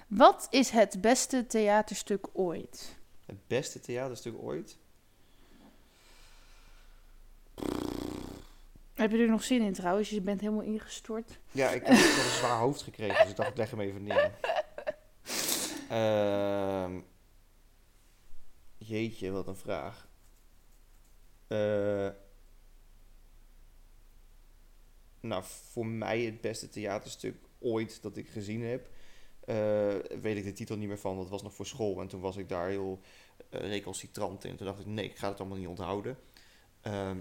[0.07, 2.97] Wat is het beste theaterstuk ooit?
[3.25, 4.77] Het beste theaterstuk ooit?
[8.93, 10.09] Heb je er nog zin in trouwens?
[10.09, 11.39] Je bent helemaal ingestort.
[11.51, 14.03] Ja, ik heb wel een zwaar hoofd gekregen, dus ik dacht ik leg hem even
[14.03, 14.31] neer.
[15.89, 16.99] Ehm,
[18.77, 20.07] jeetje, wat een vraag.
[21.47, 22.07] Eh,
[25.27, 28.89] nou, voor mij het beste theaterstuk ooit dat ik gezien heb.
[29.45, 29.55] eh,
[30.21, 32.01] weet ik de titel niet meer van, dat was nog voor school.
[32.01, 32.99] En toen was ik daar heel
[33.49, 34.55] eh, recalcitrant in.
[34.55, 36.17] Toen dacht ik, nee, ik ga het allemaal niet onthouden.
[36.81, 37.17] Ehm,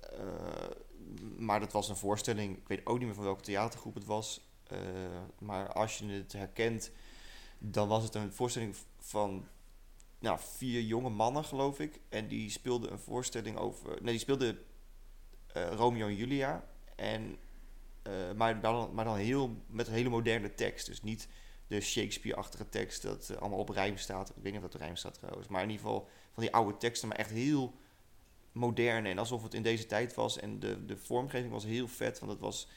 [0.00, 0.70] eh,
[1.38, 4.50] maar dat was een voorstelling, ik weet ook niet meer van welke theatergroep het was.
[5.38, 6.90] maar als je het herkent,
[7.58, 9.46] dan was het een voorstelling van
[10.18, 12.00] nou, vier jonge mannen, geloof ik.
[12.08, 14.02] En die speelden een voorstelling over.
[14.02, 14.58] Nee, die speelden
[15.52, 16.71] Romeo en Julia.
[16.96, 17.36] En,
[18.02, 20.86] eh, maar, dan, maar dan heel, met een hele moderne tekst.
[20.86, 21.28] Dus niet
[21.66, 24.28] de Shakespeare-achtige tekst dat eh, allemaal op rijm staat.
[24.28, 25.48] Ik weet niet of dat op rijm staat trouwens.
[25.48, 27.74] Maar in ieder geval van die oude teksten, maar echt heel
[28.52, 29.06] modern.
[29.06, 30.38] En alsof het in deze tijd was.
[30.38, 32.68] En de, de vormgeving was heel vet, want het was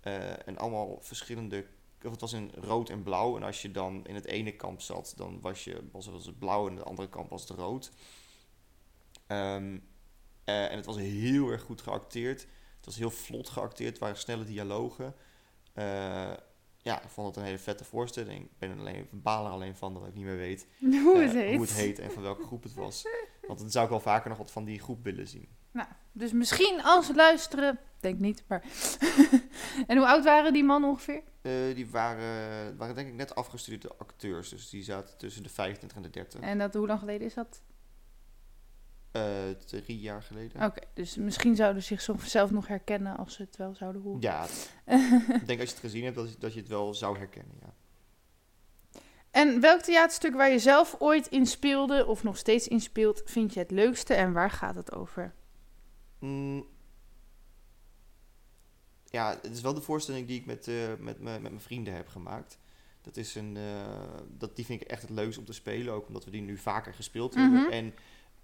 [0.00, 1.66] eh, en allemaal verschillende.
[1.98, 3.36] Het was in rood en blauw.
[3.36, 6.64] En als je dan in het ene kamp zat, dan was, je, was, het blauw.
[6.64, 7.90] En in de andere kamp was het rood.
[9.26, 9.78] Ehm,
[10.44, 12.46] eh, en het was heel erg goed geacteerd.
[12.84, 13.90] Het was heel vlot geacteerd.
[13.90, 15.14] Het waren snelle dialogen.
[15.72, 16.32] Eh,
[16.76, 18.44] ja, ik vond het een hele vette voorstelling.
[18.44, 20.66] Ik ben er alleen, baal er alleen van dat ik niet meer weet
[21.04, 23.06] Hoe het eh, hoe het heet en van welke groep het was.
[23.48, 25.48] Want dan zou ik wel vaker nog wat van die groep willen zien.
[25.70, 28.64] Nou, dus misschien als ze luisteren, denk niet, maar.
[29.86, 31.22] en hoe oud waren die mannen ongeveer?
[31.42, 34.48] Eh, die waren, waren denk ik net afgestudeerde acteurs.
[34.48, 36.40] Dus die zaten tussen de 25 en de 30.
[36.40, 37.62] En dat, hoe lang geleden is dat?
[39.14, 40.62] Eh, drie jaar geleden.
[40.64, 44.20] Oké, dus misschien zouden ze zichzelf nog herkennen als ze het wel zouden horen.
[44.20, 44.46] Ja,
[45.40, 47.54] ik denk als je het gezien hebt dat je, dat je het wel zou herkennen.
[47.60, 47.72] Ja.
[49.30, 53.54] En welk theaterstuk waar je zelf ooit in speelde of nog steeds in speelt, vind
[53.54, 55.34] je het leukste en waar gaat het over?
[56.18, 56.66] Mm.
[59.04, 61.94] ja, het is wel de voorstelling die ik met, eh, met, me- met mijn vrienden
[61.94, 62.58] heb gemaakt.
[63.02, 63.86] Dat is een, eh,
[64.28, 66.56] dat, die vind ik echt het leukst om te spelen, ook omdat we die nu
[66.56, 67.42] vaker gespeeld Mhm.
[67.52, 67.72] hebben.
[67.72, 67.94] En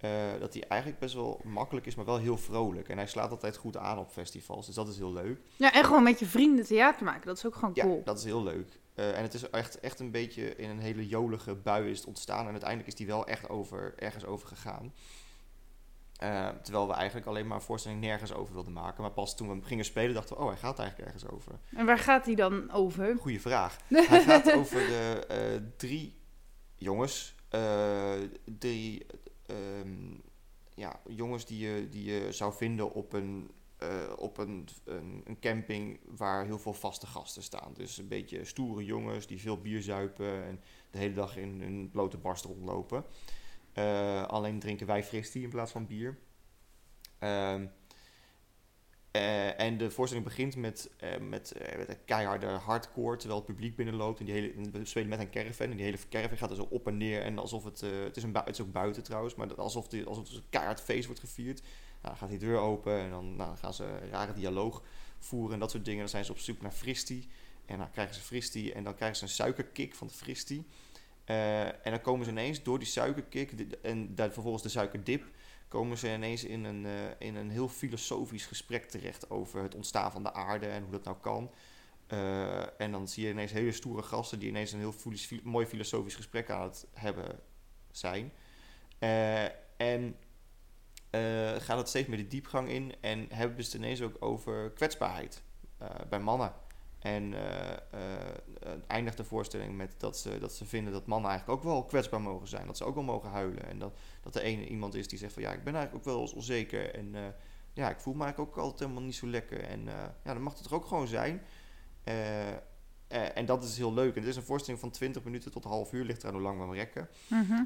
[0.01, 2.89] eh, dat die eigenlijk best wel makkelijk is, maar wel heel vrolijk.
[2.89, 5.39] En hij slaat altijd goed aan op festivals, dus dat is heel leuk.
[5.55, 8.01] Ja, en gewoon met je vrienden theater maken, dat is ook gewoon Ja, cool.
[8.03, 8.79] dat is heel leuk.
[8.93, 12.07] Eh, en het is echt, echt een beetje in een hele jolige bui is het
[12.07, 12.45] ontstaan.
[12.45, 14.93] En uiteindelijk is die wel echt over, ergens over gegaan.
[16.15, 19.01] Eh, terwijl we eigenlijk alleen maar een voorstelling nergens over wilden maken.
[19.01, 21.59] Maar pas toen we gingen spelen dachten we, oh, hij gaat eigenlijk ergens over.
[21.75, 23.15] En waar gaat die dan over?
[23.19, 23.77] Goeie vraag.
[23.87, 26.19] Hij gaat over de drie
[26.75, 27.35] jongens.
[28.59, 29.05] drie
[29.51, 30.17] ehm,
[30.75, 35.99] ja, jongens die je, die je zou vinden op een, eh, op een, een, camping
[36.07, 37.73] waar heel veel vaste gasten staan.
[37.73, 41.89] Dus een beetje stoere jongens die veel bier zuipen en de hele dag in een
[41.91, 43.05] blote barst rondlopen.
[43.73, 46.17] Eh, alleen drinken wij fristie in plaats van bier.
[47.19, 47.67] Ehm,
[49.11, 53.49] eh, en de voorstelling begint met, eh, met, eh, met een keiharde hardcore, terwijl het
[53.49, 54.19] publiek binnenloopt.
[54.19, 55.69] En die hele, we spelen met een caravan.
[55.69, 57.21] En die hele caravan gaat er zo op en neer.
[57.21, 60.29] En alsof het, het, is een het is ook buiten trouwens, maar alsof, die, alsof
[60.29, 61.61] er een keihard feest wordt gevierd.
[61.61, 61.69] Nou,
[62.01, 64.83] dan gaat die deur open en dan, nou, dan gaan ze een rare dialoog
[65.19, 65.99] voeren en dat soort dingen.
[65.99, 67.27] Dan zijn ze op zoek naar fristie.
[67.65, 70.65] En dan krijgen ze fristie en dan krijgen ze een suikerkick van de fristie.
[71.25, 73.51] Eh, en dan komen ze ineens door die suikerkick
[73.81, 75.23] en vervolgens de suikerdip
[75.71, 80.11] komen ze ineens in een, eh, in een heel filosofisch gesprek terecht over het ontstaan
[80.11, 81.51] van de aarde en hoe dat nou kan.
[82.07, 84.95] Eh, en dan zie je ineens hele stoere gasten die ineens een heel
[85.43, 87.39] mooi filosofisch gesprek aan het hebben
[87.91, 88.31] zijn.
[88.99, 89.43] Eh,
[89.77, 90.15] en
[91.57, 95.43] gaat het steeds meer de diepgang in en hebben ze het ineens ook over kwetsbaarheid
[96.09, 96.53] bij mannen.
[97.01, 101.59] En eh, eh, eindigt de voorstelling met dat ze, dat ze vinden dat mannen eigenlijk
[101.59, 102.65] ook wel kwetsbaar mogen zijn.
[102.65, 103.67] Dat ze ook wel mogen huilen.
[103.67, 106.13] En dat, dat er ene iemand is die zegt van ja, ik ben eigenlijk ook
[106.13, 106.93] wel eens onzeker.
[106.93, 107.21] En eh,
[107.73, 109.63] ja, ik voel me eigenlijk ook altijd helemaal niet zo lekker.
[109.63, 109.85] En
[110.23, 111.41] ja, dan mag het er ook gewoon zijn.
[113.07, 114.15] En dat is heel leuk.
[114.15, 116.43] En het is een voorstelling van 20 minuten tot een half uur, ligt eraan hoe
[116.43, 117.09] lang we hem rekken.
[117.27, 117.63] Mhm.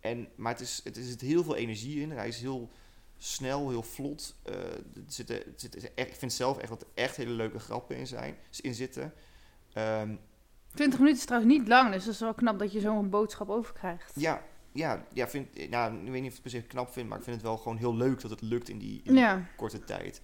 [0.00, 2.10] En, maar het is, het is, zit heel veel energie in.
[2.10, 2.70] Hij is heel
[3.24, 4.34] snel, heel vlot.
[4.42, 7.58] Eh, er zitten, het zit, echt, ik vind zelf echt dat er echt hele leuke
[7.58, 9.12] grappen in, zijn, in zitten.
[9.72, 10.14] Ehm,
[10.74, 13.48] 20 minuten is trouwens niet lang, dus dat is wel knap dat je zo'n boodschap
[13.48, 14.12] overkrijgt.
[14.14, 17.08] ja, ja, ja vind, nou, ik weet niet of ik het per se knap vind,
[17.08, 19.22] maar ik vind het wel gewoon heel leuk dat het lukt in die, in die
[19.22, 19.46] Ja.
[19.56, 20.20] korte tijd.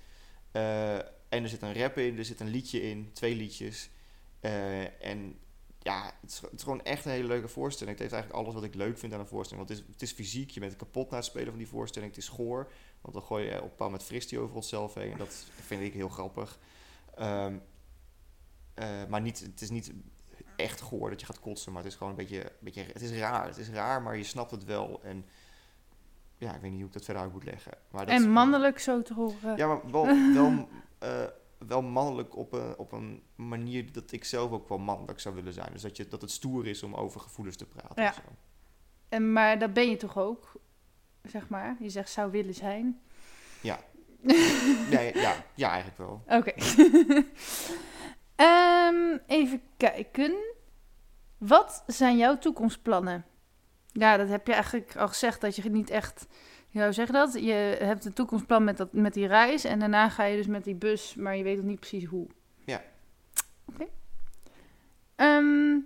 [0.52, 0.94] Eh,
[1.28, 3.90] en er zit een rap in, er zit een liedje in, twee liedjes.
[4.40, 5.38] Eh, en
[5.78, 7.90] ja, het is, het is gewoon echt een hele leuke voorstelling.
[7.98, 9.66] Het heeft eigenlijk alles wat ik leuk vind aan een voorstelling.
[9.66, 12.10] Want het is, het is fysiek, je bent kapot na het spelen van die voorstelling.
[12.14, 12.70] Het is goor,
[13.00, 15.12] want dan gooi je op een bepaald met fristie over onszelf heen.
[15.12, 16.58] En dat vind ik heel grappig.
[17.14, 17.58] Ehm,
[18.74, 19.92] eh, maar niet, het is niet
[20.56, 22.82] echt goor dat je gaat kotsen, maar het is gewoon een beetje, een beetje...
[22.82, 25.00] Het is raar, het is raar, maar je snapt het wel.
[25.02, 25.24] En
[26.38, 27.72] ja, ik weet niet hoe ik dat verder uit moet leggen.
[27.90, 29.56] Maar dat, En mannelijk zo te horen.
[29.56, 31.24] Ja, maar wel, wel, eh,
[31.58, 35.52] wel mannelijk op een, op een manier dat ik zelf ook wel mannelijk zou willen
[35.52, 35.72] zijn.
[35.72, 38.02] Dus dat, je, dat het stoer is om over gevoelens te praten.
[38.02, 38.14] Ja.
[39.08, 40.52] En, maar dat ben je toch ook,
[41.22, 41.76] zeg maar?
[41.80, 43.00] Je zegt zou willen zijn.
[44.90, 46.22] Nee, ja, ja, eigenlijk wel.
[46.26, 46.52] Oké.
[48.36, 50.34] Ehm, even kijken.
[51.38, 53.24] Wat zijn jouw toekomstplannen?
[53.86, 56.26] Ja, dat heb je eigenlijk al gezegd dat je niet echt.
[56.72, 57.32] Hoe zeg je dat?
[57.32, 60.64] Je hebt een toekomstplan met, dat, met die reis en daarna ga je dus met
[60.64, 62.26] die bus, maar je weet nog niet precies hoe.
[62.64, 62.82] Ja.
[63.64, 63.86] Oké.
[65.16, 65.78] Ehm,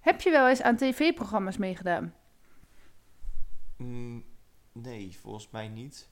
[0.00, 2.14] heb je wel eens aan tv-programma's meegedaan?
[3.76, 4.24] Mm,
[4.74, 6.08] nee, volgens mij niet.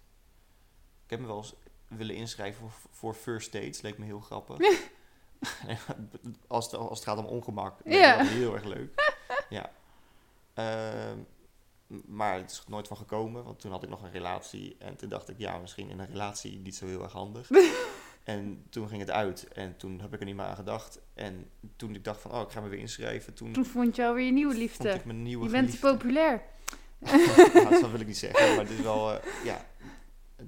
[1.05, 1.55] Ik heb me wel eens
[1.89, 3.81] willen inschrijven voor, voor First Dates.
[3.81, 4.59] Leek me heel grappig.
[6.47, 7.81] als, het, als het gaat om ongemak.
[7.85, 8.17] Ja.
[8.17, 9.13] dat heel erg leuk.
[9.49, 9.71] ja.
[10.55, 11.19] Ehm,
[12.07, 13.45] maar het is nooit van gekomen.
[13.45, 14.77] Want toen had ik nog een relatie.
[14.79, 17.51] En toen dacht ik, ja, misschien in een relatie niet zo heel erg handig.
[18.25, 19.49] en toen ging het uit.
[19.49, 21.01] En toen heb ik er niet meer aan gedacht.
[21.15, 23.35] En toen ik dacht van, oh, ik ga me weer inschrijven.
[23.35, 24.91] Toen Toen vond je alweer je nieuwe vond liefde.
[24.91, 26.43] ik mijn nieuwe Je bent populair.
[27.03, 29.67] Nou, dat wil ik niet zeggen, maar het is wel, eh, ja,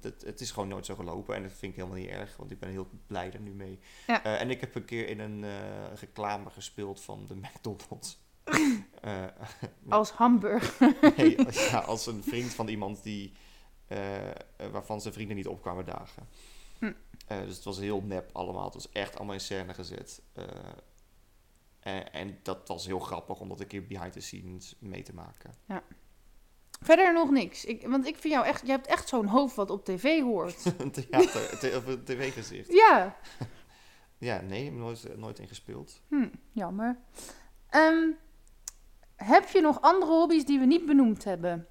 [0.00, 2.50] het, het is gewoon nooit zo gelopen en dat vind ik helemaal niet erg, want
[2.50, 3.78] ik ben heel blij er nu mee.
[4.07, 4.24] Ja.
[4.24, 8.22] Eh, en ik heb een keer in een eh, reclame gespeeld van de McDonald's.
[9.88, 10.96] Als hamburger.
[11.16, 13.32] nee, als, ja, als een vriend van iemand die,
[14.57, 16.28] waarvan zijn vrienden niet opkwamen dagen.
[16.78, 16.92] Hm.
[17.26, 20.22] Dus het was heel nep allemaal, het was echt allemaal in scène gezet.
[21.84, 25.14] En, en dat was heel grappig om dat een keer behind the scenes mee te
[25.14, 25.55] maken.
[26.81, 27.64] Verder nog niks.
[27.64, 30.64] Ik, want ik vind jou echt, je hebt echt zo'n hoofd wat op tv hoort.
[30.79, 32.72] een theater, te- of een tv-gezicht.
[32.72, 33.16] ja.
[34.18, 36.01] Ja, nee, ik heb nooit, nooit in gespeeld.
[36.09, 36.99] Hm, jammer.
[37.68, 38.09] Ehm,
[39.16, 41.66] heb je nog andere hobby's die we niet benoemd hebben?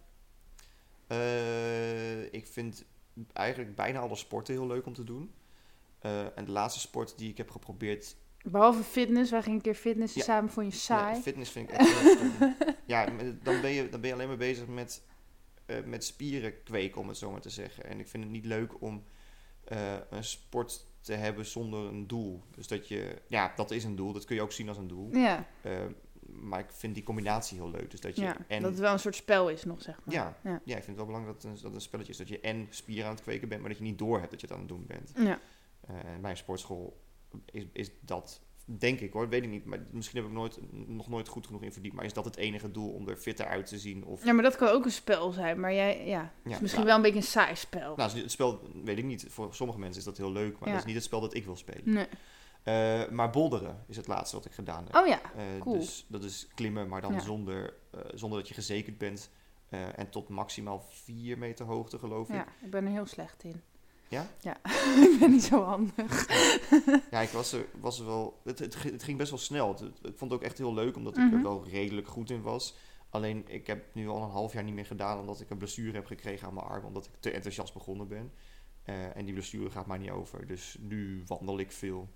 [1.08, 2.86] Eh, ik vind
[3.34, 5.34] eigenlijk bijna alle sporten heel leuk om te doen.
[6.00, 8.16] Eh, en de laatste sport die ik heb geprobeerd...
[8.44, 10.26] Behalve fitness, wij gingen een keer fitnessen Ja.
[10.26, 11.14] samen, vond je saai.
[11.14, 12.56] Nee, fitness vind ik echt stom.
[12.86, 13.06] Ja,
[13.44, 15.04] dan ben, je, dan ben je alleen maar bezig met,
[15.66, 17.84] eh, met spieren kweken, om het zo maar te zeggen.
[17.86, 19.04] En ik vind het niet leuk om
[19.64, 22.44] eh, een sport te hebben zonder een doel.
[22.56, 23.22] Dus dat je...
[23.28, 24.14] Ja, dat is een doel.
[24.14, 25.10] Dat kun je ook zien als een doel.
[25.16, 25.72] ja, Eh,
[26.30, 27.92] maar ik vind die combinatie heel leuk.
[27.92, 30.14] Dus dat je ja en dat het wel een soort spel is nog, zeg maar.
[30.16, 30.52] Ja, Ja.
[30.52, 30.76] ja.
[30.78, 32.18] ik vind het wel belangrijk dat het, een, dat een spelletje is.
[32.18, 34.42] Dat je en spieren aan het kweken bent, maar dat je niet door hebt dat
[34.42, 35.12] je het aan het doen bent.
[35.16, 35.40] Ja.
[35.88, 37.03] En bij een sportschool
[37.52, 39.66] is, is dat, denk ik hoor, weet ik niet.
[39.66, 41.96] Maar misschien heb ik nooit, nog nooit goed genoeg in verdiept.
[41.96, 44.06] Maar is dat het enige doel om er fitter uit te zien?
[44.06, 45.60] Of, ja, maar dat kan ook een spel zijn.
[45.60, 46.86] Maar jij, ja, is misschien nou.
[46.86, 47.96] wel een beetje een saai spel.
[47.96, 49.26] Nou, het spel, weet ik niet.
[49.30, 50.74] Voor sommige mensen is dat heel leuk, maar Ja.
[50.74, 51.82] dat is niet het spel dat ik wil spelen.
[51.94, 52.08] Nee.
[52.64, 54.96] Eh, maar bolderen is het laatste wat ik gedaan heb.
[54.96, 55.80] Oh ja, Eh, cool.
[55.80, 57.20] Dus dat is klimmen, maar dan Ja.
[57.20, 59.30] zonder, eh, zonder dat je gezekerd bent.
[59.96, 62.36] En tot maximaal 4 meter hoogte, geloof ik.
[62.36, 63.62] ja, ik ben er heel slecht in.
[64.08, 64.28] Ja?
[64.40, 64.58] Ja,
[65.12, 66.28] ik ben niet zo handig.
[67.12, 68.40] Ja, ik was er, was er wel.
[68.44, 69.68] Het, het, ging- het ging best wel snel.
[69.68, 71.36] Het- ik vond het ook echt heel leuk, omdat ik Mhm.
[71.36, 72.76] er wel redelijk goed in was.
[73.10, 75.92] Alleen ik heb nu al een half jaar niet meer gedaan, omdat ik een blessure
[75.94, 78.32] heb gekregen aan mijn arm, omdat ik te enthousiast begonnen ben.
[78.84, 80.48] Eh, en die blessure gaat maar niet over.
[80.48, 82.10] Dus nu wandel ik veel.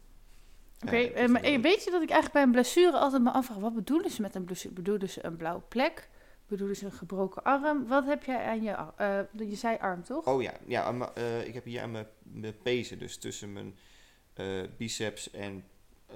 [0.86, 3.58] Oké, Eh, eh, maar weet je dat ik eigenlijk bij een blessure altijd me afvraag...
[3.58, 4.74] wat bedoelen ze met een blessure?
[4.74, 6.10] Bedoelen ze een blauwe plek?
[6.48, 7.88] Bedoelen ze een gebroken arm?
[7.88, 8.76] Wat heb jij aan je?
[8.98, 10.28] Eh, je zei arm, toch?
[10.28, 13.76] Oh ja, ja aan eh, ik heb hier aan mijn, mijn pezen, dus tussen mijn
[14.34, 15.64] eh, biceps en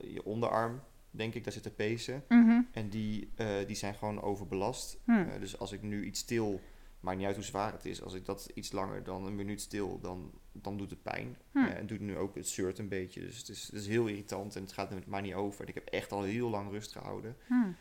[0.02, 2.24] je onderarm, denk ik, daar zitten pezen.
[2.28, 2.62] Mhm.
[2.72, 3.34] En die,
[3.68, 4.98] die zijn gewoon overbelast.
[5.06, 5.40] Hm.
[5.40, 6.62] Dus als ik nu iets stil,
[7.00, 9.62] maakt niet uit hoe zwaar het is, als ik dat iets langer dan een minuut
[9.62, 11.38] stil, dan, dan doet het pijn.
[11.52, 11.58] Hm.
[11.58, 13.22] En doet nu ook het shirt een beetje.
[13.22, 15.62] Dus het is, het is heel irritant en het gaat er maar niet over.
[15.62, 17.36] En ik heb echt al heel lang rust gehouden.
[17.48, 17.72] Hm.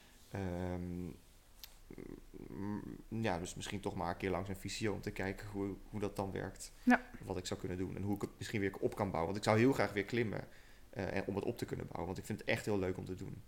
[3.08, 6.00] Ja, dus misschien toch maar een keer langs een fysio om te kijken hoe, hoe
[6.00, 6.72] dat dan werkt.
[6.82, 7.02] Ja.
[7.24, 9.32] Wat ik zou kunnen doen en hoe ik het misschien weer op kan bouwen.
[9.32, 10.48] Want ik zou heel graag weer klimmen
[10.90, 12.06] en om het op te kunnen bouwen.
[12.06, 13.42] Want ik vind het echt heel leuk om te doen.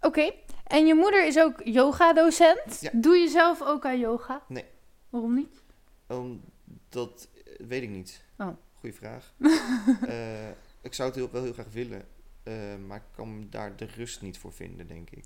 [0.00, 0.32] Oké,
[0.64, 2.80] en je moeder is ook yoga-docent.
[2.80, 2.90] Ja.
[2.92, 4.42] Doe je zelf ook aan yoga?
[4.48, 4.64] Nee.
[5.08, 5.62] Waarom niet?
[6.08, 6.40] Um,
[6.88, 8.24] dat eh, weet ik niet.
[8.38, 8.48] Oh.
[8.72, 9.34] Goeie vraag.
[10.06, 10.48] Eh,
[10.80, 12.06] ik zou het heel, wel heel graag willen.
[12.86, 15.24] maar ik kan daar de rust niet voor vinden, denk ik.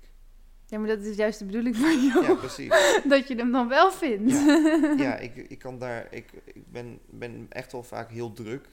[0.71, 2.27] Ja, maar dat is juist de bedoeling van yoga.
[2.27, 2.69] Ja, precies.
[3.09, 4.31] Dat je hem dan wel vindt.
[5.05, 6.07] ja, ik, ik kan daar.
[6.09, 8.67] Ik, ik ben, ben echt wel vaak heel druk.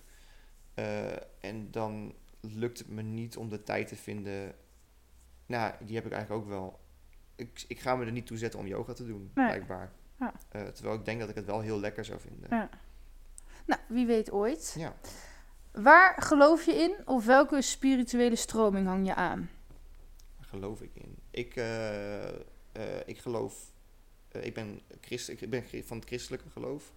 [0.74, 4.54] Eh, en dan lukt het me niet om de tijd te vinden.
[5.46, 6.78] Nou, die heb ik eigenlijk ook wel.
[7.36, 9.46] Ik, ik ga me er niet toe zetten om yoga te doen, Nee.
[9.46, 9.92] blijkbaar.
[10.18, 10.32] Ja.
[10.48, 12.46] Eh, terwijl ik denk dat ik het wel heel lekker zou vinden.
[12.50, 12.68] Ja.
[13.66, 14.74] Nou, wie weet ooit.
[14.78, 14.94] Ja.
[15.72, 19.50] Waar geloof je in of welke spirituele stroming hang je aan?
[20.36, 21.17] Daar geloof ik in.
[21.38, 23.72] Ik, eh, eh, ik geloof
[24.28, 26.92] eh, ik ben, christ, ik ben van het christelijke geloof.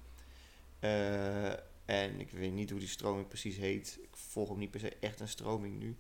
[1.85, 3.99] En ik weet niet hoe die stroming precies heet.
[4.01, 5.97] Ik volg ook niet per se echt een stroming nu.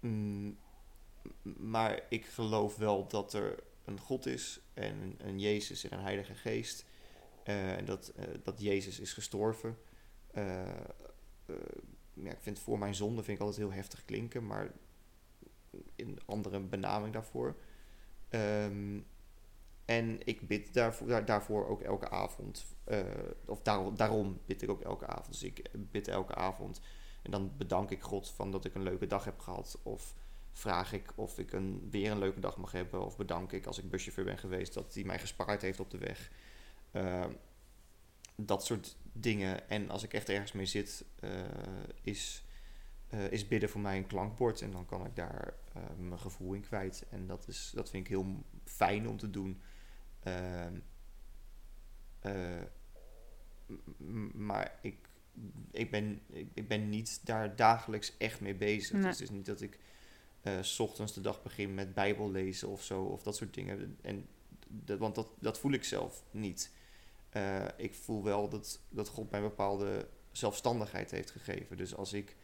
[0.00, 0.58] Mm,
[1.42, 6.34] maar ik geloof wel dat er een God is en een, Jezus en een Heilige
[6.34, 6.84] Geest.
[7.44, 8.12] en dat,
[8.42, 9.78] dat Jezus is gestorven.
[12.14, 14.72] Ja, ik vind voor mijn zonde vind ik altijd heel heftig klinken, maar
[15.96, 17.56] een andere benaming daarvoor.
[18.28, 19.00] Ehm,
[19.84, 22.64] en ik bid daarvoor, daar, daarvoor ook elke avond.
[22.84, 23.00] eh,
[23.46, 25.26] of daar, daarom bid ik ook elke avond.
[25.32, 26.80] Dus ik bid elke avond.
[27.22, 29.78] En dan bedank ik God van dat ik een leuke dag heb gehad.
[29.82, 30.14] Of
[30.52, 33.04] vraag ik of ik een, weer een leuke dag mag hebben.
[33.04, 35.98] Of bedank ik als ik buschauffeur ben geweest dat hij mij gespaard heeft op de
[35.98, 36.30] weg.
[36.90, 37.30] Ehm,
[38.36, 39.68] dat soort dingen.
[39.68, 41.30] En als ik echt ergens mee zit, eh,
[42.02, 42.44] is,
[43.12, 44.60] eh, is bidden voor mij een klankbord.
[44.60, 47.06] En dan kan ik daar eh, mijn gevoel in kwijt.
[47.10, 49.60] En dat, is, dat vind ik heel fijn om te doen.
[50.22, 50.74] Ehm,
[52.20, 52.62] eh,
[54.32, 54.96] maar ik,
[55.70, 58.92] ik, ben, ik, ik ben niet daar dagelijks echt mee bezig.
[58.92, 59.02] Nee.
[59.02, 59.78] Dus het is niet dat ik
[60.60, 63.02] s ochtends de dag begin met Bijbel lezen of zo.
[63.02, 63.98] Of dat soort dingen.
[64.02, 64.26] En,
[64.68, 66.72] dat, want dat, dat voel ik zelf niet.
[67.76, 71.76] Ik voel wel dat, dat God mij een bepaalde zelfstandigheid heeft gegeven.
[71.76, 72.36] Dus als ik.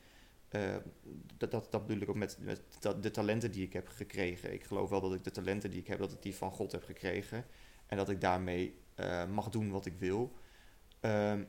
[0.49, 0.77] Eh,
[1.37, 2.63] dat, dat, dat bedoel ik ook met, met
[3.03, 4.53] de talenten die ik heb gekregen.
[4.53, 6.73] Ik geloof wel dat ik de talenten die ik heb, dat ik die van God
[6.73, 7.45] heb gekregen.
[7.87, 10.33] En dat ik daarmee eh, mag doen wat ik wil.
[11.01, 11.45] Ehm,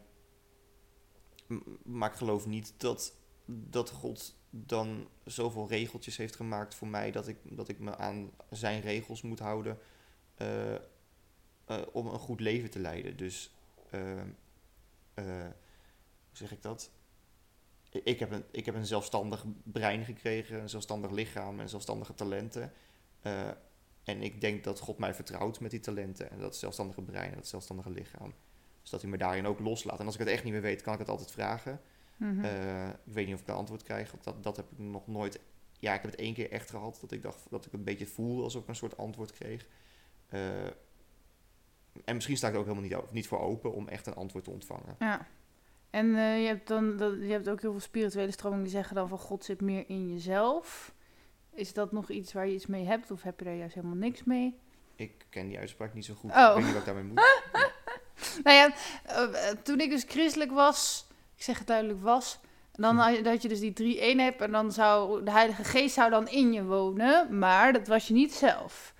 [1.83, 7.27] maar ik geloof niet dat, dat God dan zoveel regeltjes heeft gemaakt voor mij dat
[7.27, 9.77] ik, dat ik me aan zijn regels moet houden
[11.69, 13.17] eh, om een goed leven te leiden.
[13.17, 13.53] Dus,
[13.89, 14.27] ehm,
[15.13, 16.91] eh, hoe zeg ik dat?
[17.89, 22.73] Ik heb, een, ik heb een zelfstandig brein gekregen, een zelfstandig lichaam en zelfstandige talenten.
[23.21, 23.47] Eh,
[24.03, 27.35] en ik denk dat God mij vertrouwt met die talenten en dat zelfstandige brein en
[27.35, 28.33] dat zelfstandige lichaam.
[28.81, 29.99] Dus dat hij me daarin ook loslaat.
[29.99, 31.81] En als ik het echt niet meer weet, kan ik het altijd vragen.
[32.17, 32.45] Mhm.
[32.45, 34.13] Eh, ik weet niet of ik een antwoord krijg.
[34.21, 35.39] Dat, dat heb ik nog nooit.
[35.79, 36.97] Ja, ik heb het één keer echt gehad.
[37.01, 39.67] Dat ik dacht dat ik een beetje voelde alsof ik een soort antwoord kreeg.
[40.27, 40.65] Eh,
[42.05, 44.43] en misschien sta ik er ook helemaal niet, niet voor open om echt een antwoord
[44.43, 44.95] te ontvangen.
[44.99, 45.27] Ja.
[45.89, 48.95] En eh, je, hebt dan, dat, je hebt ook heel veel spirituele stromingen die zeggen
[48.95, 50.93] dan van God zit meer in jezelf.
[51.53, 53.95] Is dat nog iets waar je iets mee hebt of heb je daar juist helemaal
[53.95, 54.59] niks mee?
[54.95, 56.31] Ik ken die uitspraak niet zo goed.
[56.31, 56.47] Oh.
[56.47, 57.21] Ik weet niet wat ik daarmee moet.
[58.43, 58.73] Nou ja,
[59.05, 62.39] eh, eh, toen ik dus christelijk was, ik zeg het duidelijk was,
[62.71, 63.01] dan Hm.
[63.01, 65.93] had je, dat je dus die drie één hebt en dan zou de Heilige Geest
[65.93, 68.93] zou dan in je wonen, maar dat was je niet zelf.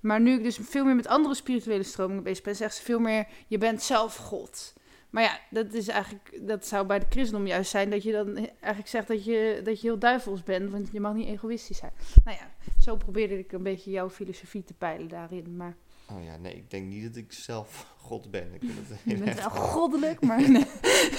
[0.00, 2.98] Maar nu ik dus veel meer met andere spirituele stromingen bezig ben, zegt ze veel
[2.98, 4.74] meer, je bent zelf God.
[5.16, 8.36] Maar ja, dat is eigenlijk, dat zou bij de christendom juist zijn dat je dan
[8.36, 11.92] eigenlijk zegt dat je, dat je heel duivels bent, want je mag niet egoïstisch zijn.
[12.24, 15.76] Nou ja, zo probeerde ik een beetje jouw filosofie te peilen daarin, maar
[16.12, 18.54] Oh ja, nee, ik denk niet dat ik zelf God ben.
[18.54, 20.62] Ik vind het je bent wel goddelijk, maar nee.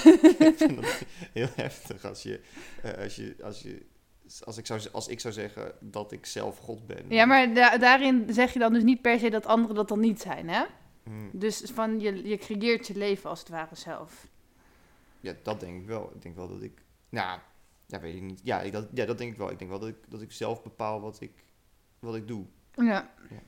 [0.48, 2.40] ik vind het heel heftig als je,
[2.82, 3.86] eh, als je, als je,
[4.44, 7.04] als ik zou, als ik zou zeggen dat ik zelf God ben.
[7.08, 10.00] Ja, maar da- daarin zeg je dan dus niet per se dat anderen dat dan
[10.00, 10.64] niet zijn, hè?
[11.08, 14.28] Hmm, Dus van je, je creëert je leven als het ware zelf.
[15.20, 16.10] ja, dat denk ik wel.
[16.14, 17.40] Ik denk wel dat ik, nou,
[17.86, 18.40] ja, weet ik niet.
[18.42, 19.50] Ja, ik, dat, ja, dat denk ik wel.
[19.50, 21.44] Ik denk wel dat ik, dat ik zelf bepaal wat ik,
[21.98, 22.46] wat ik doe.
[22.74, 23.14] Ja.
[23.30, 23.40] Ja.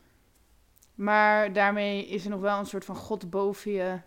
[0.95, 4.01] Maar daarmee is er nog wel een soort van God boven je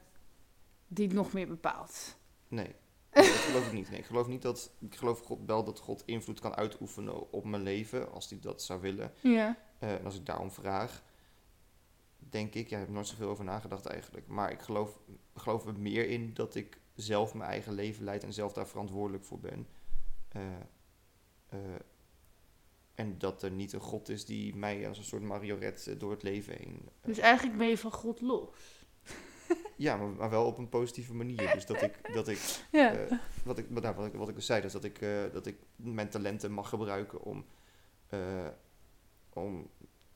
[0.88, 2.18] die het nog meer bepaalt.
[2.47, 2.76] Nee,
[3.14, 3.89] nee, dat geloof ik niet.
[3.89, 7.45] Nee, ik geloof niet dat, ik geloof God, wel dat God invloed kan uitoefenen op
[7.45, 9.14] mijn leven, als hij dat zou willen.
[9.22, 9.58] Ja.
[9.80, 11.04] Eh, en als ik daarom vraag,
[12.30, 14.28] denk ik, ja, ik heb nooit zoveel over nagedacht eigenlijk.
[14.28, 14.99] Maar ik geloof,
[15.36, 19.24] geloof er meer in dat ik zelf mijn eigen leven leid en zelf daar verantwoordelijk
[19.24, 19.67] voor ben.
[20.30, 20.41] Eh,
[21.49, 21.59] eh,
[22.95, 26.12] en dat er niet een God is die mij als een soort marionet eh, door
[26.12, 26.89] het leven heen.
[27.01, 28.86] Dus eigenlijk ben je van God los.
[29.78, 31.51] ja, maar, maar wel op een positieve manier.
[31.54, 32.39] Dus dat ik, dat ik
[32.71, 33.08] Ja.
[33.43, 35.00] wat, ik, nou, wat, ik, wat ik dus zei, dus dat ik,
[35.33, 37.45] dat ik mijn talenten mag gebruiken om,
[39.33, 39.70] om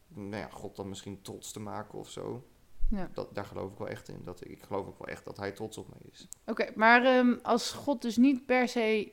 [0.08, 2.48] nou ja, God dan misschien trots te maken of zo.
[2.90, 3.10] ja.
[3.14, 4.22] Dat, daar geloof ik wel echt in.
[4.24, 6.28] Dat, ik- geloof ook wel echt dat hij trots op mij is.
[6.46, 9.12] Oké, maar ehm, als God dus niet per se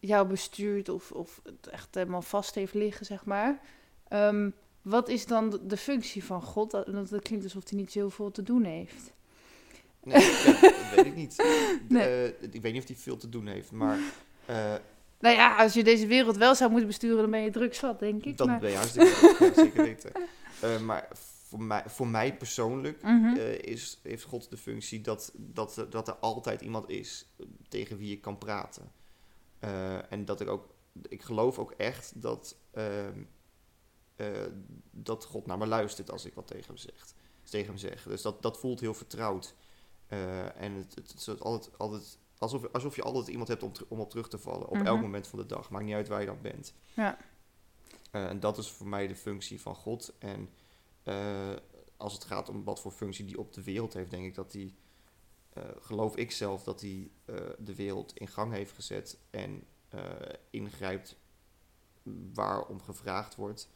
[0.00, 3.60] jou bestuurt of, of het echt helemaal vast heeft liggen, zeg maar.
[4.08, 4.50] ehm,
[4.82, 6.70] wat is dan de, functie van God?
[6.70, 9.12] Dat, dat klinkt alsof hij niet zoveel te doen heeft.
[10.02, 11.36] Nee, dat weet ik niet.
[11.88, 12.02] Nee.
[12.32, 13.98] Eh, ik weet niet of hij veel te doen heeft, maar
[14.46, 14.74] eh,
[15.20, 18.24] Nou ja, als je deze wereld wel zou moeten besturen, dan ben je drugsvat, denk
[18.24, 18.36] ik.
[18.36, 18.58] dat maar...
[18.60, 20.12] ben je hartstikke ja, zeker weten.
[20.60, 21.08] Eh, maar
[21.48, 23.36] voor mij, voor mij persoonlijk Mhm.
[23.36, 27.46] eh, is, heeft God de functie dat, dat, er- dat er altijd iemand is eh,
[27.68, 28.92] tegen wie ik kan praten.
[30.08, 30.68] En dat ik ook,
[31.08, 33.22] ik geloof ook echt dat, ehm,
[34.16, 34.26] eh,
[34.90, 38.02] dat God naar me luistert als ik wat tegen hem, zegt, tegen hem zeg.
[38.02, 39.54] Dus dat, dat voelt heel vertrouwd.
[40.56, 44.00] En het, het, het is altijd, altijd alsof, alsof je altijd iemand hebt om, om
[44.00, 44.68] op terug te vallen.
[44.68, 44.86] Op Mhm.
[44.86, 45.70] elk moment van de dag.
[45.70, 46.74] Maakt niet uit waar je dan bent.
[46.94, 47.18] Ja.
[48.10, 50.14] Eh, en dat is voor mij de functie van God.
[50.18, 50.48] En
[51.02, 51.52] eh,
[51.96, 54.50] als het gaat om wat voor functie die op de wereld heeft, denk ik dat
[54.50, 54.74] die,
[55.52, 57.10] eh, geloof ik zelf, dat die
[57.58, 59.64] de wereld in gang heeft gezet en
[60.50, 61.16] ingrijpt
[62.34, 63.68] waarom gevraagd wordt.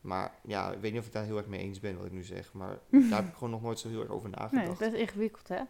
[0.00, 2.12] Maar ja, ik weet niet of ik daar heel erg mee eens ben wat ik
[2.12, 2.78] nu zeg, maar
[3.10, 4.78] daar heb ik gewoon nog nooit zo heel erg over Nee, nagedacht.
[4.78, 5.62] best ingewikkeld, hè?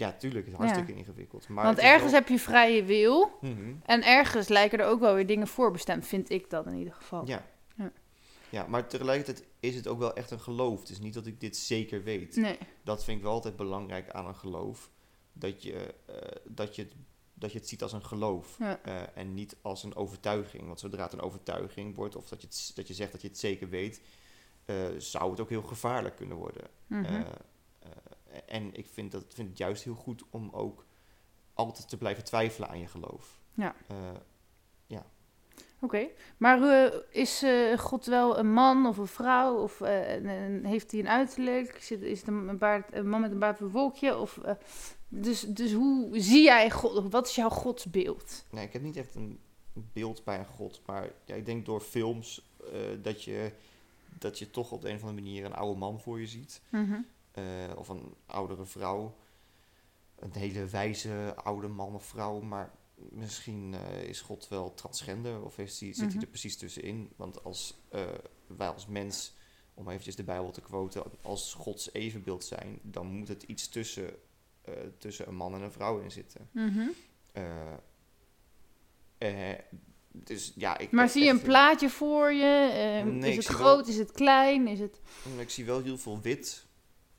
[0.00, 1.48] Ja, tuurlijk, het is hartstikke ingewikkeld.
[1.48, 3.38] Maar Want ergens wel- heb je vrije wil.
[3.40, 3.74] Mhm.
[3.82, 7.26] En ergens lijken er ook wel weer dingen voorbestemd, vind ik dat in ieder geval.
[7.26, 7.46] Ja.
[7.76, 7.92] Ja.
[8.50, 10.80] ja, maar tegelijkertijd is het ook wel echt een geloof.
[10.80, 12.36] Het is niet dat ik dit zeker weet.
[12.36, 12.58] Nee.
[12.84, 14.90] Dat vind ik wel altijd belangrijk aan een geloof.
[15.32, 16.14] Dat je, eh,
[16.44, 16.92] dat je, het,
[17.34, 18.56] dat je het ziet als een geloof.
[18.58, 18.80] Ja.
[18.82, 20.66] eh, en niet als een overtuiging.
[20.66, 23.28] Want zodra het een overtuiging wordt, of dat je, het, dat je zegt dat je
[23.28, 24.00] het zeker weet,
[24.64, 26.62] eh, zou het ook heel gevaarlijk kunnen worden.
[26.88, 27.20] Eh,
[28.46, 30.84] en ik vind, dat, vind het juist heel goed om ook
[31.54, 33.40] altijd te blijven twijfelen aan je geloof.
[33.54, 33.74] Ja.
[33.86, 33.96] Eh,
[35.82, 39.56] Oké, maar eh, is eh, God wel een man of een vrouw?
[39.56, 41.76] Of eh, heeft hij een uiterlijk?
[41.82, 44.18] Zit, is het een, een baard, een man met een baard een wolkje?
[44.18, 44.54] Of, eh,
[45.08, 47.10] dus, dus hoe zie jij God?
[47.10, 48.44] Wat is jouw godsbeeld?
[48.50, 49.40] Nee, ik heb niet echt een
[49.72, 50.80] beeld bij een god.
[50.86, 53.52] Maar ja, ik denk door films eh, dat, je,
[54.18, 56.62] dat je toch op de een of andere manier een oude man voor je ziet.
[56.68, 57.00] Mhm.
[57.32, 57.44] Eh,
[57.76, 59.16] of een oudere vrouw.
[60.16, 62.40] Een hele wijze oude man of vrouw.
[62.40, 66.12] Maar misschien eh, is God wel transgender of heeft hij, zit Mhm.
[66.12, 67.12] hij er precies tussenin.
[67.16, 68.02] Want als eh,
[68.46, 69.34] wij als mens,
[69.74, 74.10] om eventjes de Bijbel te quoten, als Gods evenbeeld zijn, dan moet het iets tussen,
[74.98, 76.48] tussen een man en een vrouw in zitten.
[76.52, 76.88] Mhm.
[80.12, 83.02] Dus ja, ik Maar zie je een plaatje voor je?
[83.04, 83.76] Nee, is het groot?
[83.86, 84.66] wel- Is het klein?
[84.68, 85.00] Is het...
[85.38, 86.66] Ik zie wel heel veel wit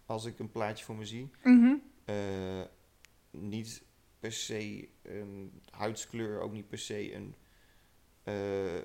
[0.06, 1.30] als ik een plaatje voor me zie.
[1.44, 1.74] Mhm.
[2.06, 2.62] Eh,
[3.32, 3.84] niet
[4.20, 7.36] per se een huidskleur, ook niet per se een,
[8.24, 8.76] eh,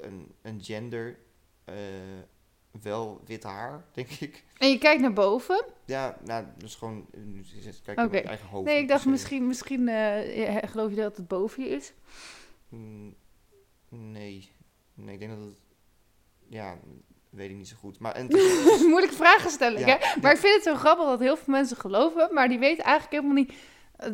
[0.00, 1.18] een, een gender.
[1.64, 1.74] Eh,
[2.82, 4.44] wel wit haar, denk ik.
[4.58, 5.64] En je kijkt naar boven?
[5.84, 7.06] Ja, nou, dus gewoon,
[7.82, 8.66] kijk naar mijn eigen hoofd.
[8.66, 9.08] Nee, ik dacht se.
[9.08, 9.88] misschien, misschien
[10.68, 11.92] geloof je dat het boven je is?
[12.68, 13.16] Mm,
[13.88, 14.50] Nee,
[14.94, 15.60] nee, ik denk dat het,
[16.48, 16.78] ja,
[17.36, 17.98] weet ik niet zo goed.
[17.98, 18.26] Maar en,
[18.90, 19.92] moeilijke vragen stellen, Ja, hè?
[19.92, 20.14] ja.
[20.22, 23.22] Maar ik vind het zo grappig dat heel veel mensen geloven, maar die weten eigenlijk
[23.22, 23.52] helemaal niet...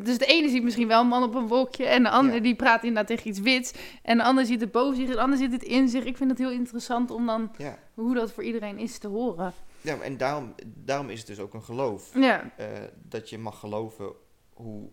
[0.04, 2.42] Dus de ene ziet misschien wel een man op een wolkje en de andere Ja.
[2.42, 3.72] die praat inderdaad tegen iets wits.
[4.02, 6.04] En de ander ziet het boven zich en de ander ziet het in zich.
[6.04, 7.50] Ik vind het heel interessant om dan
[7.94, 9.52] hoe dat voor iedereen is te horen.
[9.80, 12.10] ja, en daarom, daarom is het dus ook een geloof.
[12.14, 12.66] Ja, eh,
[13.02, 14.12] dat je mag geloven
[14.52, 14.88] hoe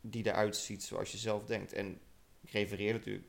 [0.00, 1.72] die eruit ziet zoals je zelf denkt.
[1.72, 1.98] En
[2.40, 3.24] ik refereer natuurlijk,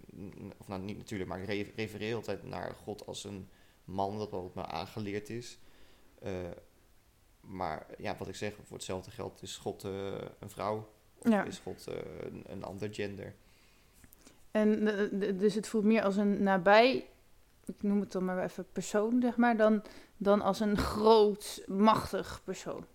[0.57, 3.49] of nou niet natuurlijk, maar ik re- refereer altijd naar God als een
[3.89, 5.59] man, dat wat me aangeleerd is.
[6.21, 6.33] Eh,
[7.41, 11.43] maar ja, wat ik zeg, voor hetzelfde geld is God eh, een vrouw of Ja.
[11.43, 13.35] is God eh, een, een ander gender.
[14.51, 14.85] en
[15.37, 17.07] dus het voelt meer als een nabij,
[17.65, 19.83] ik noem het dan maar even persoon, zeg maar, dan,
[20.17, 22.85] dan als een groot, machtig persoon.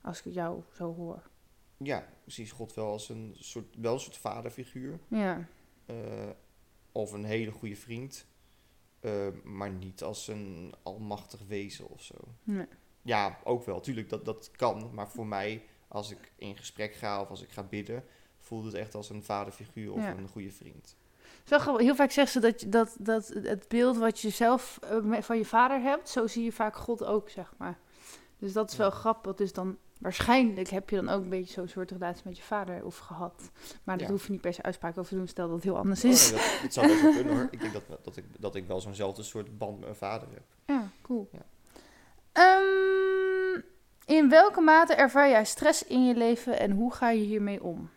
[0.00, 1.22] Als ik jou zo hoor.
[1.76, 4.98] Ja, zie God wel als een soort, wel een soort vaderfiguur.
[5.08, 5.48] Ja,
[6.92, 8.26] of een hele goede vriend.
[9.04, 12.14] Eh, maar niet als een almachtig wezen of zo.
[12.42, 12.66] nee.
[13.02, 13.80] Ja, ook wel.
[13.80, 14.90] Tuurlijk, dat, dat kan.
[14.94, 18.04] Maar voor mij, als ik in gesprek ga of als ik ga bidden,
[18.38, 20.10] voelt het echt als een vaderfiguur of Ja.
[20.16, 20.96] een goede vriend.
[21.44, 21.82] Zo grappig.
[21.82, 25.44] Heel vaak zegt ze dat, dat, dat het beeld wat je zelf eh, van je
[25.44, 27.78] vader hebt, zo zie je vaak God ook, zeg maar.
[28.38, 28.94] Dus dat is wel Ja.
[28.96, 29.34] grappig.
[29.34, 32.84] Dus dan waarschijnlijk heb je dan ook een beetje zo'n soort relatie met je vader
[32.84, 33.50] of gehad.
[33.84, 34.12] Maar daar Ja.
[34.12, 36.10] hoef je niet per se uitspraak over te doen, stel dat het heel anders Oh,
[36.10, 36.30] is.
[36.30, 37.48] nee, dat, dat zou wel kunnen hoor.
[37.50, 40.42] Ik denk dat, dat, ik, dat ik wel zo'nzelfde soort band met mijn vader heb.
[40.66, 41.28] Ja, cool.
[41.32, 41.42] Ja.
[42.32, 43.60] Ehm,
[44.16, 47.90] in welke mate ervaar jij stress in je leven en hoe ga je hiermee om?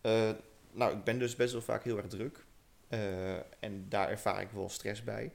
[0.00, 0.30] Eh,
[0.72, 2.44] nou, ik ben dus best wel vaak heel erg druk.
[2.88, 3.34] Eh,
[3.64, 5.32] en daar ervaar ik wel stress bij.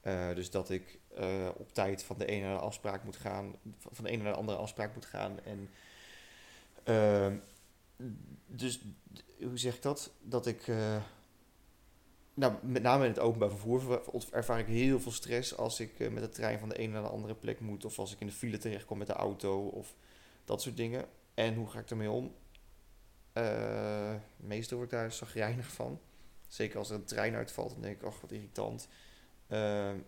[0.00, 3.56] Eh, dus dat ik eh, op tijd van de ene naar de afspraak moet gaan,
[3.78, 5.40] van de ene naar de andere afspraak moet gaan.
[5.44, 5.70] En
[6.82, 7.36] ehm,
[8.46, 8.80] dus
[9.40, 10.10] hoe zeg ik dat?
[10.20, 11.02] Dat ik, eh,
[12.34, 16.00] nou, met name in het openbaar vervoer ver- ervaar ik heel veel stress als ik
[16.00, 18.20] eh, met de trein van de ene naar de andere plek moet, of als ik
[18.20, 19.94] in de file terechtkom met de auto, of
[20.44, 21.04] dat soort dingen.
[21.34, 22.34] En hoe ga ik ermee om?
[24.36, 26.00] Meestal word ik daar zagrijnig van.
[26.48, 28.88] Zeker als er een trein uitvalt, dan denk ik, ach, wat irritant.
[29.46, 29.98] Ehm,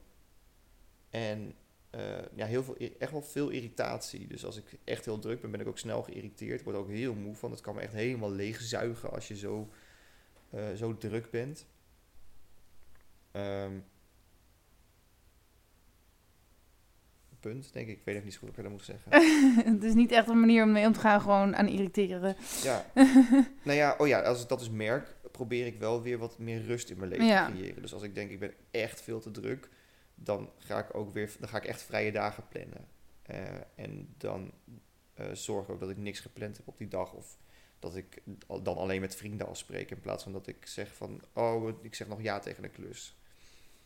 [1.10, 1.54] en
[1.90, 4.26] eh, ja, heel veel, echt wel veel irritatie.
[4.26, 6.58] Dus als ik echt heel druk ben, ben ik ook snel geïrriteerd.
[6.58, 7.50] Ik word ook heel moe van.
[7.50, 9.68] Het kan me echt helemaal leegzuigen als je zo,
[10.50, 11.66] eh, zo druk bent.
[13.30, 13.72] Ehm,
[17.40, 17.98] punt, denk ik.
[17.98, 19.12] Ik weet even niet zo goed wat ik dat moet zeggen.
[19.74, 22.36] het is niet echt een manier om mee om te gaan, gewoon aan irriteren.
[22.62, 22.86] Ja.
[23.64, 26.62] nou ja, oh ja, als ik dat dus merk, probeer ik wel weer wat meer
[26.62, 27.46] rust in mijn leven Ja.
[27.46, 27.82] te creëren.
[27.82, 29.68] Dus als ik denk, ik ben echt veel te druk,
[30.22, 32.88] dan ga ik ook weer, dan ga ik echt vrije dagen plannen.
[33.22, 34.52] Eh, en dan
[35.14, 37.12] eh, zorg ik ook dat ik niks gepland heb op die dag.
[37.12, 37.38] Of
[37.78, 38.22] dat ik
[38.62, 39.90] dan alleen met vrienden afspreek.
[39.90, 43.16] In plaats van dat ik zeg van, oh, ik zeg nog ja tegen een klus.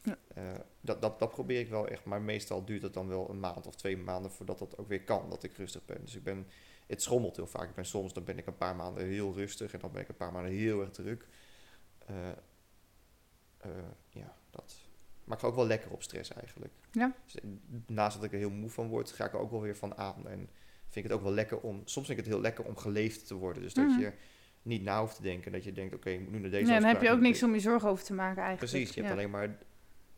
[0.02, 0.18] Ja.
[0.34, 2.04] Eh, dat, dat, dat probeer ik wel echt.
[2.04, 5.02] Maar meestal duurt het dan wel een maand of twee maanden voordat dat ook weer
[5.02, 5.30] kan.
[5.30, 6.00] Dat ik rustig ben.
[6.00, 6.46] Dus ik ben,
[6.86, 7.68] het schommelt heel vaak.
[7.68, 9.72] Ik ben soms, dan ben ik een paar maanden heel rustig.
[9.72, 11.26] En dan ben ik een paar maanden heel erg druk.
[14.10, 14.81] Ja, dat.
[15.32, 16.72] Maar ik ga ook wel lekker op stress eigenlijk.
[16.90, 17.12] Ja.
[17.24, 17.42] Dus, eh,
[17.86, 19.96] naast dat ik er heel moe van word, ga ik er ook wel weer van
[19.96, 20.28] aan.
[20.28, 20.38] En
[20.88, 21.82] vind ik het ook wel lekker om...
[21.84, 23.62] Soms vind ik het heel lekker om geleefd te worden.
[23.62, 24.00] Dus dat Mhm.
[24.00, 24.12] je
[24.62, 25.52] niet na hoeft te denken.
[25.52, 27.38] Dat je denkt, oké, ik moet nu naar deze Nee, dan heb je ook niks
[27.38, 28.72] ik- om je zorgen over te maken eigenlijk.
[28.72, 29.58] Precies, je hebt alleen maar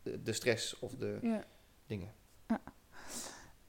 [0.03, 1.43] de, de stress of de Ja.
[1.87, 2.13] dingen.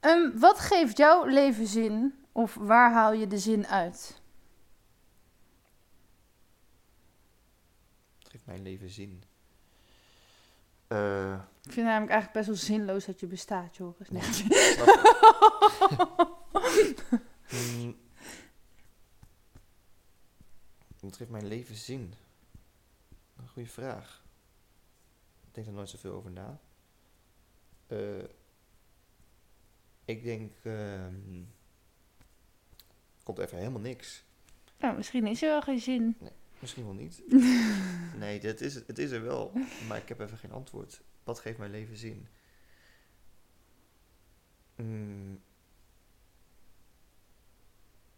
[0.00, 2.14] Ehm, wat geeft jouw leven zin?
[2.32, 4.20] Of waar haal je de zin uit?
[8.18, 9.22] Het geeft mijn leven zin.
[10.88, 14.08] Eh, Ik vind het namelijk eigenlijk best wel zinloos dat je bestaat, Joris.
[14.10, 14.22] Nee.
[17.50, 17.96] mm,
[21.00, 22.14] wat geeft mijn leven zin?
[23.36, 24.24] Een goede vraag.
[25.46, 26.60] Ik denk er nooit zoveel over na.
[27.86, 28.24] Eh,
[30.04, 30.52] ik denk...
[30.62, 31.42] ehm,
[33.22, 34.24] komt even helemaal niks.
[34.78, 36.16] nou, misschien is er wel geen zin.
[36.66, 37.22] Misschien wel niet.
[38.24, 39.52] nee, dat is, het is er wel.
[39.88, 41.02] Maar ik heb even geen antwoord.
[41.24, 42.26] Wat geeft mijn leven zin?
[44.76, 45.40] Mm.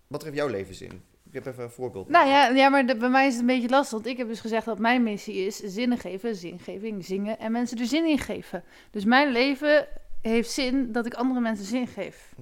[0.07, 1.03] Wat geeft jouw leven zin?
[1.23, 2.09] Ik heb even een voorbeeld.
[2.09, 3.93] Nou ja, ja maar de- bij mij is het een beetje lastig.
[3.93, 7.79] Want ik heb dus gezegd dat mijn missie is zinnen geven, zingeving, zingen en mensen
[7.79, 8.65] er zin in geven.
[8.91, 9.89] Dus mijn leven
[10.23, 12.35] heeft zin dat ik andere mensen zin geef.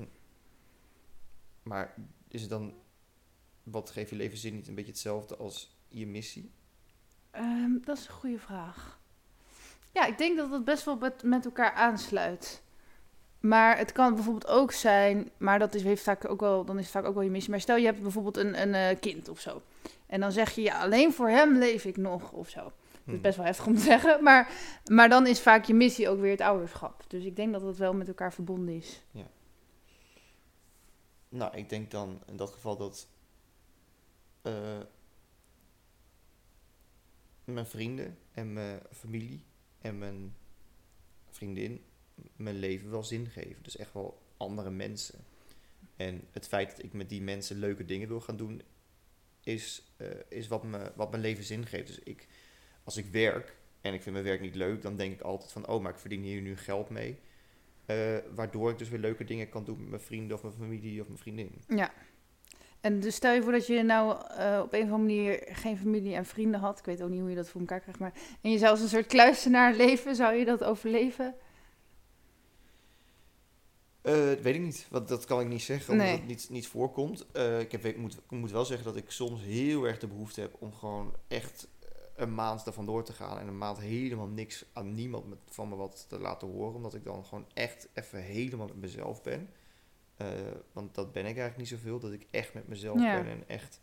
[1.62, 1.94] Maar
[2.28, 2.74] is het dan...
[3.62, 6.50] Wat geeft je leven zin niet een beetje hetzelfde als je missie?
[7.30, 8.98] Ehm, dat is een goede vraag.
[9.92, 12.62] Ja, ik denk dat het best wel met, met elkaar aansluit.
[13.40, 16.82] Maar het kan bijvoorbeeld ook zijn, maar dat is, heeft vaak ook wel, dan is
[16.82, 17.50] het vaak ook wel je missie.
[17.50, 19.62] Maar stel je hebt bijvoorbeeld een, een eh, kind of zo.
[20.06, 22.60] En dan zeg je, ja, alleen voor hem leef ik nog of zo.
[22.62, 22.72] Dat
[23.04, 23.20] is Hm.
[23.20, 24.22] best wel heftig om te zeggen.
[24.22, 24.50] Maar,
[24.84, 27.04] maar dan is vaak je missie ook weer het ouderschap.
[27.08, 29.02] Dus ik denk dat het wel met elkaar verbonden is.
[31.28, 33.08] Nou, ik denk dan in dat geval dat
[34.42, 34.52] eh,
[37.52, 39.44] mijn vrienden en mijn familie
[39.78, 40.34] en mijn
[41.30, 41.84] vriendin
[42.36, 43.62] mijn leven wel zin geven.
[43.62, 45.24] Dus echt wel andere mensen.
[45.96, 48.62] En het feit dat ik met die mensen leuke dingen wil gaan doen,
[49.42, 51.86] is, eh, is wat, me, wat mijn leven zin geeft.
[51.86, 52.26] Dus ik,
[52.84, 55.66] als ik werk en ik vind mijn werk niet leuk, dan denk ik altijd van,
[55.66, 57.18] oh, maar ik verdien hier nu geld mee.
[57.86, 61.00] Eh, waardoor ik dus weer leuke dingen kan doen met mijn vrienden of mijn familie
[61.00, 61.62] of mijn vriendin.
[61.68, 61.92] Ja.
[62.86, 65.78] En dus stel je voor dat je nou eh, op een of andere manier geen
[65.78, 66.78] familie en vrienden had.
[66.78, 68.00] Ik weet ook niet hoe je dat voor elkaar krijgt.
[68.00, 70.16] Maar, en je zou als een soort kluisenaar leven.
[70.16, 71.34] Zou je dat overleven?
[74.02, 76.16] Eh, dat weet ik niet, want dat kan ik niet zeggen, omdat Nee.
[76.16, 77.26] het niet, niet voorkomt.
[77.32, 80.06] Eh, ik, heb, ik, moet, ik moet wel zeggen dat ik soms heel erg de
[80.06, 81.68] behoefte heb om gewoon echt
[82.16, 83.38] een maand ervan door te gaan.
[83.38, 86.74] En een maand helemaal niks aan niemand met, van me wat te laten horen.
[86.74, 89.48] Omdat ik dan gewoon echt even helemaal met mezelf ben.
[90.16, 90.28] Eh,
[90.72, 93.22] want dat ben ik eigenlijk niet zoveel, dat ik echt met mezelf Ja.
[93.22, 93.80] ben en echt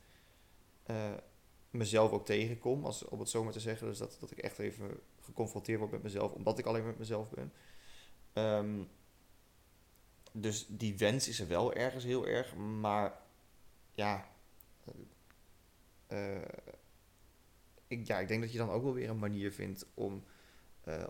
[0.83, 1.13] eh,
[1.69, 3.87] mezelf ook tegenkom, als, om het zo maar te zeggen.
[3.87, 7.29] Dus dat, dat ik echt even geconfronteerd word met mezelf, omdat ik alleen met mezelf
[7.29, 7.53] ben.
[8.33, 8.83] Ehm,
[10.31, 13.19] dus die wens is er wel ergens heel erg, maar
[13.93, 14.29] ja,
[16.07, 16.41] eh,
[17.87, 20.23] ik, ja, ik denk dat je dan ook wel weer een manier vindt om,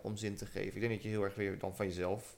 [0.02, 0.74] om zin te geven.
[0.74, 2.38] Ik denk dat je heel erg weer dan van jezelf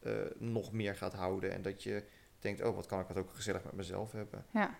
[0.00, 2.04] eh, nog meer gaat houden en dat je
[2.38, 4.44] denkt, oh, wat kan ik het ook gezellig met mezelf hebben.
[4.50, 4.70] Ja.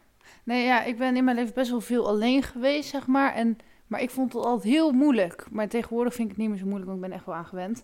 [0.44, 3.34] Nee, ja, ik ben in mijn leven best wel veel alleen geweest, zeg maar.
[3.34, 5.46] En, maar ik vond het altijd heel moeilijk.
[5.50, 7.82] Maar tegenwoordig vind ik het niet meer zo moeilijk, want ik ben echt wel aangewend.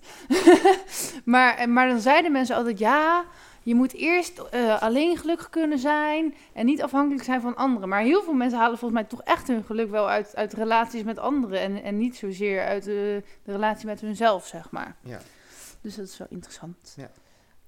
[1.34, 3.24] maar, maar dan zeiden mensen altijd, ja,
[3.62, 7.88] je moet eerst eh, alleen gelukkig kunnen zijn en niet afhankelijk zijn van anderen.
[7.88, 11.02] Maar heel veel mensen halen volgens mij toch echt hun geluk wel uit, uit relaties
[11.02, 11.60] met anderen.
[11.60, 14.96] En, en niet zozeer uit de, de relatie met hunzelf, zeg maar.
[15.00, 15.20] Ja.
[15.80, 16.94] Dus dat is wel interessant.
[16.96, 17.10] Ja.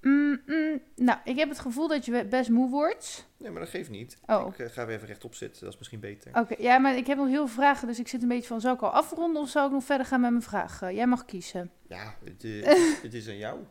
[0.01, 3.29] Mm, mm, nou, ik heb het gevoel dat je best moe wordt.
[3.37, 4.19] Nee, maar dat geeft niet.
[4.27, 4.47] Oh.
[4.47, 6.39] Ik eh, ga weer even rechtop zitten, dat is misschien beter.
[6.39, 8.61] Oké, ja, maar ik heb nog heel veel vragen, dus ik zit een beetje van,
[8.61, 10.95] zal ik al afronden of zal ik nog verder gaan met mijn vragen?
[10.95, 11.70] Jij mag kiezen.
[11.89, 12.43] Ja, het,
[13.03, 13.61] het is aan jou.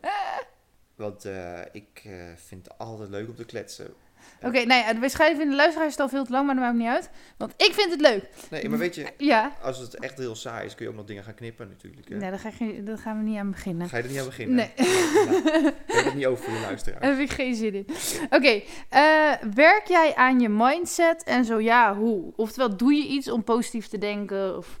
[0.98, 3.94] Want eh, ik eh, vind het altijd leuk om te kletsen.
[4.42, 6.76] Oké, nou ja, waarschijnlijk vinden de luisteraars het al veel te lang, maar dat maakt
[6.76, 7.10] niet uit.
[7.36, 8.28] Want ik vind het leuk.
[8.50, 9.52] Nee, maar weet je, Ja.
[9.62, 12.08] als het echt heel saai is, kun je ook nog dingen gaan knippen natuurlijk.
[12.08, 12.16] Hè?
[12.16, 13.88] Nee, daar, ga ik, daar gaan we niet aan beginnen.
[13.88, 14.56] Ga je er niet aan beginnen?
[14.56, 14.72] Nee.
[14.76, 17.00] Nou, nou, ik heb het niet over voor de luisteraar.
[17.00, 17.86] Daar heb ik geen zin in.
[18.30, 22.32] Oké, eh, werk jij aan je mindset en zo ja, hoe?
[22.36, 24.56] Oftewel, doe je iets om positief te denken?
[24.56, 24.80] Of...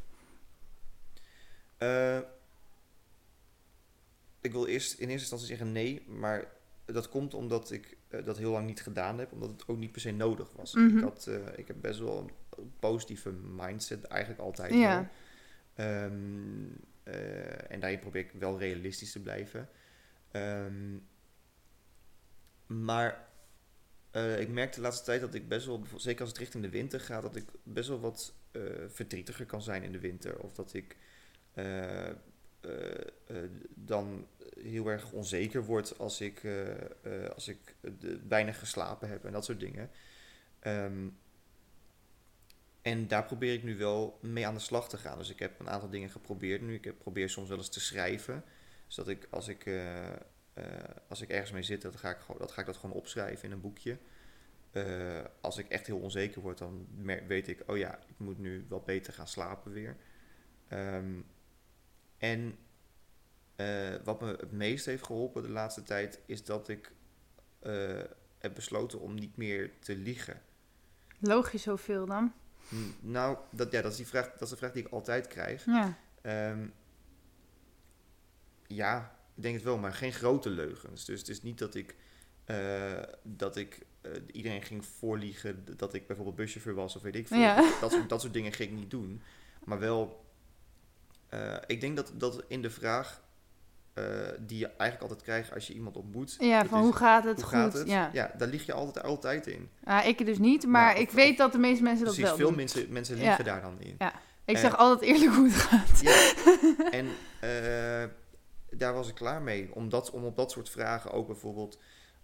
[1.78, 2.18] Eh,
[4.40, 6.44] ik wil eerst in eerste instantie zeggen nee, maar
[6.86, 9.92] dat komt omdat ik eh, dat heel lang niet gedaan heb, omdat het ook niet
[9.92, 10.74] per se nodig was.
[10.74, 10.96] Mhm.
[10.96, 12.18] ik, had, eh, ik heb best wel
[12.56, 15.10] een positieve mindset, eigenlijk altijd Ja.
[15.74, 16.66] Ehm,
[17.02, 19.68] eh, en daarin probeer ik wel realistisch te blijven.
[20.30, 20.96] Ehm,
[22.66, 23.26] maar
[24.38, 27.00] ik merk de laatste tijd dat ik best wel, zeker als het richting de winter
[27.00, 28.34] gaat, dat ik best wel wat
[28.88, 30.38] verdrietiger kan zijn in de winter.
[30.38, 30.96] Of dat ik
[33.74, 34.26] dan
[34.60, 37.74] heel erg onzeker word als ik, eh, eh, als ik
[38.28, 39.90] weinig geslapen heb en dat soort dingen.
[40.58, 41.08] Ehm,
[42.82, 45.18] en daar probeer ik nu wel mee aan de slag te gaan.
[45.18, 46.74] Dus ik heb een aantal dingen geprobeerd nu.
[46.74, 48.44] Ik heb, probeer soms wel eens te schrijven.
[48.86, 50.16] Zodat ik als ik, eh, eh,
[51.08, 53.52] als ik ergens mee zit, dat ga ik, dat ga ik dat gewoon opschrijven in
[53.52, 53.98] een boekje.
[54.70, 56.86] Eh, als ik echt heel onzeker word, dan
[57.26, 59.96] weet ik, oh ja, ik moet nu wat beter gaan slapen weer.
[60.68, 61.20] Ehm,
[62.18, 62.58] en
[63.56, 66.92] eh, wat me het meest heeft geholpen de laatste tijd, is dat ik
[67.58, 68.00] eh,
[68.38, 70.42] heb besloten om niet meer te liegen.
[71.18, 72.32] Logisch zoveel dan.
[72.68, 75.26] Hm, Nou, dat, ja, dat, is die vraag, dat is de vraag die ik altijd
[75.26, 75.64] krijg.
[75.64, 75.98] Ja.
[76.20, 76.66] Ehm,
[78.66, 81.04] ja, ik denk het wel, maar geen grote leugens.
[81.04, 81.96] Dus het is niet dat ik,
[82.44, 83.86] eh, dat ik
[84.32, 87.38] iedereen ging voorliegen dat ik bijvoorbeeld buschauffeur was of weet ik veel.
[87.38, 87.78] Ja.
[87.80, 89.22] Dat, soort, dat soort dingen ging ik niet doen.
[89.64, 90.26] Maar wel,
[91.28, 93.22] eh, ik denk dat, dat in de vraag
[93.94, 94.04] eh,
[94.40, 96.36] die je eigenlijk altijd krijgt als je iemand ontmoet.
[96.38, 97.52] Ja, van is, hoe gaat het hoe goed?
[97.54, 97.88] gaat het?
[97.88, 98.10] Ja.
[98.38, 99.70] daar lig je altijd, altijd in.
[99.84, 102.36] Ah, ik dus niet, maar Nou, ik of- weet dat de meeste mensen dat Precies,
[102.36, 103.22] wel veel mensen, mensen Ja.
[103.26, 103.96] liegen daar dan in.
[104.44, 106.00] Ik en- zeg altijd eerlijk hoe het gaat.
[106.00, 106.32] Ja,
[106.98, 107.06] en
[107.40, 108.08] eh,
[108.70, 109.74] daar was ik klaar mee.
[109.74, 111.78] Om, dat, om op dat soort vragen ook bijvoorbeeld...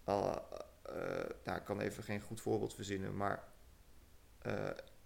[0.05, 0.39] nou,
[1.57, 3.45] ik kan even geen goed voorbeeld verzinnen, maar...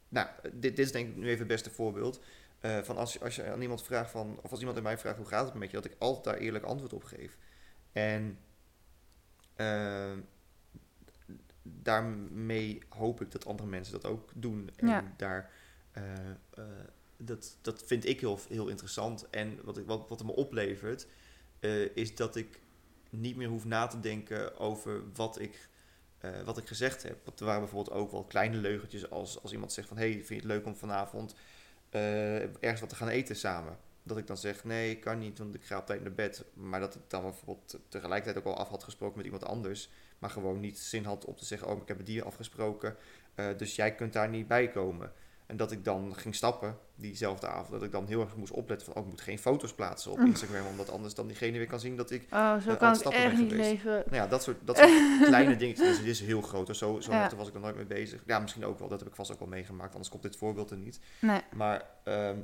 [0.08, 2.20] nou, dit, dit is denk ik nu even het beste voorbeeld.
[2.60, 4.38] Eh, van als, je- als je aan iemand vraagt van...
[4.42, 5.76] Of als iemand aan mij vraagt hoe gaat het met je...
[5.76, 7.36] Dat ik altijd daar eerlijk antwoord op geef.
[7.92, 8.38] En...
[9.56, 10.12] eh,
[11.62, 14.70] daarmee hoop ik dat andere mensen dat ook doen.
[14.76, 15.14] En Ja.
[15.16, 15.50] daar...
[15.92, 16.64] eh, eh,
[17.16, 19.30] dat, dat vind ik heel, heel interessant.
[19.30, 21.06] En wat, ik, wat, wat het me oplevert,
[21.94, 22.60] is dat ik
[23.10, 25.68] niet meer hoef na te denken over wat ik,
[26.44, 27.24] wat ik gezegd heb.
[27.24, 29.96] Want er waren bijvoorbeeld ook wel kleine leugentjes als, als iemand zegt van...
[29.96, 31.34] hey, vind je het leuk om vanavond
[31.90, 33.76] eh, ergens wat te gaan eten samen?
[34.02, 36.44] Dat ik dan zeg, nee, ik kan niet, want ik ga op tijd naar bed.
[36.54, 39.90] Maar dat ik dan bijvoorbeeld tegelijkertijd ook al af had gesproken met iemand anders...
[40.18, 42.96] maar gewoon niet zin had om te zeggen, oh, ik heb het hier afgesproken...
[43.34, 45.12] eh, dus jij kunt daar niet bij komen.
[45.48, 47.70] En dat ik dan ging stappen diezelfde avond.
[47.70, 48.96] Dat ik dan heel erg moest opletten van...
[48.96, 50.26] Oh, ik moet geen foto's plaatsen op Mm.
[50.26, 50.66] Instagram...
[50.66, 52.22] omdat anders dan diegene weer kan zien dat ik...
[52.30, 53.92] Oh, zo aan kan het echt niet leven.
[53.92, 54.90] Nou ja, dat soort, dat soort
[55.26, 55.86] kleine dingetjes.
[55.88, 56.76] Dus het is heel groot.
[56.76, 57.30] Zo, zo Ja.
[57.36, 58.22] was ik er nooit mee bezig.
[58.26, 58.88] Ja, misschien ook wel.
[58.88, 59.90] Dat heb ik vast ook wel meegemaakt.
[59.92, 61.00] Anders komt dit voorbeeld er niet.
[61.20, 61.40] Nee.
[61.54, 62.36] Maar ehm,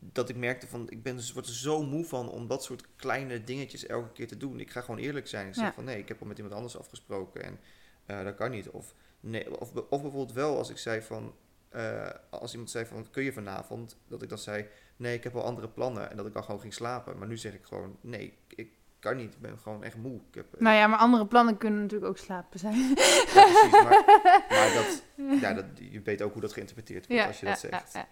[0.00, 0.90] dat ik merkte van...
[0.90, 4.26] Ik ben, dus- word er zo moe van om dat soort kleine dingetjes elke keer
[4.28, 4.60] te doen.
[4.60, 5.46] Ik ga gewoon eerlijk zijn.
[5.48, 5.72] Ik zeg Ja.
[5.72, 7.42] van nee, ik heb al met iemand anders afgesproken.
[7.44, 7.58] En
[8.06, 8.68] eh, dat kan niet.
[8.70, 11.34] Of, nee, of, of bijvoorbeeld wel als ik zei van...
[11.68, 13.96] eh, als iemand zei van, kun je vanavond?
[14.08, 14.66] Dat ik dan zei,
[14.96, 16.10] nee, ik heb al andere plannen.
[16.10, 17.18] En dat ik dan gewoon ging slapen.
[17.18, 18.68] Maar nu zeg ik gewoon, nee, ik
[18.98, 19.34] kan niet.
[19.34, 20.14] Ik ben gewoon echt moe.
[20.14, 22.74] Ik heb, eh, Nou ja, maar andere plannen kunnen natuurlijk ook slapen zijn.
[22.76, 23.70] ja, precies.
[23.70, 24.04] Maar,
[24.48, 25.02] maar dat,
[25.40, 28.06] ja, dat, je weet ook hoe dat geïnterpreteerd wordt als je dat ja, zegt.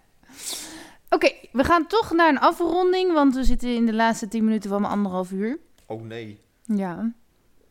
[1.09, 4.69] Oké, we gaan toch naar een afronding, want we zitten in de laatste 10 minuten
[4.69, 5.59] van mijn anderhalf uur.
[5.85, 6.41] Oh nee.
[6.63, 7.11] Ja.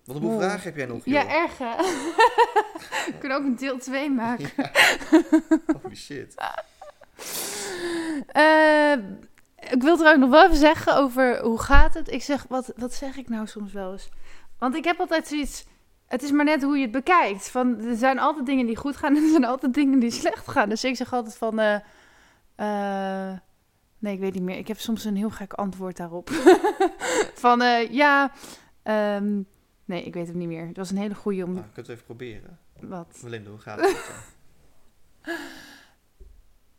[0.06, 0.36] Wat Oh.
[0.38, 1.76] vragen heb jij nog, Ja, erg hè?
[3.12, 4.50] We kunnen ook een deel 2 maken.
[5.82, 6.34] Holy shit.
[8.26, 8.92] Eh,
[9.70, 12.12] ik wil trouwens nog wel even zeggen over hoe gaat het.
[12.12, 14.08] Ik zeg, wat, wat zeg ik nou soms wel eens?
[14.58, 15.64] Want ik heb altijd zoiets...
[16.06, 17.48] Het is maar net hoe je het bekijkt.
[17.48, 20.48] Van, er zijn altijd dingen die goed gaan en er zijn altijd dingen die slecht
[20.48, 20.68] gaan.
[20.68, 21.58] Dus ik zeg altijd van...
[21.58, 21.74] eh,
[22.56, 23.38] eh,
[23.98, 24.58] nee, ik weet niet meer.
[24.58, 26.30] Ik heb soms een heel gek antwoord daarop.
[27.44, 27.60] van,
[27.90, 28.30] ja...
[28.82, 29.40] ehm,
[29.86, 30.66] nee, ik weet het niet meer.
[30.66, 31.52] Het was een hele goede om...
[31.52, 32.58] Nou, je kunt het even proberen.
[32.80, 33.20] Wat?
[33.22, 34.10] Melinda, hoe gaat het?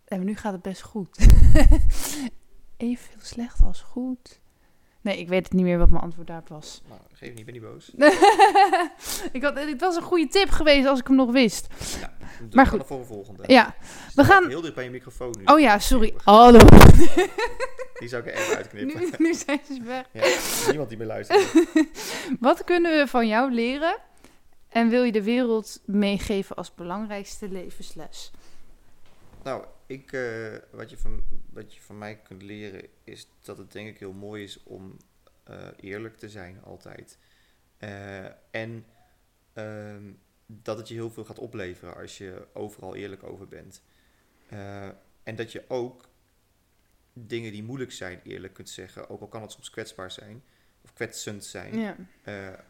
[0.06, 1.18] En nu gaat het best goed.
[2.78, 4.40] Evenveel slecht als goed.
[5.08, 6.82] Nee, ik weet het niet meer wat mijn antwoord daarop was.
[6.88, 7.92] Nou, geef niet, ben niet boos.
[9.38, 11.68] ik had, het was een goede tip geweest als ik hem nog wist.
[12.00, 12.14] Ja,
[12.52, 12.82] Maar goed.
[12.86, 13.44] voor een volgende.
[13.46, 13.76] Ja,
[14.16, 15.44] we gaan- heel dicht bij je microfoon nu.
[15.46, 16.14] Oh ja, sorry.
[16.24, 16.60] Hallo.
[18.00, 19.00] Die zou ik er even uitknippen.
[19.02, 20.06] Nu, nu zijn ze weg.
[20.12, 21.54] Ja, niemand die meer luistert.
[22.40, 23.98] Wat kunnen we van jou leren?
[24.70, 28.32] en wil je de wereld meegeven als belangrijkste levensles?
[29.44, 33.72] Nou, ik, eh, wat, je van, wat je van mij kunt leren is dat het
[33.72, 34.98] denk ik heel mooi is om
[35.44, 37.18] eh, eerlijk te zijn altijd.
[37.78, 38.86] Eh, en
[39.54, 40.12] ehm,
[40.46, 43.82] dat het je heel veel gaat opleveren als je overal eerlijk over bent.
[45.24, 46.10] en dat je ook
[47.14, 50.44] dingen die moeilijk zijn eerlijk kunt zeggen, ook al kan het soms kwetsbaar zijn
[50.82, 51.96] of kwetsend zijn, Ja.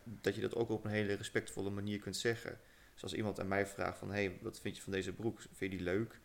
[0.04, 2.60] dat je dat ook op een hele respectvolle manier kunt zeggen.
[2.94, 5.42] Zoals iemand aan mij vraagt van, hey, wat vind je van deze broek?
[5.42, 6.20] Vind je die leuk?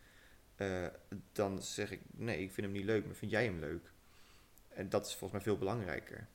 [0.55, 0.85] Eh,
[1.31, 3.91] dan zeg ik, nee, ik vind hem niet leuk, maar vind jij hem leuk?
[4.69, 6.27] En dat is volgens mij veel belangrijker.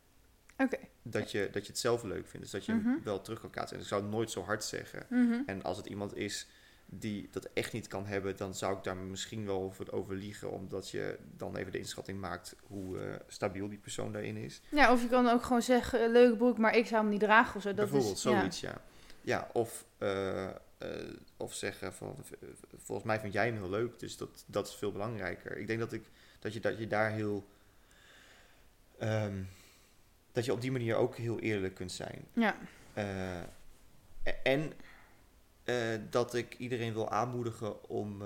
[0.57, 0.79] Oké.
[1.03, 3.51] Dat, je, dat je het zelf leuk vindt, dus dat je hem wel terug kan
[3.51, 3.77] kaatsen.
[3.77, 5.07] En ik zou het nooit zo hard zeggen.
[5.09, 5.41] Mhm.
[5.47, 6.49] En als het iemand is
[6.91, 10.51] die dat echt niet kan hebben, dan zou ik daar misschien wel over, over liegen,
[10.51, 14.61] omdat je dan even de inschatting maakt hoe eh, stabiel die persoon daarin is.
[14.69, 17.21] Ja, of je kan ook gewoon zeggen, eh, leuke broek, maar ik zou hem niet
[17.21, 17.69] dragen of zo.
[17.69, 18.81] Dat Bijvoorbeeld, is, zoiets, ja.
[19.21, 19.85] Ja, of,
[20.79, 20.89] eh,
[21.37, 22.25] of zeggen van,
[22.77, 25.57] volgens mij vind jij hem heel leuk, dus dat, dat is veel belangrijker.
[25.57, 26.05] Ik denk dat, ik,
[26.39, 27.49] dat, je, dat je daar heel,
[28.99, 29.43] ehm,
[30.33, 32.25] dat je op die manier ook heel eerlijk kunt zijn.
[32.33, 32.57] Ja.
[32.95, 33.43] Eh,
[34.43, 34.73] en
[35.65, 38.23] eh, dat ik iedereen wil aanmoedigen om,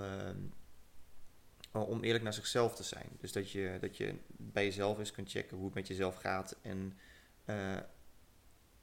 [1.73, 3.09] om eerlijk naar zichzelf te zijn.
[3.20, 6.57] Dus dat je, dat je bij jezelf eens kunt checken hoe het met jezelf gaat.
[6.62, 6.99] En
[7.45, 7.77] eh,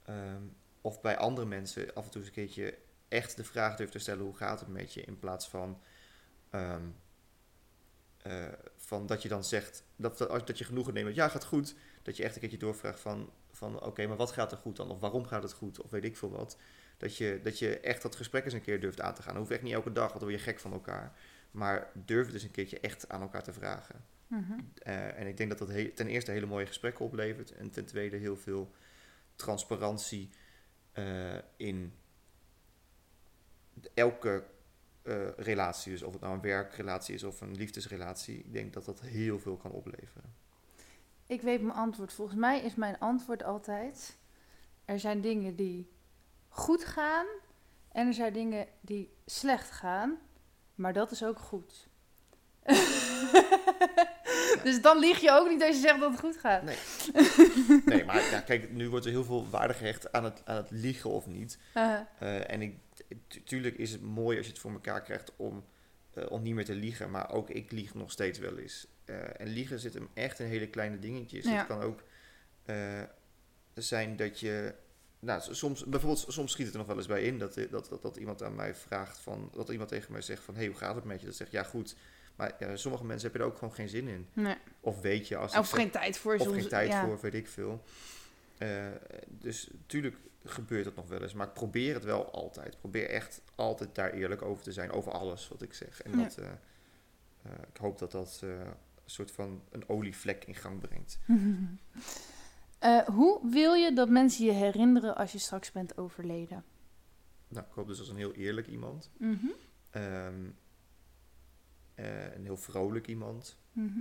[0.05, 0.43] ehm,
[0.81, 2.77] of bij andere mensen af en toe eens een keertje
[3.09, 5.01] echt de vraag durft te stellen hoe gaat het met je.
[5.01, 5.81] In plaats van,
[6.49, 6.81] ehm,
[8.17, 11.27] eh, van dat je dan zegt dat, dat, als- dat je genoegen neemt met ja
[11.27, 11.75] gaat goed.
[12.03, 14.89] Dat je echt een keertje doorvraagt van, van oké, maar wat gaat er goed dan?
[14.91, 15.81] Of waarom gaat het goed?
[15.81, 16.57] Of weet ik veel wat.
[16.97, 19.31] Dat je, dat je echt dat gesprek eens een keer durft aan te gaan.
[19.33, 21.17] Dat hoeft echt niet elke dag, want dan word je gek van elkaar.
[21.51, 24.05] Maar durf het eens een keertje echt aan elkaar te vragen.
[24.27, 24.59] Mhm.
[24.75, 27.51] Eh, en ik denk dat dat ten eerste hele mooie gesprekken oplevert.
[27.51, 28.71] En ten tweede heel veel
[29.35, 30.29] transparantie
[30.91, 31.93] eh, in
[33.93, 34.43] elke
[35.01, 35.91] eh, relatie.
[35.91, 38.37] Dus of het nou een werkrelatie is of een liefdesrelatie.
[38.37, 40.33] Ik denk dat dat heel veel kan opleveren.
[41.27, 42.13] Ik weet mijn antwoord.
[42.13, 44.17] Volgens mij is mijn antwoord altijd:
[44.85, 45.89] er zijn dingen die
[46.47, 47.25] goed gaan
[47.91, 50.17] en er zijn dingen die slecht gaan,
[50.75, 51.87] maar dat is ook goed.
[54.63, 56.63] dus dan lieg je ook niet als je zegt dat het goed gaat.
[56.63, 56.77] Nee.
[57.85, 60.71] nee, maar ja, kijk, nu wordt er heel veel waarde gehecht aan het, aan het
[60.71, 61.57] liegen of niet.
[61.75, 62.77] Uh, Eh, en ik,
[63.27, 65.65] tu- tuurlijk is het mooi als je het voor elkaar krijgt om,
[66.13, 67.11] eh, om niet meer te liegen.
[67.11, 68.87] Maar ook ik lieg nog steeds wel eens.
[69.05, 71.45] Eh, en liegen zit hem echt in hele kleine dingetjes.
[71.45, 71.57] Ja.
[71.57, 72.03] Het kan ook
[72.65, 73.01] eh,
[73.73, 74.73] zijn dat je...
[75.19, 78.01] Nou, soms, bijvoorbeeld, soms schiet het er nog wel eens bij in dat, dat, dat,
[78.01, 79.49] dat iemand aan mij vraagt van...
[79.53, 81.25] Dat iemand tegen mij zegt van, hé, hey, hoe gaat het met je?
[81.25, 81.95] Dat zegt, ja, goed.
[82.35, 84.27] Maar ja, sommige mensen hebben er ook gewoon geen zin in.
[84.33, 84.55] nee.
[84.79, 86.57] Of weet je, als Of zeg- geen tijd voor of soms.
[86.59, 87.05] geen tijd ja.
[87.05, 87.83] voor, weet ik veel.
[89.27, 91.33] Dus natuurlijk gebeurt dat nog wel eens.
[91.33, 92.73] Maar ik probeer het wel altijd.
[92.73, 94.91] Ik probeer echt altijd daar eerlijk over te zijn.
[94.91, 96.01] Over alles wat ik zeg.
[96.01, 96.23] En Ja.
[96.23, 96.49] dat, eh,
[97.41, 98.73] eh, ik hoop dat dat eh, een
[99.05, 101.19] soort van een olievlek in gang brengt.
[103.13, 106.63] Hoe wil je dat mensen je herinneren als je straks bent overleden?
[107.47, 109.09] Nou, ik hoop dus als een heel eerlijk iemand.
[109.17, 109.47] Mhm.
[109.89, 110.49] Ehm,
[111.95, 113.57] eh, een heel vrolijk iemand.
[113.71, 113.99] Mhm.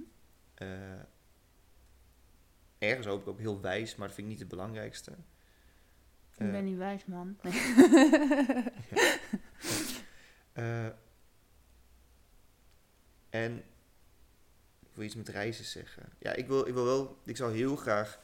[2.79, 5.13] Ergens hoop ik ook heel wijs, maar dat vind ik niet het belangrijkste.
[6.39, 7.37] Ik Eh, ben niet wijs, man.
[10.53, 10.87] Eh,
[13.31, 13.57] en
[14.81, 16.13] ik wil iets met reizen zeggen.
[16.19, 18.21] Ja, ik wil, ik wil wel, ik zou heel graag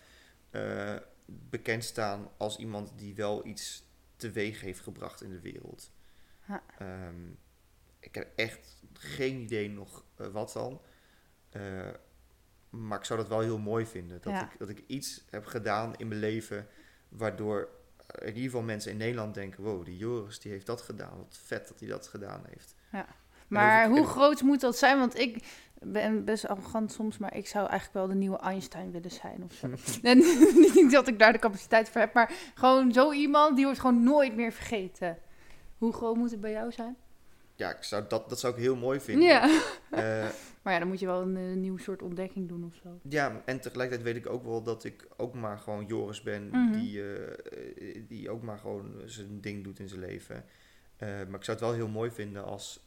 [0.50, 0.96] eh,
[1.26, 3.84] bekend staan als iemand die wel iets
[4.16, 5.90] teweeg heeft gebracht in de wereld.
[6.48, 6.62] Ja.
[6.78, 7.30] Ehm,
[7.98, 10.80] ik heb echt geen idee nog eh, wat dan.
[11.50, 11.90] Eh,
[12.70, 14.20] maar ik zou dat wel heel mooi vinden.
[14.20, 14.52] Dat, Ja.
[14.52, 16.66] ik, dat ik iets heb gedaan in mijn leven
[17.08, 17.68] waardoor eh,
[18.20, 21.16] in ieder geval mensen in Nederland denken: wow, die Joris die heeft dat gedaan.
[21.16, 22.74] Wat vet dat hij dat gedaan heeft.
[23.48, 24.98] Maar En ook- hoe groot moet dat zijn?
[24.98, 25.44] Want ik
[25.80, 29.52] ben best arrogant soms, maar ik zou eigenlijk wel de nieuwe Einstein willen zijn of
[29.52, 29.70] zo.
[30.08, 30.18] en
[30.74, 34.02] niet dat ik daar de capaciteit voor heb, maar gewoon zo iemand die wordt gewoon
[34.02, 35.18] nooit meer vergeten.
[35.78, 36.96] Hoe groot moet het bij jou zijn?
[37.56, 39.28] Ja, ik zou dat, dat zou ik heel mooi vinden.
[39.28, 39.62] Ja.
[39.90, 40.28] Eh,
[40.62, 43.00] Maar ja, dan moet je wel een, eh, nieuw soort ontdekking doen of zo.
[43.08, 46.72] ja, en tegelijkertijd weet ik ook wel dat ik ook maar gewoon Joris ben, Mhm.
[46.72, 50.44] die, eh, die ook maar gewoon zijn ding doet in zijn leven.
[50.98, 52.80] Maar ik zou het wel heel mooi vinden als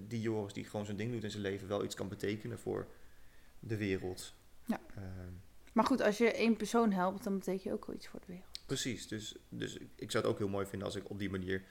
[0.00, 2.86] die Joris die gewoon zijn ding doet in zijn leven wel iets kan betekenen voor
[3.58, 4.34] de wereld.
[4.64, 4.80] Ja.
[5.72, 8.26] Maar goed, als je één persoon helpt, dan betekent je ook wel iets voor de
[8.32, 8.62] wereld.
[8.66, 11.62] Precies, dus, dus ik zou het ook heel mooi vinden als ik op die manier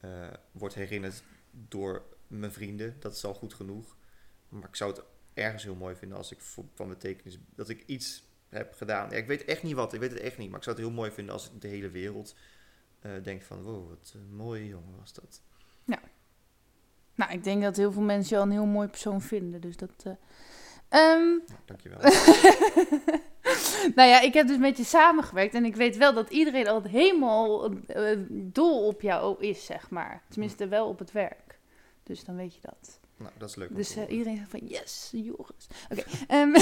[0.00, 1.22] eh word herinnerd
[1.68, 2.96] door mijn vrienden.
[2.98, 3.96] Dat is al goed genoeg.
[4.48, 5.02] Maar ik zou het
[5.34, 6.38] ergens heel mooi vinden als ik
[6.74, 9.10] van betekenis dat ik iets heb gedaan.
[9.10, 10.48] Ja, ik weet echt niet wat, ik weet het echt niet.
[10.48, 12.34] Maar ik zou het heel mooi vinden als ik de hele wereld
[13.00, 15.42] eh, denkt van, wow, wat een mooie jongen was dat.
[17.14, 19.60] Nou, ik denk dat heel veel mensen jou een heel mooi persoon vinden.
[19.60, 19.90] Dus dat.
[20.04, 20.12] eh,
[20.88, 21.98] ehm, Nou, dankjewel.
[23.96, 25.54] nou ja, ik heb dus met je samengewerkt.
[25.54, 30.22] En ik weet wel dat iedereen altijd helemaal eh, dol op jou is, zeg maar.
[30.28, 31.43] Tenminste, wel op het werk.
[32.04, 33.00] Dus dan weet je dat.
[33.16, 33.76] nou, dat is leuk.
[33.76, 35.66] Dus eh, iedereen zegt van yes, Joris.
[35.90, 36.52] Oké, ehm,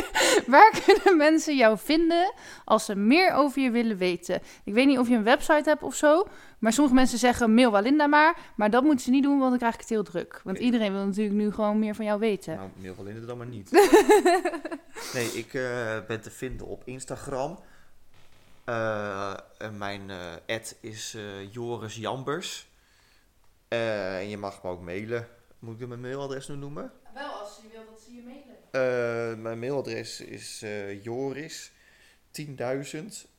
[0.52, 2.32] waar kunnen mensen jou vinden
[2.64, 4.40] als ze meer over je willen weten?
[4.64, 6.26] Ik weet niet of je een website hebt of zo,
[6.58, 9.58] maar sommige mensen zeggen mail Walinda maar, maar dat moeten ze niet doen, want dan
[9.58, 10.40] krijg ik het heel druk.
[10.44, 12.56] Want iedereen wil natuurlijk nu gewoon meer van jou weten.
[12.56, 13.70] Nou, mail van Linde dan maar niet.
[15.14, 17.58] nee, ik eh, ben te vinden op Instagram.
[19.58, 20.10] En mijn
[20.46, 21.16] ad is
[21.50, 22.67] Joris Jambers.
[23.68, 25.28] Eh, en je mag me ook mailen.
[25.58, 26.92] Moet ik mijn mailadres nu noemen?
[27.14, 28.56] Wel als je wil dat ze je mailen.
[28.70, 31.72] Eh, mijn mailadres is eh, joris
[32.30, 32.46] 10.000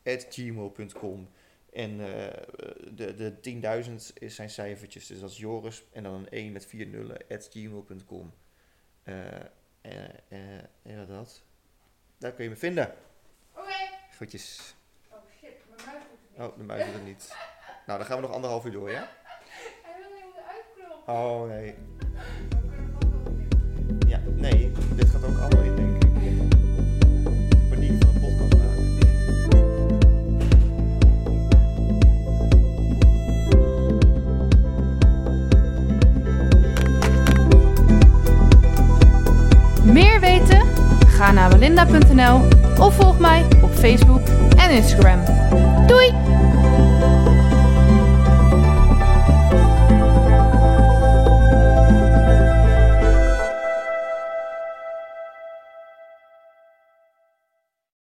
[0.06, 1.30] at gmail.com.
[1.73, 2.43] En eh,
[2.91, 6.65] de, de 10.000 is zijn cijfertjes, dus dat is Joris en dan een 1 met
[6.65, 8.34] 4 nullen at gmail.com.
[9.03, 9.15] Eh
[9.81, 11.41] eh, eh, ja, dat.
[12.18, 12.95] Daar kun je me vinden.
[13.56, 13.73] Oké.
[14.18, 14.76] Goedjes.
[15.10, 17.27] Oh shit, mijn muis doet het Oh, de muis doet het niet.
[17.85, 19.10] Nou, dan gaan we nog anderhalf uur door, ja?
[19.84, 20.98] Hij wil niet uitkloppen.
[21.10, 21.73] Oh, nee.
[24.07, 26.10] Ja, nee, dit gaat ook allemaal in, denk ik.
[27.69, 28.88] Paniek van een podcast maken.
[39.94, 40.61] Meer weten?
[41.07, 42.41] Ga naar walinda.nl
[42.80, 44.27] of volg mij op Facebook
[44.57, 45.19] en Instagram.
[45.88, 46.14] Doei!